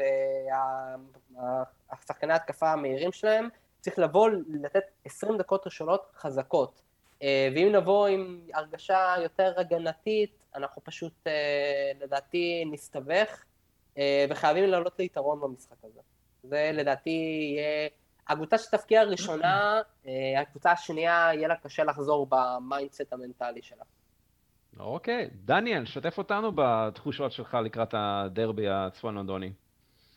והשחקני 1.91 2.33
ההתקפה 2.33 2.71
המהירים 2.71 3.11
שלהם, 3.11 3.49
צריך 3.81 3.99
לבוא 3.99 4.29
לתת 4.47 4.83
20 5.05 5.37
דקות 5.37 5.65
ראשונות 5.65 6.11
חזקות. 6.15 6.81
אה, 7.23 7.49
ואם 7.55 7.71
נבוא 7.75 8.07
עם 8.07 8.41
הרגשה 8.53 9.15
יותר 9.23 9.53
הגנתית, 9.57 10.45
אנחנו 10.55 10.83
פשוט 10.83 11.13
אה, 11.27 11.91
לדעתי 12.01 12.65
נסתבך, 12.71 13.43
אה, 13.97 14.25
וחייבים 14.29 14.69
לעלות 14.69 14.99
ליתרון 14.99 15.41
במשחק 15.41 15.77
הזה. 15.83 15.99
זה 16.43 16.71
לדעתי 16.73 17.09
יהיה... 17.09 17.89
הקבוצה 18.27 18.57
שתבקיע 18.57 19.01
הראשונה, 19.01 19.81
הקבוצה 20.41 20.71
השנייה 20.71 21.29
יהיה 21.33 21.47
לה 21.47 21.55
קשה 21.55 21.83
לחזור 21.83 22.27
ב 22.29 22.40
mindset 22.40 23.13
המנטלי 23.13 23.61
שלה. 23.61 23.83
אוקיי, 24.79 25.29
דניאל, 25.33 25.85
שתף 25.85 26.17
אותנו 26.17 26.51
בתחושות 26.55 27.31
שלך 27.31 27.57
לקראת 27.65 27.93
הדרבי 27.97 28.69
הצפון 28.69 29.15
לונדוני. 29.15 29.51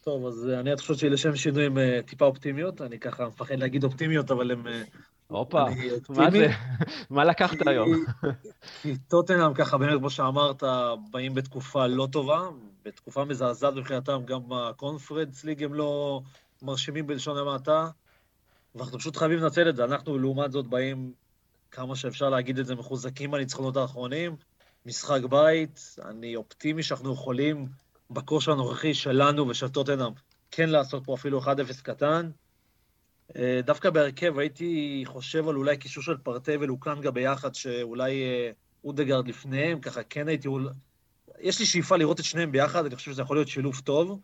טוב, 0.05 0.27
אז 0.27 0.49
אני 0.61 0.73
התחושות 0.73 0.99
שלי 0.99 1.11
לשם 1.11 1.37
שינוי 1.37 1.67
עם 1.67 1.79
טיפה 2.07 2.25
אופטימיות, 2.25 2.83
אני 2.83 2.99
ככה 2.99 3.27
מפחד 3.27 3.59
להגיד 3.59 3.85
אופטימיות, 3.85 4.31
אבל 4.31 4.51
הן 4.51 4.63
הופה, 5.29 5.64
מה 6.09 6.31
זה? 6.31 6.49
מה 7.11 7.24
לקחת 7.24 7.66
היום? 7.66 8.05
כי 8.83 8.97
טוטנאם 8.97 9.55
ככה, 9.55 9.79
באמת, 9.79 9.99
כמו 9.99 10.11
שאמרת, 10.11 10.62
באים 11.11 11.35
בתקופה 11.35 11.87
לא 11.87 12.09
טובה, 12.12 12.41
בתקופה 12.85 13.24
מזעזעת 13.24 13.74
מבחינתם, 13.74 14.22
גם 14.24 14.41
בקונפרנס 14.49 15.45
ליג 15.45 15.62
הם 15.64 15.74
לא 15.74 16.20
מרשימים 16.62 17.07
בלשון 17.07 17.39
המעטה, 17.39 17.89
ואנחנו 18.74 18.99
פשוט 18.99 19.16
חייבים 19.16 19.39
לנצל 19.39 19.68
את 19.68 19.77
זה. 19.77 19.85
אנחנו, 19.85 20.18
לעומת 20.18 20.53
זאת, 20.53 20.66
באים, 20.66 21.12
כמה 21.70 21.97
שאפשר 21.97 22.29
להגיד 22.29 22.59
את 22.59 22.66
זה, 22.66 22.74
מחוזקים 22.74 23.31
בניצחונות 23.31 23.77
האחרונים, 23.77 24.37
משחק 24.87 25.20
בית, 25.31 25.97
אני 26.05 26.37
אופטימי 26.37 26.83
שאנחנו 26.83 27.12
יכולים, 27.12 27.68
בכושר 28.11 28.53
הנוכחי 28.53 28.95
שלנו 28.95 29.49
ושל 29.49 29.68
טוטנאם, 29.68 30.12
כן 30.51 30.68
לעשות 30.68 31.05
פה 31.05 31.14
אפילו 31.14 31.41
1-0 31.41 31.47
קטן. 31.83 32.31
אה, 33.37 33.61
דווקא 33.64 33.91
בהרכב 33.91 34.39
הייתי 34.39 35.03
חושב 35.07 35.49
על 35.49 35.57
אולי 35.57 35.77
קישור 35.77 36.03
של 36.03 36.16
פרטי 36.16 36.57
ולוקנגה 36.57 37.11
ביחד, 37.11 37.55
שאולי 37.55 38.22
אה, 38.22 38.51
אודגרד 38.85 39.29
לפניהם, 39.29 39.81
ככה 39.81 40.03
כן 40.03 40.29
הייתי... 40.29 40.49
יש 41.41 41.61
לי 41.61 41.66
שאיפה 41.66 41.97
לראות 41.97 42.20
את 42.20 42.24
שניהם 42.24 42.53
ביחד, 42.53 42.87
אני 42.87 42.97
חושב 42.97 43.12
שזה 43.12 43.22
יכול 43.22 43.37
להיות 43.37 43.49
שילוב 43.49 43.81
טוב. 43.85 44.20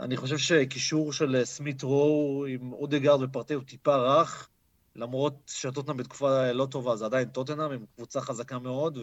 אני 0.00 0.16
חושב 0.16 0.38
שקישור 0.38 1.12
של 1.12 1.36
אה, 1.36 1.44
סמית 1.44 1.82
רו 1.82 2.44
עם 2.48 2.72
אודגרד 2.72 3.22
ופרטי 3.22 3.54
הוא 3.54 3.62
טיפה 3.62 3.96
רך, 3.96 4.48
למרות 4.96 5.34
שהטוטנאם 5.46 5.96
בתקופה 5.96 6.52
לא 6.52 6.66
טובה, 6.66 6.96
זה 6.96 7.04
עדיין 7.04 7.28
טוטנאם, 7.28 7.72
עם 7.72 7.84
קבוצה 7.96 8.20
חזקה 8.20 8.58
מאוד, 8.58 8.98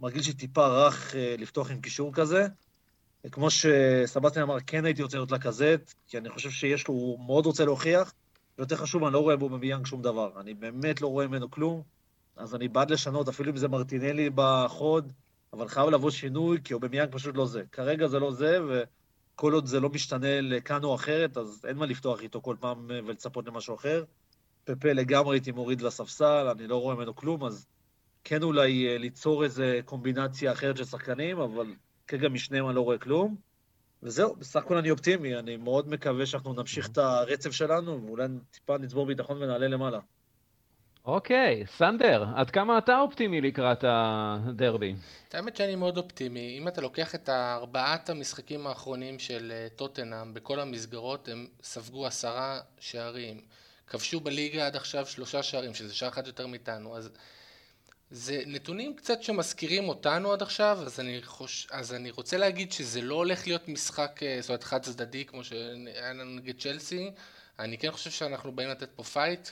ומרגיש 0.00 0.26
לי 0.26 0.34
טיפה 0.34 0.66
רך 0.66 1.14
לפתוח 1.38 1.70
עם 1.70 1.80
קישור 1.80 2.12
כזה. 2.14 2.46
כמו 3.32 3.50
שסבסטין 3.50 4.42
אמר, 4.42 4.56
כן 4.66 4.84
הייתי 4.84 5.02
רוצה 5.02 5.16
לראות 5.16 5.30
לקזט, 5.30 5.94
כי 6.06 6.18
אני 6.18 6.30
חושב 6.30 6.50
שיש 6.50 6.88
לו, 6.88 6.94
הוא 6.94 7.26
מאוד 7.26 7.46
רוצה 7.46 7.64
להוכיח. 7.64 8.12
ויותר 8.58 8.76
חשוב, 8.76 9.04
אני 9.04 9.12
לא 9.12 9.18
רואה 9.18 9.36
בו 9.36 9.48
בביאנג 9.48 9.86
שום 9.86 10.02
דבר. 10.02 10.40
אני 10.40 10.54
באמת 10.54 11.00
לא 11.00 11.06
רואה 11.06 11.26
ממנו 11.26 11.50
כלום, 11.50 11.82
אז 12.36 12.54
אני 12.54 12.68
בעד 12.68 12.90
לשנות, 12.90 13.28
אפילו 13.28 13.50
אם 13.50 13.56
זה 13.56 13.68
מרטינלי 13.68 14.30
בחוד, 14.34 15.12
אבל 15.52 15.68
חייב 15.68 15.88
לבוא 15.88 16.10
שינוי, 16.10 16.58
כי 16.64 16.72
הוא 16.72 16.82
במיאנג 16.82 17.12
פשוט 17.12 17.36
לא 17.36 17.46
זה. 17.46 17.62
כרגע 17.72 18.06
זה 18.06 18.18
לא 18.18 18.32
זה, 18.32 18.58
וכל 18.68 19.52
עוד 19.52 19.66
זה 19.66 19.80
לא 19.80 19.88
משתנה 19.88 20.40
לכאן 20.40 20.84
או 20.84 20.94
אחרת, 20.94 21.36
אז 21.36 21.64
אין 21.68 21.76
מה 21.76 21.86
לפתוח 21.86 22.20
איתו 22.22 22.42
כל 22.42 22.56
פעם 22.60 22.86
ולצפות 22.88 23.46
למשהו 23.46 23.74
אחר. 23.74 24.04
פפה 24.64 24.92
לגמרי 24.92 25.36
הייתי 25.36 25.52
מוריד 25.52 25.80
לספסל, 25.80 26.48
אני 26.56 26.66
לא 26.66 26.80
רואה 26.80 26.94
ממנו 26.94 27.16
כלום, 27.16 27.44
אז 27.44 27.66
כן 28.24 28.42
אולי 28.42 28.88
אה, 28.88 28.98
ליצור 28.98 29.44
איזה 29.44 29.80
קומבינציה 29.84 30.52
אחרת 30.52 30.76
של 30.76 30.84
שחקנים, 30.84 31.38
אבל 31.38 31.74
כרגע 32.06 32.28
משניהם 32.28 32.66
אני 32.66 32.76
לא 32.76 32.80
רואה 32.80 32.98
כלום. 32.98 33.36
וזהו, 34.04 34.36
בסך 34.36 34.56
הכל 34.56 34.76
אני 34.76 34.90
אופטימי, 34.90 35.36
אני 35.36 35.56
מאוד 35.56 35.88
מקווה 35.88 36.26
שאנחנו 36.26 36.52
נמשיך 36.52 36.88
את 36.88 36.98
הרצף 36.98 37.50
שלנו, 37.50 38.06
ואולי 38.06 38.26
טיפה 38.50 38.78
נצבור 38.78 39.06
ביטחון 39.06 39.42
ונעלה 39.42 39.68
למעלה. 39.68 39.98
אוקיי, 41.04 41.64
סנדר, 41.66 42.24
עד 42.36 42.50
כמה 42.50 42.78
אתה 42.78 43.00
אופטימי 43.00 43.40
לקראת 43.40 43.84
הדרבי? 43.88 44.94
האמת 45.32 45.56
שאני 45.56 45.76
מאוד 45.76 45.96
אופטימי. 45.96 46.58
אם 46.58 46.68
אתה 46.68 46.80
לוקח 46.80 47.14
את 47.14 47.28
ארבעת 47.28 48.10
המשחקים 48.10 48.66
האחרונים 48.66 49.18
של 49.18 49.52
אה, 49.54 49.68
טוטנאם 49.76 50.34
בכל 50.34 50.60
המסגרות, 50.60 51.28
הם 51.28 51.46
ספגו 51.62 52.06
עשרה 52.06 52.60
שערים. 52.78 53.40
כבשו 53.86 54.20
בליגה 54.20 54.66
עד 54.66 54.76
עכשיו 54.76 55.06
שלושה 55.06 55.42
שערים, 55.42 55.74
שזה 55.74 55.94
שער 55.94 56.08
אחד 56.08 56.26
יותר 56.26 56.46
מאיתנו, 56.46 56.96
אז 56.96 57.10
זה 58.14 58.42
נתונים 58.46 58.96
קצת 58.96 59.22
שמזכירים 59.22 59.88
אותנו 59.88 60.32
עד 60.32 60.42
עכשיו, 60.42 60.78
אז 60.86 61.00
אני, 61.00 61.22
חוש... 61.22 61.66
אז 61.70 61.94
אני 61.94 62.10
רוצה 62.10 62.36
להגיד 62.36 62.72
שזה 62.72 63.02
לא 63.02 63.14
הולך 63.14 63.46
להיות 63.46 63.68
משחק, 63.68 64.20
אה, 64.22 64.36
זאת 64.40 64.48
אומרת, 64.48 64.64
חד 64.64 64.82
צדדי, 64.82 65.24
כמו 65.24 65.44
שהיה 65.44 66.12
לנו 66.12 66.36
נגד 66.36 66.60
צ'לסי, 66.60 67.10
אני 67.58 67.78
כן 67.78 67.90
חושב 67.90 68.10
שאנחנו 68.10 68.52
באים 68.52 68.68
לתת 68.68 68.88
פה 68.96 69.02
fight 69.02 69.48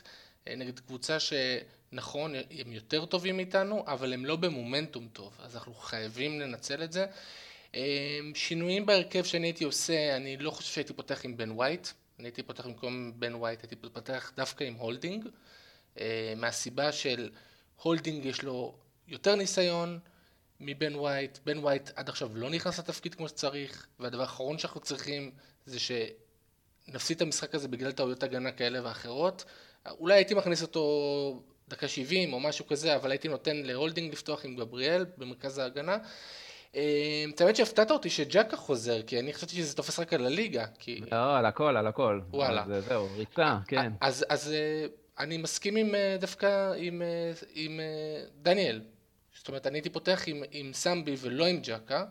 אה, 0.48 0.54
נגד 0.56 0.78
קבוצה 0.80 1.16
שנכון, 1.20 2.34
הם 2.34 2.72
יותר 2.72 3.04
טובים 3.04 3.36
מאיתנו, 3.36 3.84
אבל 3.86 4.12
הם 4.12 4.24
לא 4.24 4.36
במומנטום 4.36 5.08
טוב, 5.12 5.32
אז 5.42 5.56
אנחנו 5.56 5.74
חייבים 5.74 6.40
לנצל 6.40 6.82
את 6.82 6.92
זה. 6.92 7.06
אה, 7.74 7.80
שינויים 8.34 8.86
בהרכב 8.86 9.24
שאני 9.24 9.46
הייתי 9.46 9.64
עושה, 9.64 10.16
אני 10.16 10.36
לא 10.36 10.50
חושב 10.50 10.72
שהייתי 10.74 10.92
פותח 10.92 11.24
עם 11.24 11.36
בן 11.36 11.50
ווייט, 11.50 11.88
אני 12.18 12.28
הייתי 12.28 12.42
פותח 12.42 12.66
במקום 12.66 13.12
בן 13.16 13.34
ווייט, 13.34 13.62
הייתי 13.62 13.76
פותח 13.76 14.32
דווקא 14.36 14.64
עם 14.64 14.74
הולדינג, 14.74 15.28
מהסיבה 16.36 16.92
של 16.92 17.30
הולדינג 17.76 18.24
יש 18.24 18.42
לו 18.42 18.74
יותר 19.08 19.34
ניסיון 19.34 19.98
מבן 20.60 20.94
ווייט, 20.94 21.38
בן 21.44 21.58
ווייט 21.58 21.90
עד 21.96 22.08
עכשיו 22.08 22.36
לא 22.36 22.50
נכנס 22.50 22.78
לתפקיד 22.78 23.14
כמו 23.14 23.28
שצריך, 23.28 23.86
והדבר 24.00 24.22
האחרון 24.22 24.58
שאנחנו 24.58 24.80
צריכים 24.80 25.30
זה 25.66 25.78
שנפסיד 25.80 27.16
את 27.16 27.22
המשחק 27.22 27.54
הזה 27.54 27.68
בגלל 27.68 27.92
טעויות 27.92 28.22
הגנה 28.22 28.52
כאלה 28.52 28.84
ואחרות. 28.84 29.44
אולי 29.86 30.14
הייתי 30.14 30.34
מכניס 30.34 30.62
אותו 30.62 31.42
דקה 31.68 31.88
70 31.88 32.32
או 32.32 32.40
משהו 32.40 32.66
כזה, 32.66 32.96
אבל 32.96 33.10
הייתי 33.10 33.28
נותן 33.28 33.56
להולדינג 33.56 34.12
לפתוח 34.12 34.44
עם 34.44 34.56
גבריאל 34.56 35.06
במרכז 35.18 35.58
ההגנה. 35.58 35.98
אה, 36.76 37.24
את 37.34 37.40
האמת 37.40 37.56
שהפתעת 37.56 37.90
אותי 37.90 38.10
שג'קה 38.10 38.56
חוזר, 38.56 39.02
כי 39.02 39.20
אני 39.20 39.32
חשבתי 39.32 39.56
שזה 39.56 39.76
תופס 39.76 39.98
רק 39.98 40.12
על 40.12 40.26
הליגה. 40.26 40.66
כי... 40.78 41.00
לא, 41.12 41.36
על 41.36 41.46
הכל, 41.46 41.76
על 41.76 41.86
הכל. 41.86 42.20
וואלה. 42.30 42.64
זהו, 42.80 43.08
ריצה, 43.16 43.58
כן. 43.66 43.92
אז, 44.00 44.24
אז 44.28 44.52
אה, 44.52 44.86
אני 45.18 45.36
מסכים 45.36 45.76
עם, 45.76 45.94
אה, 45.94 46.16
דווקא 46.20 46.72
עם, 46.76 47.02
אה, 47.02 47.32
עם 47.54 47.80
אה, 47.80 48.24
דניאל. 48.42 48.80
זאת 49.34 49.48
אומרת, 49.48 49.66
אני 49.66 49.78
הייתי 49.78 49.90
פותח 49.90 50.22
עם, 50.26 50.42
עם 50.50 50.72
סמבי 50.72 51.14
ולא 51.18 51.46
עם 51.46 51.60
ג'קה. 51.62 52.04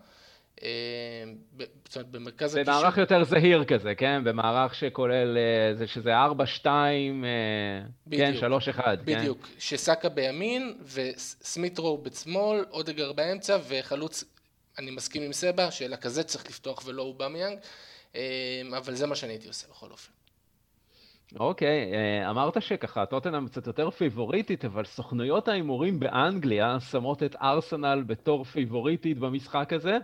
זאת 0.55 1.95
אומרת, 1.95 2.11
במרכז 2.11 2.55
הקישור... 2.55 2.73
במערך 2.73 2.97
יותר 2.97 3.23
זהיר 3.23 3.63
כזה, 3.65 3.95
כן? 3.95 4.23
במערך 4.23 4.75
שכולל, 4.75 5.37
זה 5.73 5.87
שזה 5.87 6.15
4, 6.15 6.45
2, 6.45 7.25
כן, 8.11 8.33
3, 8.39 8.69
1, 8.69 8.83
כן? 8.83 9.05
בדיוק. 9.05 9.47
שסאקה 9.59 10.09
בימין 10.09 10.77
וסמיטרו 10.93 11.97
בשמאל, 11.97 12.65
אודגר 12.71 13.11
באמצע 13.13 13.57
וחלוץ, 13.67 14.23
אני 14.79 14.91
מסכים 14.91 15.21
עם 15.23 15.33
סבא, 15.33 15.71
שלקזט 15.71 16.27
צריך 16.27 16.45
לפתוח 16.45 16.83
ולא 16.85 17.01
אובמיאנג, 17.01 17.59
אבל 18.77 18.95
זה 18.95 19.07
מה 19.07 19.15
שאני 19.15 19.33
הייתי 19.33 19.47
עושה 19.47 19.67
בכל 19.67 19.91
אופן. 19.91 20.11
אוקיי, 21.39 21.93
אה, 21.93 22.29
אמרת 22.29 22.61
שככה 22.61 23.05
טוטנאם 23.05 23.47
קצת 23.47 23.67
יותר 23.67 23.89
פיבוריטית, 23.89 24.65
אבל 24.65 24.85
סוכנויות 24.85 25.47
ההימורים 25.47 25.99
באנגליה 25.99 26.79
שמות 26.79 27.23
את 27.23 27.35
ארסנל 27.41 28.03
בתור 28.07 28.43
פיבוריטית 28.43 29.17
במשחק 29.17 29.73
הזה, 29.73 29.97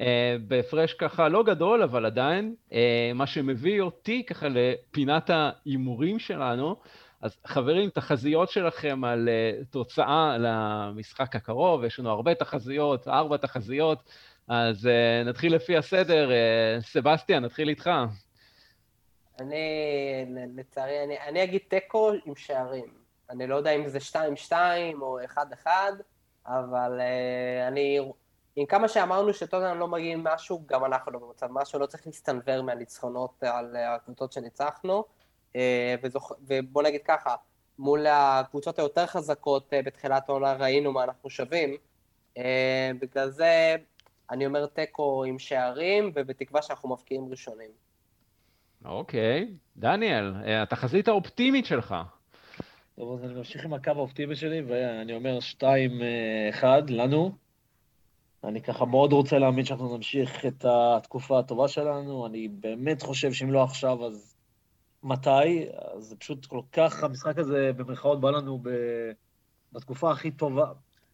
אה, 0.00 0.36
בהפרש 0.48 0.94
ככה 0.94 1.28
לא 1.28 1.42
גדול, 1.42 1.82
אבל 1.82 2.06
עדיין, 2.06 2.54
אה, 2.72 3.10
מה 3.14 3.26
שמביא 3.26 3.80
אותי 3.80 4.22
ככה 4.26 4.46
לפינת 4.50 5.30
ההימורים 5.30 6.18
שלנו. 6.18 6.76
אז 7.20 7.36
חברים, 7.46 7.90
תחזיות 7.90 8.50
שלכם 8.50 9.04
על 9.04 9.28
תוצאה 9.70 10.36
למשחק 10.38 11.36
הקרוב, 11.36 11.84
יש 11.84 11.98
לנו 11.98 12.10
הרבה 12.10 12.34
תחזיות, 12.34 13.08
ארבע 13.08 13.36
תחזיות, 13.36 14.02
אז 14.48 14.88
נתחיל 15.24 15.54
לפי 15.54 15.76
הסדר. 15.76 16.30
סבסטיאן, 16.80 17.44
נתחיל 17.44 17.68
איתך. 17.68 17.90
אני, 19.40 19.56
לצערי, 20.56 21.04
אני, 21.04 21.20
אני 21.20 21.44
אגיד 21.44 21.60
תיקו 21.68 22.10
עם 22.24 22.36
שערים. 22.36 23.02
אני 23.30 23.46
לא 23.46 23.56
יודע 23.56 23.70
אם 23.70 23.88
זה 23.88 23.98
2-2 24.50 24.52
או 25.00 25.18
1-1, 25.64 25.66
אבל 26.46 27.00
uh, 27.00 27.68
אני, 27.68 28.00
עם 28.56 28.66
כמה 28.66 28.88
שאמרנו 28.88 29.34
שטוטנאם 29.34 29.78
לא 29.78 29.88
מגיעים 29.88 30.24
משהו, 30.24 30.62
גם 30.66 30.84
אנחנו 30.84 31.12
לא 31.12 31.18
במצב 31.18 31.46
משהו, 31.50 31.78
לא 31.78 31.86
צריך 31.86 32.06
להסתנוור 32.06 32.62
מהניצחונות 32.62 33.42
על 33.42 33.76
הקבוצות 33.76 34.32
שניצחנו. 34.32 35.04
Uh, 35.52 35.54
וזוכ... 36.02 36.32
ובוא 36.40 36.82
נגיד 36.82 37.00
ככה, 37.04 37.34
מול 37.78 38.06
הקבוצות 38.06 38.78
היותר 38.78 39.06
חזקות 39.06 39.72
uh, 39.72 39.86
בתחילת 39.86 40.28
העונה 40.28 40.52
ראינו 40.52 40.92
מה 40.92 41.04
אנחנו 41.04 41.30
שווים. 41.30 41.76
Uh, 42.38 42.40
בגלל 43.00 43.30
זה 43.30 43.76
אני 44.30 44.46
אומר 44.46 44.66
תיקו 44.66 45.24
עם 45.24 45.38
שערים, 45.38 46.12
ובתקווה 46.14 46.62
שאנחנו 46.62 46.88
מבקיעים 46.88 47.30
ראשונים. 47.30 47.70
אוקיי. 48.84 49.54
דניאל, 49.76 50.34
אה, 50.44 50.62
התחזית 50.62 51.08
האופטימית 51.08 51.66
שלך. 51.66 51.94
טוב, 52.96 53.12
אז 53.12 53.24
אני 53.24 53.34
ממשיך 53.34 53.64
עם 53.64 53.74
הקו 53.74 53.90
האופטימי 53.90 54.36
שלי, 54.36 54.62
ואני 54.62 55.14
אומר 55.14 55.38
2-1 55.40 55.64
לנו. 56.88 57.32
אני 58.44 58.62
ככה 58.62 58.84
מאוד 58.84 59.12
רוצה 59.12 59.38
להאמין 59.38 59.64
שאנחנו 59.64 59.96
נמשיך 59.96 60.46
את 60.46 60.64
התקופה 60.68 61.38
הטובה 61.38 61.68
שלנו. 61.68 62.26
אני 62.26 62.48
באמת 62.48 63.02
חושב 63.02 63.32
שאם 63.32 63.52
לא 63.52 63.62
עכשיו, 63.62 64.06
אז 64.06 64.34
מתי? 65.02 65.66
אז 65.94 66.04
זה 66.04 66.16
פשוט 66.16 66.46
כל 66.46 66.60
כך, 66.72 67.02
המשחק 67.02 67.38
הזה 67.38 67.70
במרכאות 67.76 68.20
בא 68.20 68.30
לנו 68.30 68.58
ב... 68.62 68.68
בתקופה 69.72 70.10
הכי 70.10 70.30
טובה. 70.30 70.66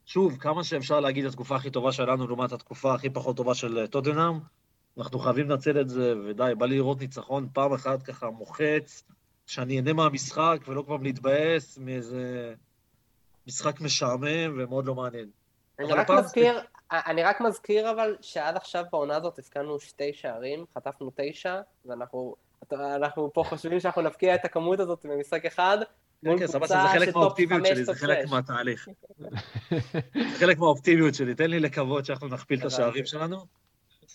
שוב, 0.07 0.37
כמה 0.37 0.65
שאפשר 0.65 1.01
להגיד 1.01 1.25
התקופה 1.25 1.57
הכי 1.57 1.71
טובה 1.71 1.93
שלנו 1.93 2.27
לעומת 2.27 2.53
התקופה 2.53 2.95
הכי 2.95 3.11
פחות 3.11 3.37
טובה 3.37 3.55
של 3.55 3.87
טוטנאם, 3.87 4.39
אנחנו 4.99 5.19
חייבים 5.19 5.51
לנצל 5.51 5.81
את 5.81 5.89
זה, 5.89 6.15
ודי, 6.25 6.53
בא 6.59 6.67
לי 6.67 6.77
לראות 6.77 7.01
ניצחון 7.01 7.49
פעם 7.53 7.73
אחת 7.73 8.03
ככה 8.03 8.31
מוחץ, 8.31 9.03
שאני 9.47 9.77
אהנה 9.77 9.93
מהמשחק 9.93 10.59
ולא 10.69 10.83
כבר 10.83 10.97
להתבאס 10.97 11.79
מאיזה 11.79 12.55
משחק 13.47 13.81
משעמם 13.81 14.59
ומאוד 14.59 14.87
לא 14.87 14.95
מעניין. 14.95 15.31
אני 15.79 15.93
רק 15.93 16.11
מזכיר, 16.11 16.55
זה... 16.55 16.61
אני 16.91 17.23
רק 17.23 17.41
מזכיר 17.41 17.91
אבל 17.91 18.17
שעד 18.21 18.57
עכשיו 18.57 18.85
בעונה 18.93 19.17
הזאת 19.17 19.39
הפקענו 19.39 19.81
שתי 19.81 20.13
שערים, 20.13 20.65
חטפנו 20.75 21.11
תשע, 21.17 21.61
ואנחנו 21.87 22.35
אנחנו 22.73 23.31
פה 23.33 23.45
חושבים 23.45 23.81
שאנחנו 23.81 24.03
נפקיע 24.03 24.35
את 24.35 24.45
הכמות 24.45 24.81
הזאת 24.81 25.07
במשחק 25.07 25.45
אחד. 25.45 25.79
כן, 26.25 26.39
כן, 26.39 26.47
סבבה, 26.47 26.67
זה 26.67 26.75
חלק 26.93 27.15
מהאופטימיות 27.15 27.67
שלי, 27.67 27.85
זה 27.85 27.95
חלק 27.95 28.29
מהתהליך. 28.31 28.89
זה 30.31 30.39
חלק 30.39 30.59
מהאופטימיות 30.59 31.15
שלי, 31.15 31.35
תן 31.35 31.51
לי 31.51 31.61
לקוות 31.61 32.05
שאנחנו 32.05 32.29
נכפיל 32.29 32.61
את 32.61 32.65
השערים 32.65 33.07
שלנו. 33.07 33.47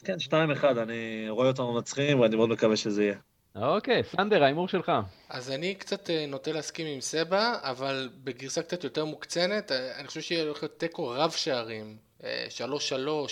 כן, 0.04 0.16
2-1, 0.20 0.64
אני 0.82 1.26
רואה 1.30 1.47
אותנו 1.47 1.74
מנצחים 1.74 2.20
ואני 2.20 2.36
מאוד 2.36 2.49
מקווה 2.49 2.78
שזה 2.78 3.04
יהיה. 3.04 3.16
אוקיי, 3.56 4.04
סנדר, 4.04 4.43
ההימור 4.43 4.68
שלך. 4.68 4.91
אז 5.30 5.51
אני 5.51 5.76
קצת 5.76 6.10
אה, 6.10 6.26
נוטה 6.28 6.51
להסכים 6.51 6.88
עם 6.88 7.01
סבא, 7.01 7.58
אבל 7.62 8.10
בגרסה 8.24 8.64
קצת 8.64 8.84
יותר 8.84 9.06
מוקצנת, 9.06 9.72
אה, 9.72 9.99
אני 9.99 10.08
חושב 10.08 10.22
שיהיה 10.22 10.43
הולך 10.43 10.64
להיות 10.64 10.80
תיקו 10.80 11.08
רב 11.08 11.32
שערים. 11.32 11.97
3-3, 12.20 12.24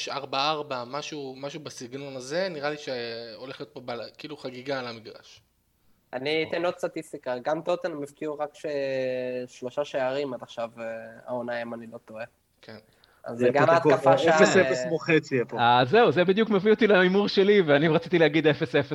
אה, 0.09 0.17
4-4, 0.17 0.73
משהו, 0.87 1.35
משהו 1.37 1.59
בסגנון 1.59 2.15
הזה, 2.15 2.49
נראה 2.49 2.69
לי 2.69 2.77
שהולך 2.77 3.61
להיות 3.61 3.73
פה 3.73 3.79
בל... 3.79 4.01
כאילו 4.17 4.37
חגיגה 4.37 4.79
על 4.79 4.87
המגרש. 4.87 5.41
אני 6.13 6.45
אתן 6.49 6.65
עוד 6.65 6.77
סטטיסטיקה, 6.77 7.37
גם 7.39 7.61
טוטן 7.61 8.03
הפקיעו 8.03 8.39
רק 8.39 8.49
ש... 8.53 8.65
שלושה 9.47 9.85
שערים 9.85 10.33
עד 10.33 10.43
עכשיו 10.43 10.69
העונה, 11.25 11.61
אם 11.61 11.73
אני 11.73 11.87
לא 11.87 11.97
טועה. 11.97 12.25
כן. 12.61 12.77
אז 13.25 13.37
זה 13.37 13.49
גם 13.53 13.69
ההתקפה 13.69 14.17
שם... 14.17 14.29
0-0 14.29 14.89
מוחץ 14.89 15.31
יהיה 15.31 15.45
פה. 15.45 15.59
אה, 15.59 15.85
זהו, 15.85 16.11
זה 16.11 16.23
בדיוק 16.23 16.49
מביא 16.49 16.71
אותי 16.71 16.87
להימור 16.87 17.27
שלי, 17.27 17.61
ואני 17.61 17.87
רציתי 17.87 18.19
להגיד 18.19 18.47
0-0 18.47 18.51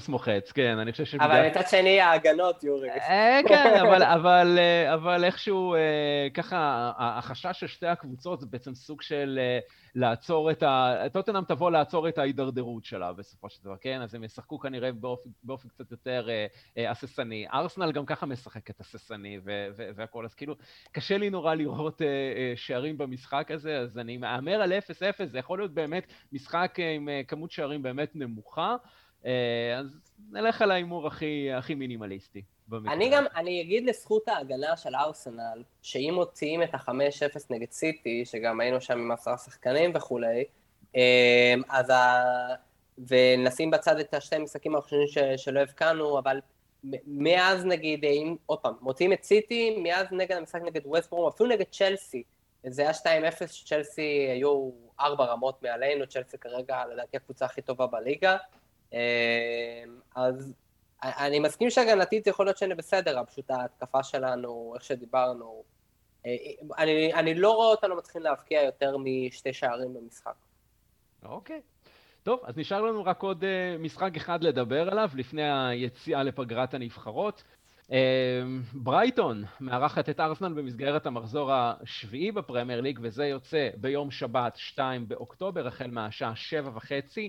מוחץ, 0.09 0.53
כן, 0.53 0.79
אני 0.79 0.93
חושב 0.93 1.05
ש... 1.05 1.15
אבל 1.15 1.47
מצד 1.47 1.69
שני 1.69 2.01
ההגנות, 2.01 2.65
יורי. 2.65 2.91
אה, 2.91 3.41
כן, 3.49 3.75
אבל 4.93 5.25
איכשהו, 5.25 5.75
אה, 5.75 5.81
ככה, 6.35 6.93
החשש 6.99 7.61
של 7.61 7.67
שתי 7.67 7.87
הקבוצות 7.87 8.41
זה 8.41 8.47
בעצם 8.51 8.75
סוג 8.75 9.03
של 9.03 9.39
לעצור 9.97 10.51
את 10.51 10.63
ה... 10.63 10.95
טוטנאם 11.13 11.45
תבוא 11.45 11.71
לעצור 11.71 12.09
את 12.09 12.19
ההידרדרות 12.19 12.85
שלה 12.85 13.13
בסופו 13.13 13.49
של 13.49 13.65
דבר, 13.65 13.77
כן? 13.81 14.03
אז 14.03 14.15
הם 14.15 14.25
ישחקו 14.25 14.59
כנראה 14.59 14.93
באופן, 14.93 15.31
באופן 15.43 15.69
קצת 15.69 15.91
יותר 15.91 16.29
אה, 16.77 16.91
הססני. 16.91 17.47
ארסנל 17.53 17.93
גם 17.93 18.07
ככה 18.07 18.27
משחקת 18.27 18.81
הססני 18.81 19.39
והכול, 19.75 20.25
אז 20.25 20.35
כאילו, 20.35 20.55
קשה 20.93 21.19
לי 21.19 21.31
נורא 21.31 21.55
לראות 21.55 22.03
אה, 22.03 22.07
אה, 22.07 22.53
שערים 22.57 22.99
במשחק 22.99 23.51
הזה, 23.51 23.79
אז 23.79 23.99
אני 23.99 24.17
מהמר 24.17 24.63
על 24.63 24.73
0-0, 24.73 25.25
זה 25.25 25.39
יכול 25.39 25.59
להיות 25.59 25.75
באמת 25.75 26.07
משחק 26.33 26.77
אה, 26.79 26.95
עם 26.95 27.09
אה, 27.09 27.21
כמות 27.29 27.51
שערים 27.51 27.83
באמת 27.83 28.17
נמוכה, 28.17 28.77
אה, 29.27 29.79
אז 29.79 30.01
נלך 30.31 30.63
על 30.63 30.71
ההימור 30.71 31.07
הכי, 31.07 31.53
הכי 31.53 31.75
מינימליסטי. 31.75 32.43
אני 32.73 33.11
גם, 33.11 33.25
אני 33.37 33.61
אגיד 33.61 33.87
לזכות 33.87 34.29
ההגנה 34.29 34.77
של 34.77 34.95
ארסנל, 34.95 35.63
שאם 35.83 36.13
מוציאים 36.15 36.63
את 36.63 36.75
ה-5-0 36.75 37.41
נגד 37.51 37.71
סיטי, 37.71 38.25
שגם 38.25 38.61
היינו 38.61 38.81
שם 38.81 38.99
עם 38.99 39.11
עשרה 39.11 39.39
שחקנים 39.39 39.93
וכולי, 39.95 40.45
אמ, 40.95 41.63
אז 41.69 41.91
ה... 41.91 42.25
ונשים 43.09 43.71
בצד 43.71 43.99
את 43.99 44.15
השתי 44.15 44.39
משחקים 44.39 44.77
האחרונים 44.77 45.07
שלא 45.37 45.61
הבקענו, 45.61 46.19
אבל 46.19 46.41
מאז 47.07 47.65
נגיד, 47.65 48.05
אם, 48.05 48.37
עוד 48.47 48.59
פעם, 48.59 48.75
מוציאים 48.81 49.13
את 49.13 49.25
סיטי, 49.25 49.77
מאז 49.83 50.07
נגד 50.11 50.37
המשחק 50.37 50.63
נגד 50.63 50.81
ווסטבורם, 50.85 51.29
אפילו 51.29 51.49
נגד 51.49 51.65
צ'לסי, 51.71 52.23
זה 52.67 52.83
היה 52.83 52.91
2-0, 52.91 53.67
צ'לסי 53.67 54.29
היו 54.31 54.71
ארבע 55.01 55.25
רמות 55.25 55.63
מעלינו, 55.63 56.07
צ'לסי 56.07 56.39
כרגע 56.39 56.83
לדעתי 56.93 57.17
הקבוצה 57.17 57.45
הכי 57.45 57.63
טובה 57.63 57.87
בליגה, 57.87 58.37
אמ, 58.93 58.99
אז 60.15 60.53
אני 61.03 61.39
מסכים 61.39 61.71
שהגנתית 61.71 62.27
יכול 62.27 62.47
להיות 62.47 62.59
שאני 62.59 62.75
בסדר, 62.75 63.25
פשוט 63.25 63.51
ההתקפה 63.51 64.03
שלנו, 64.03 64.73
איך 64.75 64.85
שדיברנו, 64.85 65.65
אה, 66.27 66.37
אני, 66.79 67.15
אני 67.15 67.35
לא 67.35 67.51
רואה 67.55 67.69
אותנו 67.69 67.97
מתחילים 67.97 68.25
להבקיע 68.25 68.63
יותר 68.63 68.97
משתי 68.99 69.53
שערים 69.53 69.95
במשחק. 69.95 70.35
אוקיי. 71.25 71.61
טוב, 72.23 72.41
אז 72.45 72.57
נשאר 72.57 72.83
לנו 72.83 73.05
רק 73.05 73.23
עוד 73.23 73.45
uh, 73.45 73.79
משחק 73.79 74.17
אחד 74.17 74.45
לדבר 74.45 74.91
עליו 74.91 75.11
לפני 75.15 75.69
היציאה 75.69 76.23
לפגרת 76.23 76.75
הנבחרות. 76.75 77.43
Uh, 77.87 77.91
ברייטון 78.73 79.45
מארחת 79.61 80.09
את 80.09 80.21
ארסנל 80.21 80.53
במסגרת 80.53 81.07
המחזור 81.07 81.53
השביעי 81.53 82.33
בפרמייר 82.33 82.81
ליג, 82.81 82.99
וזה 83.03 83.27
יוצא 83.27 83.69
ביום 83.77 84.11
שבת 84.11 84.57
2 84.57 85.09
באוקטובר, 85.09 85.67
החל 85.67 85.91
מהשעה 85.91 86.37
שבע 86.37 86.71
וחצי 86.75 87.29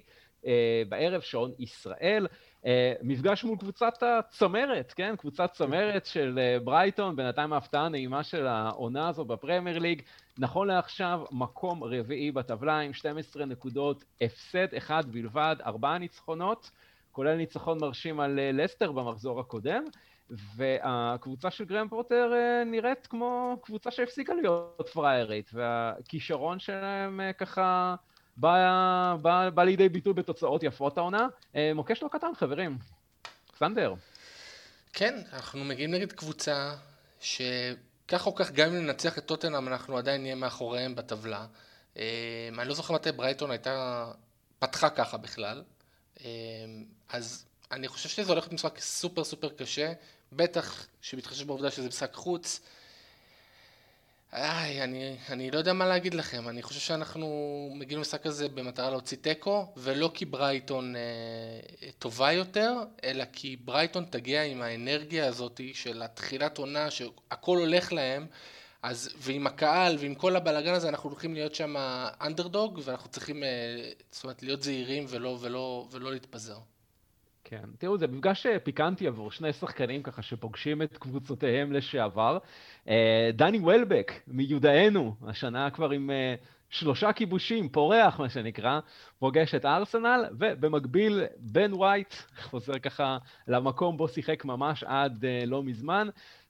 בערב, 0.90 1.22
שעון 1.22 1.52
ישראל. 1.60 2.28
אה, 2.68 2.94
מפגש 3.02 3.44
מול 3.44 3.58
קבוצת 3.58 4.04
הצמרת, 4.04 4.94
כן? 4.96 5.16
קבוצת 5.16 5.52
צמרת 5.54 6.06
של 6.06 6.40
אה, 6.42 6.60
ברייטון, 6.64 7.16
בינתיים 7.16 7.54
ההפתעה 7.54 7.86
הנעימה 7.86 8.24
של 8.24 8.48
העונה 8.48 9.10
הזו 9.10 9.26
בפרמייר 9.26 9.80
ליג. 9.80 10.02
נכון 10.38 10.68
לעכשיו, 10.68 11.22
מקום 11.32 11.84
רביעי 11.84 12.32
בטבלה 12.32 12.80
עם 12.80 12.94
12 12.94 13.46
נקודות, 13.46 14.04
הפסד 14.22 14.74
אחד 14.78 15.04
בלבד, 15.12 15.56
ארבעה 15.66 15.98
ניצחונות, 15.98 16.72
כולל 17.12 17.36
ניצחון 17.36 17.78
מרשים 17.82 18.20
על 18.20 18.40
אה, 18.40 18.52
לסטר 18.54 18.92
במחזור 18.92 19.40
הקודם. 19.40 19.84
והקבוצה 20.30 21.52
של 21.52 21.66
גרם 21.66 21.90
פרוטר 21.90 22.32
נראית 22.66 23.08
כמו 23.08 23.58
קבוצה 23.62 23.92
שהפסיקה 23.92 24.34
להיות 24.34 24.90
פריירית, 24.94 25.50
והכישרון 25.54 26.60
שלהם 26.60 27.22
ככה 27.38 27.96
בא, 28.38 29.16
בא, 29.22 29.50
בא 29.50 29.64
לידי 29.64 29.90
ביטוי 29.90 30.14
בתוצאות 30.14 30.64
יפות 30.64 30.98
העונה. 30.98 31.28
אה, 31.56 31.72
מוקש 31.76 32.04
לא 32.04 32.08
קטן, 32.12 32.28
חברים. 32.36 32.78
סנדר. 33.60 33.94
כן, 34.94 35.22
אנחנו 35.34 35.64
מגיעים 35.64 35.92
נגד 35.92 36.12
קבוצה 36.12 36.76
שכך 37.20 38.26
או 38.26 38.36
כך, 38.36 38.52
גם 38.52 38.70
אם 38.70 38.86
ננצח 38.86 39.18
את 39.18 39.26
טוטנאם, 39.26 39.68
אנחנו 39.68 39.98
עדיין 39.98 40.22
נהיה 40.22 40.36
מאחוריהם 40.36 40.96
בטבלה. 40.96 41.46
אה, 41.98 42.50
אני 42.60 42.68
לא 42.68 42.74
זוכר 42.74 42.94
מתי 42.94 43.12
ברייטון 43.12 43.52
הייתה, 43.52 44.06
פתחה 44.60 44.90
ככה 44.90 45.18
בכלל. 45.18 45.64
אה, 46.20 46.26
אז 47.10 47.46
אני 47.72 47.88
חושב 47.88 48.10
שזה 48.10 48.32
הולך 48.32 48.44
להיות 48.44 48.54
משחק 48.54 48.80
סופר 48.80 49.24
סופר 49.24 49.50
קשה, 49.50 49.94
בטח 50.32 50.88
שמתחשב 51.02 51.48
בעובדה 51.48 51.72
שזה 51.72 51.88
משחק 51.88 52.14
חוץ. 52.14 52.62
איי, 54.34 54.84
אני, 54.84 55.18
אני 55.30 55.52
לא 55.52 55.58
יודע 55.58 55.74
מה 55.74 55.86
להגיד 55.86 56.14
לכם, 56.14 56.50
אני 56.50 56.62
חושב 56.62 56.80
שאנחנו 56.80 57.28
מגיעים 57.76 58.00
למשחק 58.00 58.26
הזה 58.26 58.50
במטרה 58.50 58.90
להוציא 58.90 59.18
תיקו, 59.18 59.74
ולא 59.78 60.12
כי 60.14 60.26
ברייטון 60.26 60.96
אה, 60.96 61.02
טובה 62.00 62.32
יותר, 62.32 62.74
אלא 63.04 63.24
כי 63.34 63.56
ברייטון 63.56 64.06
תגיע 64.10 64.44
עם 64.44 64.62
האנרגיה 64.62 65.28
הזאת 65.28 65.62
של 65.74 66.02
התחילת 66.02 66.58
עונה, 66.58 66.92
שהכל 66.92 67.58
הולך 67.58 67.94
להם, 67.94 68.28
אז, 68.82 69.10
ועם 69.18 69.48
הקהל 69.48 69.98
ועם 70.00 70.16
כל 70.16 70.36
הבלאגן 70.36 70.74
הזה, 70.74 70.90
אנחנו 70.90 71.10
הולכים 71.10 71.34
להיות 71.34 71.56
שם 71.56 71.76
אנדרדוג, 72.22 72.82
ואנחנו 72.84 73.10
צריכים, 73.10 73.44
אה, 73.44 73.50
זאת 74.12 74.24
אומרת, 74.24 74.44
להיות 74.44 74.64
זהירים 74.64 75.06
ולא, 75.10 75.38
ולא, 75.42 75.88
ולא 75.92 76.12
להתפזר. 76.12 76.58
כן, 77.50 77.64
תראו, 77.78 77.98
זה 77.98 78.08
מפגש 78.08 78.46
אה, 78.46 78.60
פיקנטי 78.60 79.08
עבור 79.08 79.32
שני 79.32 79.54
שחקנים 79.54 80.04
ככה 80.04 80.22
שפוגשים 80.22 80.82
את 80.82 80.98
קבוצותיהם 80.98 81.72
לשעבר. 81.72 82.38
אה, 82.90 83.30
דני 83.34 83.60
וולבק, 83.60 84.12
מיודענו, 84.28 85.16
השנה 85.28 85.70
כבר 85.70 85.90
עם 85.90 86.12
אה, 86.12 86.36
שלושה 86.70 87.14
כיבושים, 87.14 87.70
פורח 87.70 88.20
מה 88.20 88.30
שנקרא, 88.30 88.80
פוגש 89.20 89.56
את 89.56 89.66
ארסנל, 89.66 90.26
ובמקביל 90.40 91.24
בן 91.38 91.74
וייט 91.74 92.14
חוזר 92.42 92.80
ככה 92.80 93.18
למקום 93.48 93.98
בו 93.98 94.08
שיחק 94.08 94.46
ממש 94.46 94.84
עד 94.84 95.26
לא 95.46 95.64
מזמן. 95.64 96.08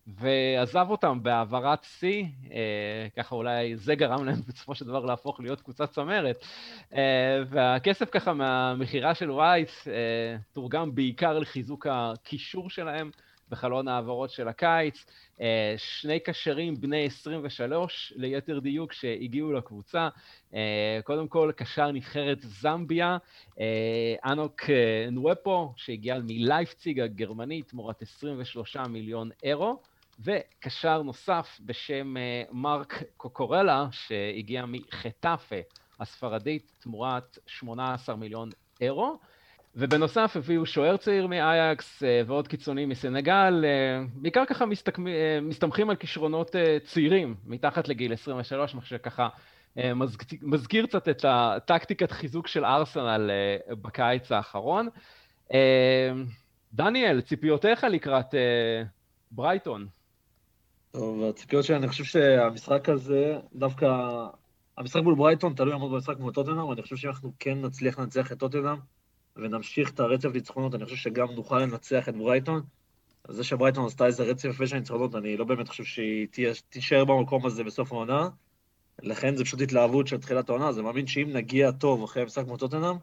ועזב 0.08 0.86
אותם 0.89 1.20
בהעברת 1.24 1.84
שיא, 1.84 2.26
אה, 2.51 3.08
ככה 3.18 3.36
אולי 3.36 3.78
זה 3.78 3.95
גרם 3.95 4.26
להם 4.26 4.41
בסופו 4.47 4.76
של 4.76 4.86
דבר 4.86 5.05
להפוך 5.05 5.39
להיות 5.39 5.62
קבוצת 5.62 5.91
צמרת. 5.91 6.45
אה, 6.93 7.43
והכסף 7.49 8.10
ככה 8.10 8.34
מהמכירה 8.34 9.16
של 9.16 9.32
וייס 9.32 9.88
אה, 9.88 9.93
תורגם 10.53 10.95
בעיקר 10.95 11.39
לחיזוק 11.39 11.88
הקישור 11.89 12.70
שלהם 12.70 13.12
בחלון 13.49 13.88
העברות 13.88 14.30
של 14.30 14.47
הקיץ. 14.47 15.05
אה, 15.41 15.74
שני 15.78 16.20
קשרים 16.20 16.82
בני 16.82 17.05
23 17.05 18.14
ליתר 18.16 18.60
דיוק 18.60 18.93
שהגיעו 18.93 19.53
לקבוצה. 19.53 20.10
אה, 20.53 20.99
קודם 21.03 21.28
כל, 21.28 21.51
קשר 21.55 21.91
נבחרת 21.91 22.38
זמביה, 22.41 23.18
אה, 23.60 24.32
אנוק 24.32 24.62
נוופו, 25.12 25.74
שהגיע 25.76 26.20
מלייפציג 26.24 26.99
הגרמנית 26.99 27.68
תמורת 27.70 28.01
23 28.01 28.78
מיליון 28.78 29.30
אירו. 29.43 29.82
וקשר 30.20 31.01
נוסף 31.01 31.59
בשם 31.65 32.18
אה, 32.18 32.43
מרק 32.51 33.03
קוקורלה, 33.18 33.88
שהגיע 33.91 34.65
מחטאפה 34.68 35.55
הספרדית 35.99 36.72
תמורת 36.80 37.38
18 37.47 38.15
מיליון 38.15 38.49
אירו. 38.82 39.20
ובנוסף 39.76 40.32
הביאו 40.36 40.65
שוער 40.65 40.97
צעיר 40.97 41.28
מאייקס 41.28 42.03
אה, 42.03 42.22
ועוד 42.26 42.47
קיצונים 42.47 42.89
מסנגל, 42.89 43.65
אה, 43.65 44.03
בעיקר 44.13 44.45
ככה. 44.45 44.65
מסתמכים 45.41 45.89
על 45.89 45.95
כישרונות 45.95 46.55
צעירים 46.84 47.36
מתחת 47.45 47.88
לגיל 47.88 48.13
23, 48.13 48.76
מה 48.76 48.82
שככה 48.82 49.30
מזכיר 50.41 50.86
קצת 50.86 51.09
את 51.09 51.26
הטקטיקת 51.28 52.11
חיזוק 52.11 52.47
של 52.47 52.65
ארסנל 52.65 53.32
בקיץ 53.70 54.32
האחרון. 54.32 54.88
דניאל, 56.74 57.22
ציפיותיך 57.22 57.84
לקראת 57.84 58.36
ברייטון? 59.32 59.88
טוב, 61.00 61.24
הציפיות 61.24 61.66
שלי, 61.66 61.76
אני 61.76 61.88
חושב 61.88 62.04
שהמשחק 62.04 62.89
הזה, 62.89 63.38
דווקא, 63.56 63.88
המשחק 64.78 65.02
מול 65.02 65.16
ברייטון 65.16 65.54
תלוי 65.54 65.72
לעמוד 65.72 65.91
במשחק 65.91 66.20
מול 66.20 66.34
טוטנאם, 66.34 66.72
אני 66.72 66.82
חושב 66.82 66.95
שאם 66.95 67.10
אנחנו 67.10 67.32
כן 67.39 67.62
נצליח 67.62 68.00
לנצח 68.00 68.32
את 68.32 68.39
טוטנאם, 68.39 68.78
ונמשיך 69.36 69.91
את 69.91 70.00
הרצף 70.00 70.30
ניצחונות, 70.34 70.76
אני 70.76 70.86
חושב 70.86 70.95
שגם 70.95 71.32
נוכל 71.32 71.60
לנצח 71.60 72.10
את 72.10 72.16
ברייטון. 72.16 72.62
זה 73.30 73.43
שברייטון 73.43 73.86
עשתה 73.86 74.06
איזה 74.06 74.24
רצף 74.24 74.50
יפה 74.50 74.68
של 74.68 74.76
ניצחונות, 74.76 75.16
אני 75.16 75.38
לא 75.38 75.45
באמת 75.45 75.68
חושב 75.68 75.84
שהיא 75.84 76.28
תישאר 76.70 77.06
במקום 77.06 77.45
הזה 77.45 77.64
בסוף 77.64 77.91
העונה. 77.93 78.30
לכן 79.04 79.36
זה 79.36 79.43
פשוט 79.43 79.62
התלהבות 79.62 80.08
של 80.08 80.18
תחילת 80.18 80.50
העונה, 80.50 80.68
אז 80.68 80.78
אני 80.78 80.86
מאמין 80.86 81.08
שאם 81.08 81.30
נגיע 81.34 81.72
טוב 81.72 82.04
אחרי 82.04 82.24
המשחק 82.24 82.48
מול 82.48 82.58
טוטנאם, 82.58 82.95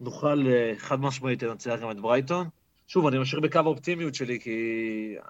נוכל 0.00 0.46
אה, 0.46 0.72
חד 0.78 1.00
משמעית 1.00 1.42
לנצח 1.42 1.74
גם 1.82 1.90
את 1.90 2.00
ברייטון. 2.00 2.48
שוב, 2.86 3.06
אני 3.06 3.18
ממשיך 3.18 3.38
בקו 3.38 3.58
האופטימיות 3.58 4.14
שלי, 4.14 4.40
כי 4.40 4.58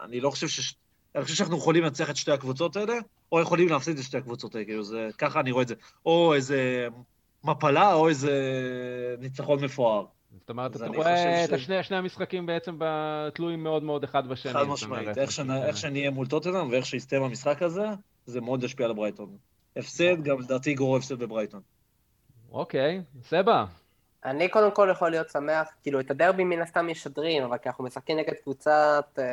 אני 0.03 0.21
לא 0.21 0.31
חושב 0.31 0.49
ש... 0.49 0.75
אני 1.15 1.25
חושב 1.25 1.37
שאנחנו 1.37 1.57
יכולים 1.57 1.85
לנצח 1.85 2.11
את 2.11 2.17
שתי 2.17 2.33
הקבוצות 2.33 2.77
האלה, 2.77 2.95
או 3.33 3.41
יכולים 3.41 3.69
להפסיד 3.69 3.99
את 3.99 4.05
שתי 4.05 4.17
הקבוצות 4.17 4.55
האלה, 4.55 4.65
כאילו 4.65 4.85
זה, 4.85 5.09
ככה 5.19 5.41
אני 5.41 5.51
רואה 5.51 5.63
את 5.63 5.69
זה. 5.69 5.75
או 6.07 6.35
איזה 6.35 6.89
מפלה, 7.45 7.95
או 7.95 8.09
איזה 8.09 8.33
ניצחון 9.19 9.65
מפואר. 9.65 10.05
זאת 10.41 10.51
אומרת, 10.51 10.77
אתה 10.77 10.87
רואה 10.87 11.45
את. 11.45 11.61
שני, 11.61 11.83
שני 11.83 11.97
המשחקים 11.97 12.47
בעצם 12.47 12.79
תלויים 13.35 13.63
מאוד 13.63 13.83
מאוד 13.83 14.05
אחד 14.05 14.29
בשני. 14.29 14.53
חד 14.53 14.65
משמעית, 14.65 15.19
איך, 15.19 15.33
שנ... 15.33 15.51
איך 15.51 15.77
שנהיה 15.77 16.11
מול 16.11 16.27
טוטנאם 16.27 16.69
ואיך 16.71 16.87
שיסתיים 16.87 17.23
המשחק 17.23 17.63
הזה, 17.63 17.87
זה 18.27 18.41
מאוד 18.41 18.65
ישפיע 18.65 18.87
על 18.87 18.93
ברייטון. 18.93 19.37
הפסד, 19.77 20.23
גם 20.23 20.41
לדעתי 20.41 20.75
גרור 20.75 20.97
הפסד 20.97 21.19
בברייטון. 21.19 21.61
אוקיי, 22.53 23.03
סבא, 23.23 23.65
אני 24.25 24.49
קודם 24.49 24.71
כל 24.71 24.89
יכול 24.93 25.11
להיות 25.11 25.31
שמח, 25.31 25.69
כאילו 25.83 26.01
את 26.01 26.11
הדרבי 26.11 26.45
מן 26.45 26.63
הסתם 26.63 26.89
ישדרים, 26.89 27.43
אבל 27.43 27.59
כי 27.59 27.69
אנחנו 27.69 27.85
משחקים 27.85 28.19
נגד 28.19 28.33
קבוצת 28.33 29.19
אה, 29.19 29.25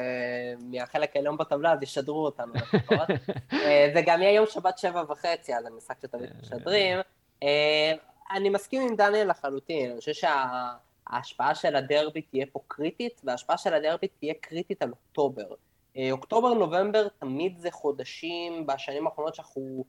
מהחלק 0.60 1.16
העליון 1.16 1.38
בטבלה, 1.38 1.74
אז 1.74 1.84
ישדרו 1.84 2.26
אותנו 2.26 2.53
לפחות. 2.74 3.10
אה, 3.53 3.91
זה 3.94 4.02
גם 4.06 4.22
יהיה 4.22 4.34
יום 4.34 4.45
שבת 4.45 4.78
שבע 4.78 5.03
וחצי, 5.10 5.56
אז 5.56 5.66
המשחק 5.66 5.95
שתמיד 6.02 6.30
משדרים. 6.41 6.98
אה, 7.44 7.94
אני 8.32 8.49
מסכים 8.49 8.82
עם 8.82 8.95
דניאל 8.95 9.30
לחלוטין, 9.30 9.91
אני 9.91 9.99
חושב 9.99 10.28
שההשפעה 11.10 11.56
של 11.56 11.76
הדרבי 11.76 12.22
תהיה 12.22 12.45
פה 12.52 12.60
קריטית, 12.68 13.22
וההשפעה 13.24 13.57
של 13.57 13.74
הדרבי 13.74 14.07
תהיה 14.07 14.34
קריטית 14.41 14.82
על 14.82 14.90
אוקטובר. 14.90 15.45
אה, 15.98 16.11
אוקטובר-נובמבר 16.11 17.07
תמיד 17.20 17.60
זה 17.60 17.72
חודשים 17.72 18.66
בשנים 18.66 19.07
האחרונות 19.07 19.36
שאנחנו, 19.36 19.84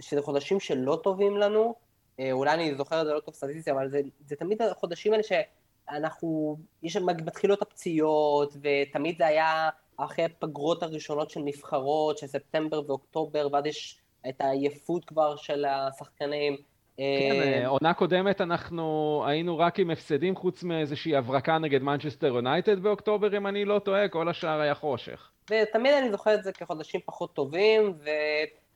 שזה 0.00 0.22
חודשים 0.22 0.60
שלא 0.60 1.00
טובים 1.02 1.36
לנו. 1.36 1.74
אה, 2.20 2.32
אולי 2.32 2.54
אני 2.54 2.74
זוכר 2.74 3.00
את 3.00 3.06
זה 3.06 3.12
לא 3.12 3.20
טוב 3.20 3.34
סטטיסטי, 3.34 3.70
אבל 3.70 3.88
זה, 3.88 4.00
זה 4.26 4.36
תמיד 4.36 4.62
החודשים 4.62 5.12
האלה 5.12 5.22
שאנחנו, 5.22 6.56
יש 6.82 6.96
מתחילות 6.96 7.62
הפציעות, 7.62 8.56
ותמיד 8.56 9.18
זה 9.18 9.26
היה 9.26 9.68
אחרי 9.96 10.24
הפגרות 10.24 10.82
הראשונות 10.82 11.30
של 11.30 11.40
נבחרות, 11.40 12.18
של 12.18 12.26
ספטמבר 12.26 12.82
ואוקטובר, 12.86 13.48
ואז 13.52 13.66
יש 13.66 14.00
את 14.28 14.40
העייפות 14.40 15.04
כבר 15.04 15.36
של 15.36 15.64
השחקנים. 15.64 16.56
כן, 16.96 17.02
אה, 17.02 17.62
אה, 17.62 17.66
עונה 17.66 17.94
קודמת 17.94 18.40
אנחנו 18.40 19.22
היינו 19.26 19.58
רק 19.58 19.78
עם 19.78 19.90
הפסדים 19.90 20.36
חוץ 20.36 20.62
מאיזושהי 20.62 21.16
הברקה 21.16 21.58
נגד 21.58 21.82
מנצ'סטר 21.82 22.26
יונייטד 22.26 22.78
באוקטובר, 22.82 23.36
אם 23.36 23.46
אני 23.46 23.64
לא 23.64 23.78
טועה, 23.78 24.08
כל 24.08 24.28
השאר 24.28 24.60
היה 24.60 24.74
חושך. 24.74 25.30
ותמיד 25.50 25.94
אני 25.94 26.10
זוכר 26.10 26.34
את 26.34 26.42
זה 26.42 26.52
כחודשים 26.52 27.00
פחות 27.06 27.34
טובים, 27.34 27.92
ו... 28.04 28.10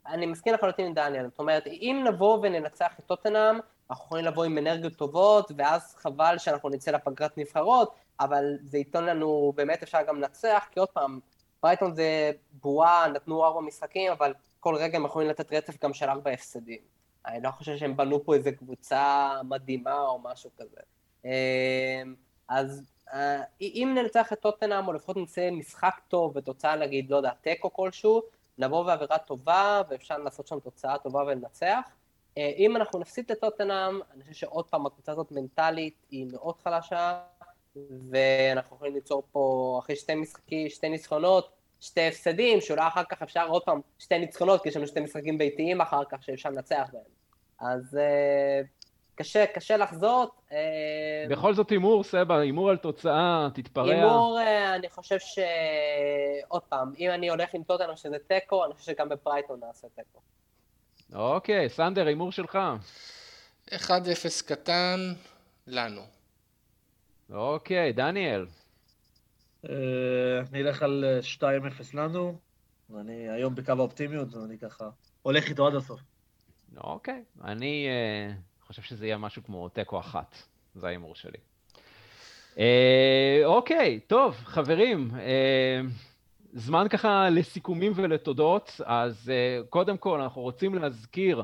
אני 0.08 0.26
מסכים 0.26 0.54
לחלוטין 0.54 0.86
עם 0.86 0.94
דניאל, 0.94 1.28
זאת 1.28 1.38
אומרת, 1.38 1.66
אם 1.66 2.04
נבוא 2.08 2.38
וננצח 2.42 2.92
את 2.98 3.04
טוטנאם, 3.06 3.58
אנחנו 3.90 4.04
יכולים 4.04 4.24
לבוא 4.24 4.44
עם 4.44 4.58
אנרגיות 4.58 4.92
טובות, 4.92 5.50
ואז 5.56 5.94
חבל 5.94 6.38
שאנחנו 6.38 6.68
נצא 6.68 6.90
לפגרת 6.90 7.38
נבחרות, 7.38 7.94
אבל 8.20 8.44
זה 8.62 8.78
ייתן 8.78 9.04
לנו, 9.04 9.52
באמת 9.56 9.82
אפשר 9.82 9.98
גם 10.08 10.16
לנצח, 10.16 10.66
כי 10.72 10.80
עוד 10.80 10.88
פעם, 10.88 11.20
ברייטון 11.62 11.94
זה 11.94 12.30
בועה, 12.62 13.08
נתנו 13.08 13.44
ארבע 13.44 13.60
משחקים, 13.60 14.12
אבל 14.12 14.34
כל 14.60 14.74
רגע 14.74 14.98
הם 14.98 15.04
יכולים 15.04 15.28
לתת 15.28 15.52
רצף 15.52 15.84
גם 15.84 15.94
של 15.94 16.08
ארבע 16.08 16.30
הפסדים. 16.30 16.78
אני 17.26 17.42
לא 17.42 17.50
חושב 17.50 17.76
שהם 17.76 17.96
בנו 17.96 18.24
פה 18.24 18.34
איזה 18.34 18.52
קבוצה 18.52 19.30
מדהימה 19.44 20.00
או 20.00 20.18
משהו 20.18 20.50
כזה. 20.58 20.80
אמ, 21.24 22.14
אז 22.48 22.82
אה, 23.12 23.42
אם 23.60 23.92
ננצח 23.94 24.32
את 24.32 24.40
טוטנאם, 24.40 24.88
או 24.88 24.92
לפחות 24.92 25.16
נצא 25.16 25.50
משחק 25.50 26.00
טוב 26.08 26.36
ותוצאה 26.36 26.76
נגיד, 26.76 27.10
לא 27.10 27.16
יודע, 27.16 27.30
תיקו 27.40 27.72
כלשהו, 27.72 28.22
נבוא 28.58 28.84
באווירה 28.84 29.18
טובה, 29.18 29.82
ואפשר 29.88 30.18
לעשות 30.18 30.46
שם 30.46 30.60
תוצאה 30.60 30.98
טובה 30.98 31.22
ולנצח. 31.22 31.80
אה, 32.38 32.52
אם 32.56 32.76
אנחנו 32.76 32.98
נפסיד 32.98 33.30
את 33.30 33.40
טוטנאם, 33.40 34.00
אני 34.14 34.22
חושב 34.22 34.34
שעוד 34.34 34.66
פעם 34.66 34.86
הקבוצה 34.86 35.12
הזאת 35.12 35.32
מנטלית 35.32 35.94
היא 36.10 36.26
מאוד 36.32 36.54
חלשה, 36.64 37.20
ואנחנו 38.10 38.76
יכולים 38.76 38.94
ליצור 38.94 39.22
פה 39.32 39.76
אחרי 39.82 39.96
שתי 39.96 40.14
משחקים, 40.14 40.68
שתי 40.68 40.88
ניצחונות, 40.88 41.50
שתי 41.80 42.08
הפסדים, 42.08 42.60
שאולי 42.60 42.86
אחר 42.86 43.04
כך 43.04 43.22
אפשר 43.22 43.48
עוד 43.48 43.62
פעם 43.62 43.80
שתי 43.98 44.18
ניצחונות, 44.18 44.62
כי 44.62 44.68
יש 44.68 44.76
לנו 44.76 44.86
שתי 44.86 45.00
משחקים 45.00 45.38
ביתיים 45.38 45.80
אחר 45.80 46.04
כך 46.04 46.22
שאפשר 46.22 46.50
לנצח 46.50 46.88
בהם. 46.92 47.02
אז 47.60 47.96
אה, 47.96 48.60
קשה, 49.16 49.46
קשה 49.46 49.76
לחזות. 49.76 50.30
אה, 50.52 50.58
בכל 51.30 51.54
זאת 51.54 51.70
הימור, 51.70 52.04
סבא, 52.04 52.34
הימור 52.34 52.70
על 52.70 52.76
תוצאה, 52.76 53.48
תתפרע. 53.54 53.94
הימור, 53.94 54.38
אני 54.74 54.88
חושב 54.88 55.18
ש... 55.18 55.38
עוד 56.48 56.62
פעם, 56.62 56.92
אם 56.98 57.10
אני 57.10 57.30
הולך 57.30 57.54
עם 57.54 57.62
טוטנאם 57.62 57.96
שזה 57.96 58.16
תיקו, 58.18 58.64
אני 58.64 58.74
חושב 58.74 58.92
שגם 58.92 59.08
בברייטון 59.08 59.60
נעשה 59.60 59.88
תיקו. 59.94 60.20
אוקיי, 61.14 61.68
סנדר, 61.68 62.06
הימור 62.06 62.32
שלך. 62.32 62.58
1-0 63.68 63.72
קטן 64.46 65.00
לנו. 65.66 66.02
אוקיי, 67.30 67.92
דניאל. 67.92 68.46
אה, 69.68 69.72
אני 70.52 70.62
אלך 70.62 70.82
על 70.82 71.04
2-0 71.40 71.44
לנו, 71.94 72.38
ואני 72.90 73.28
היום 73.28 73.54
בקו 73.54 73.72
האופטימיות, 73.72 74.34
ואני 74.34 74.58
ככה 74.58 74.88
הולך 75.22 75.48
איתו 75.48 75.66
עד 75.66 75.74
הסוף. 75.74 76.00
אוקיי, 76.76 77.22
אני 77.44 77.88
uh, 77.88 78.32
חושב 78.66 78.82
שזה 78.82 79.06
יהיה 79.06 79.18
משהו 79.18 79.44
כמו 79.44 79.68
תיקו 79.68 79.98
אחת, 79.98 80.36
זה 80.74 80.86
ההימור 80.86 81.14
שלי. 81.14 81.38
Uh, 82.54 82.58
אוקיי, 83.44 84.00
טוב, 84.06 84.34
חברים, 84.34 85.10
uh, 85.10 85.16
זמן 86.52 86.88
ככה 86.88 87.30
לסיכומים 87.30 87.92
ולתודות, 87.94 88.80
אז 88.84 89.32
uh, 89.32 89.66
קודם 89.66 89.96
כל 89.96 90.20
אנחנו 90.20 90.42
רוצים 90.42 90.74
להזכיר 90.74 91.42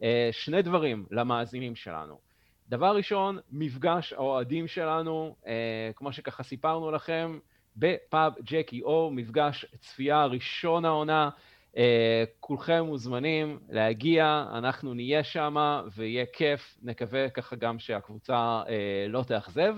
uh, 0.00 0.02
שני 0.32 0.62
דברים 0.62 1.06
למאזינים 1.10 1.76
שלנו. 1.76 2.32
דבר 2.72 2.96
ראשון, 2.96 3.38
מפגש 3.50 4.12
האוהדים 4.12 4.68
שלנו, 4.68 5.36
אה, 5.46 5.90
כמו 5.96 6.12
שככה 6.12 6.42
סיפרנו 6.42 6.90
לכם, 6.90 7.38
בפאב 7.76 8.32
ג'קי 8.44 8.82
או, 8.82 9.10
מפגש 9.12 9.66
צפייה 9.80 10.26
ראשון 10.26 10.84
העונה. 10.84 11.30
אה, 11.76 12.24
כולכם 12.40 12.84
מוזמנים 12.86 13.58
להגיע, 13.68 14.44
אנחנו 14.52 14.94
נהיה 14.94 15.24
שם 15.24 15.82
ויהיה 15.94 16.24
כיף, 16.32 16.78
נקווה 16.82 17.30
ככה 17.30 17.56
גם 17.56 17.78
שהקבוצה 17.78 18.62
אה, 18.68 19.06
לא 19.08 19.22
תאכזב. 19.22 19.74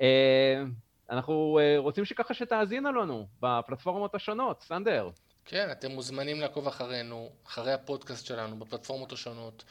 אה, 0.00 0.62
אנחנו 1.10 1.58
אה, 1.62 1.78
רוצים 1.78 2.04
שככה 2.04 2.34
שתאזינו 2.34 2.92
לנו 2.92 3.26
בפלטפורמות 3.40 4.14
השונות, 4.14 4.62
סנדר. 4.62 5.10
כן, 5.44 5.68
אתם 5.72 5.90
מוזמנים 5.90 6.40
לעקוב 6.40 6.66
אחרינו, 6.66 7.30
אחרי 7.46 7.72
הפודקאסט 7.72 8.26
שלנו, 8.26 8.58
בפלטפורמות 8.58 9.12
השונות. 9.12 9.64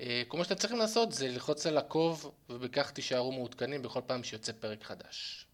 אה, 0.00 0.22
כל 0.28 0.38
מה 0.38 0.44
שאתם 0.44 0.54
צריכים 0.54 0.78
לעשות 0.78 1.12
זה 1.12 1.28
ללחוץ 1.28 1.66
על 1.66 1.78
עקוב, 1.78 2.32
ובכך 2.50 2.90
תישארו 2.90 3.32
מעודכנים 3.32 3.82
בכל 3.82 4.00
פעם 4.06 4.22
שיוצא 4.22 4.52
פרק 4.52 4.82
חדש. 4.82 5.46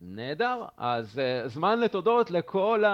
נהדר. 0.00 0.64
אז 0.76 1.18
uh, 1.18 1.48
זמן 1.48 1.80
לתודות 1.80 2.30
לכל 2.30 2.84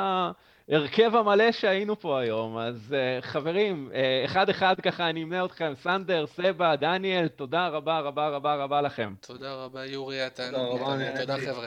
ההרכב 0.71 1.17
המלא 1.17 1.53
שהיינו 1.53 2.01
פה 2.01 2.21
היום. 2.21 2.59
אז 2.59 2.95
uh, 2.95 3.23
חברים, 3.25 3.91
אחד-אחד 4.25 4.75
uh, 4.79 4.83
ככה 4.83 5.11
אני 5.11 5.23
אמנה 5.23 5.45
אתכם, 5.45 5.73
סנדר, 5.83 6.27
סבא, 6.27 6.77
דניאל, 6.77 7.29
תודה 7.29 7.69
רבה 7.69 8.01
רבה 8.01 8.29
רבה 8.29 8.55
רבה 8.55 8.81
לכם. 8.81 9.15
תודה 9.21 9.55
רבה 9.55 9.87
יורי, 9.87 10.27
אתה... 10.27 10.51
תודה 10.51 10.63
רבה, 10.63 11.21
תודה 11.21 11.37
חבר'ה. 11.39 11.67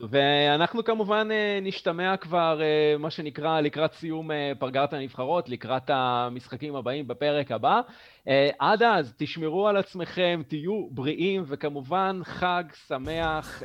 ואנחנו 0.00 0.84
כמובן 0.84 1.28
אה, 1.30 1.58
נשתמע 1.62 2.16
כבר, 2.16 2.60
מה 2.98 3.10
שנקרא, 3.10 3.60
לקראת 3.60 3.94
סיום 3.94 4.30
פרגרת 4.58 4.92
הנבחרות, 4.92 5.48
לקראת 5.48 5.90
המשחקים 5.90 6.76
הבאים 6.76 7.08
בפרק 7.08 7.50
הבא. 7.50 7.80
עד 8.58 8.82
אז, 8.82 9.14
תשמרו 9.16 9.68
על 9.68 9.76
עצמכם, 9.76 10.42
תהיו 10.48 10.88
בריאים, 10.90 11.44
וכמובן, 11.46 12.20
חג 12.24 12.64
שמח, 12.88 13.62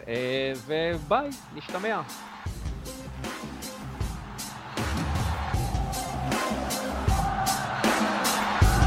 וביי, 0.67 1.29
נשתמע. 1.55 2.01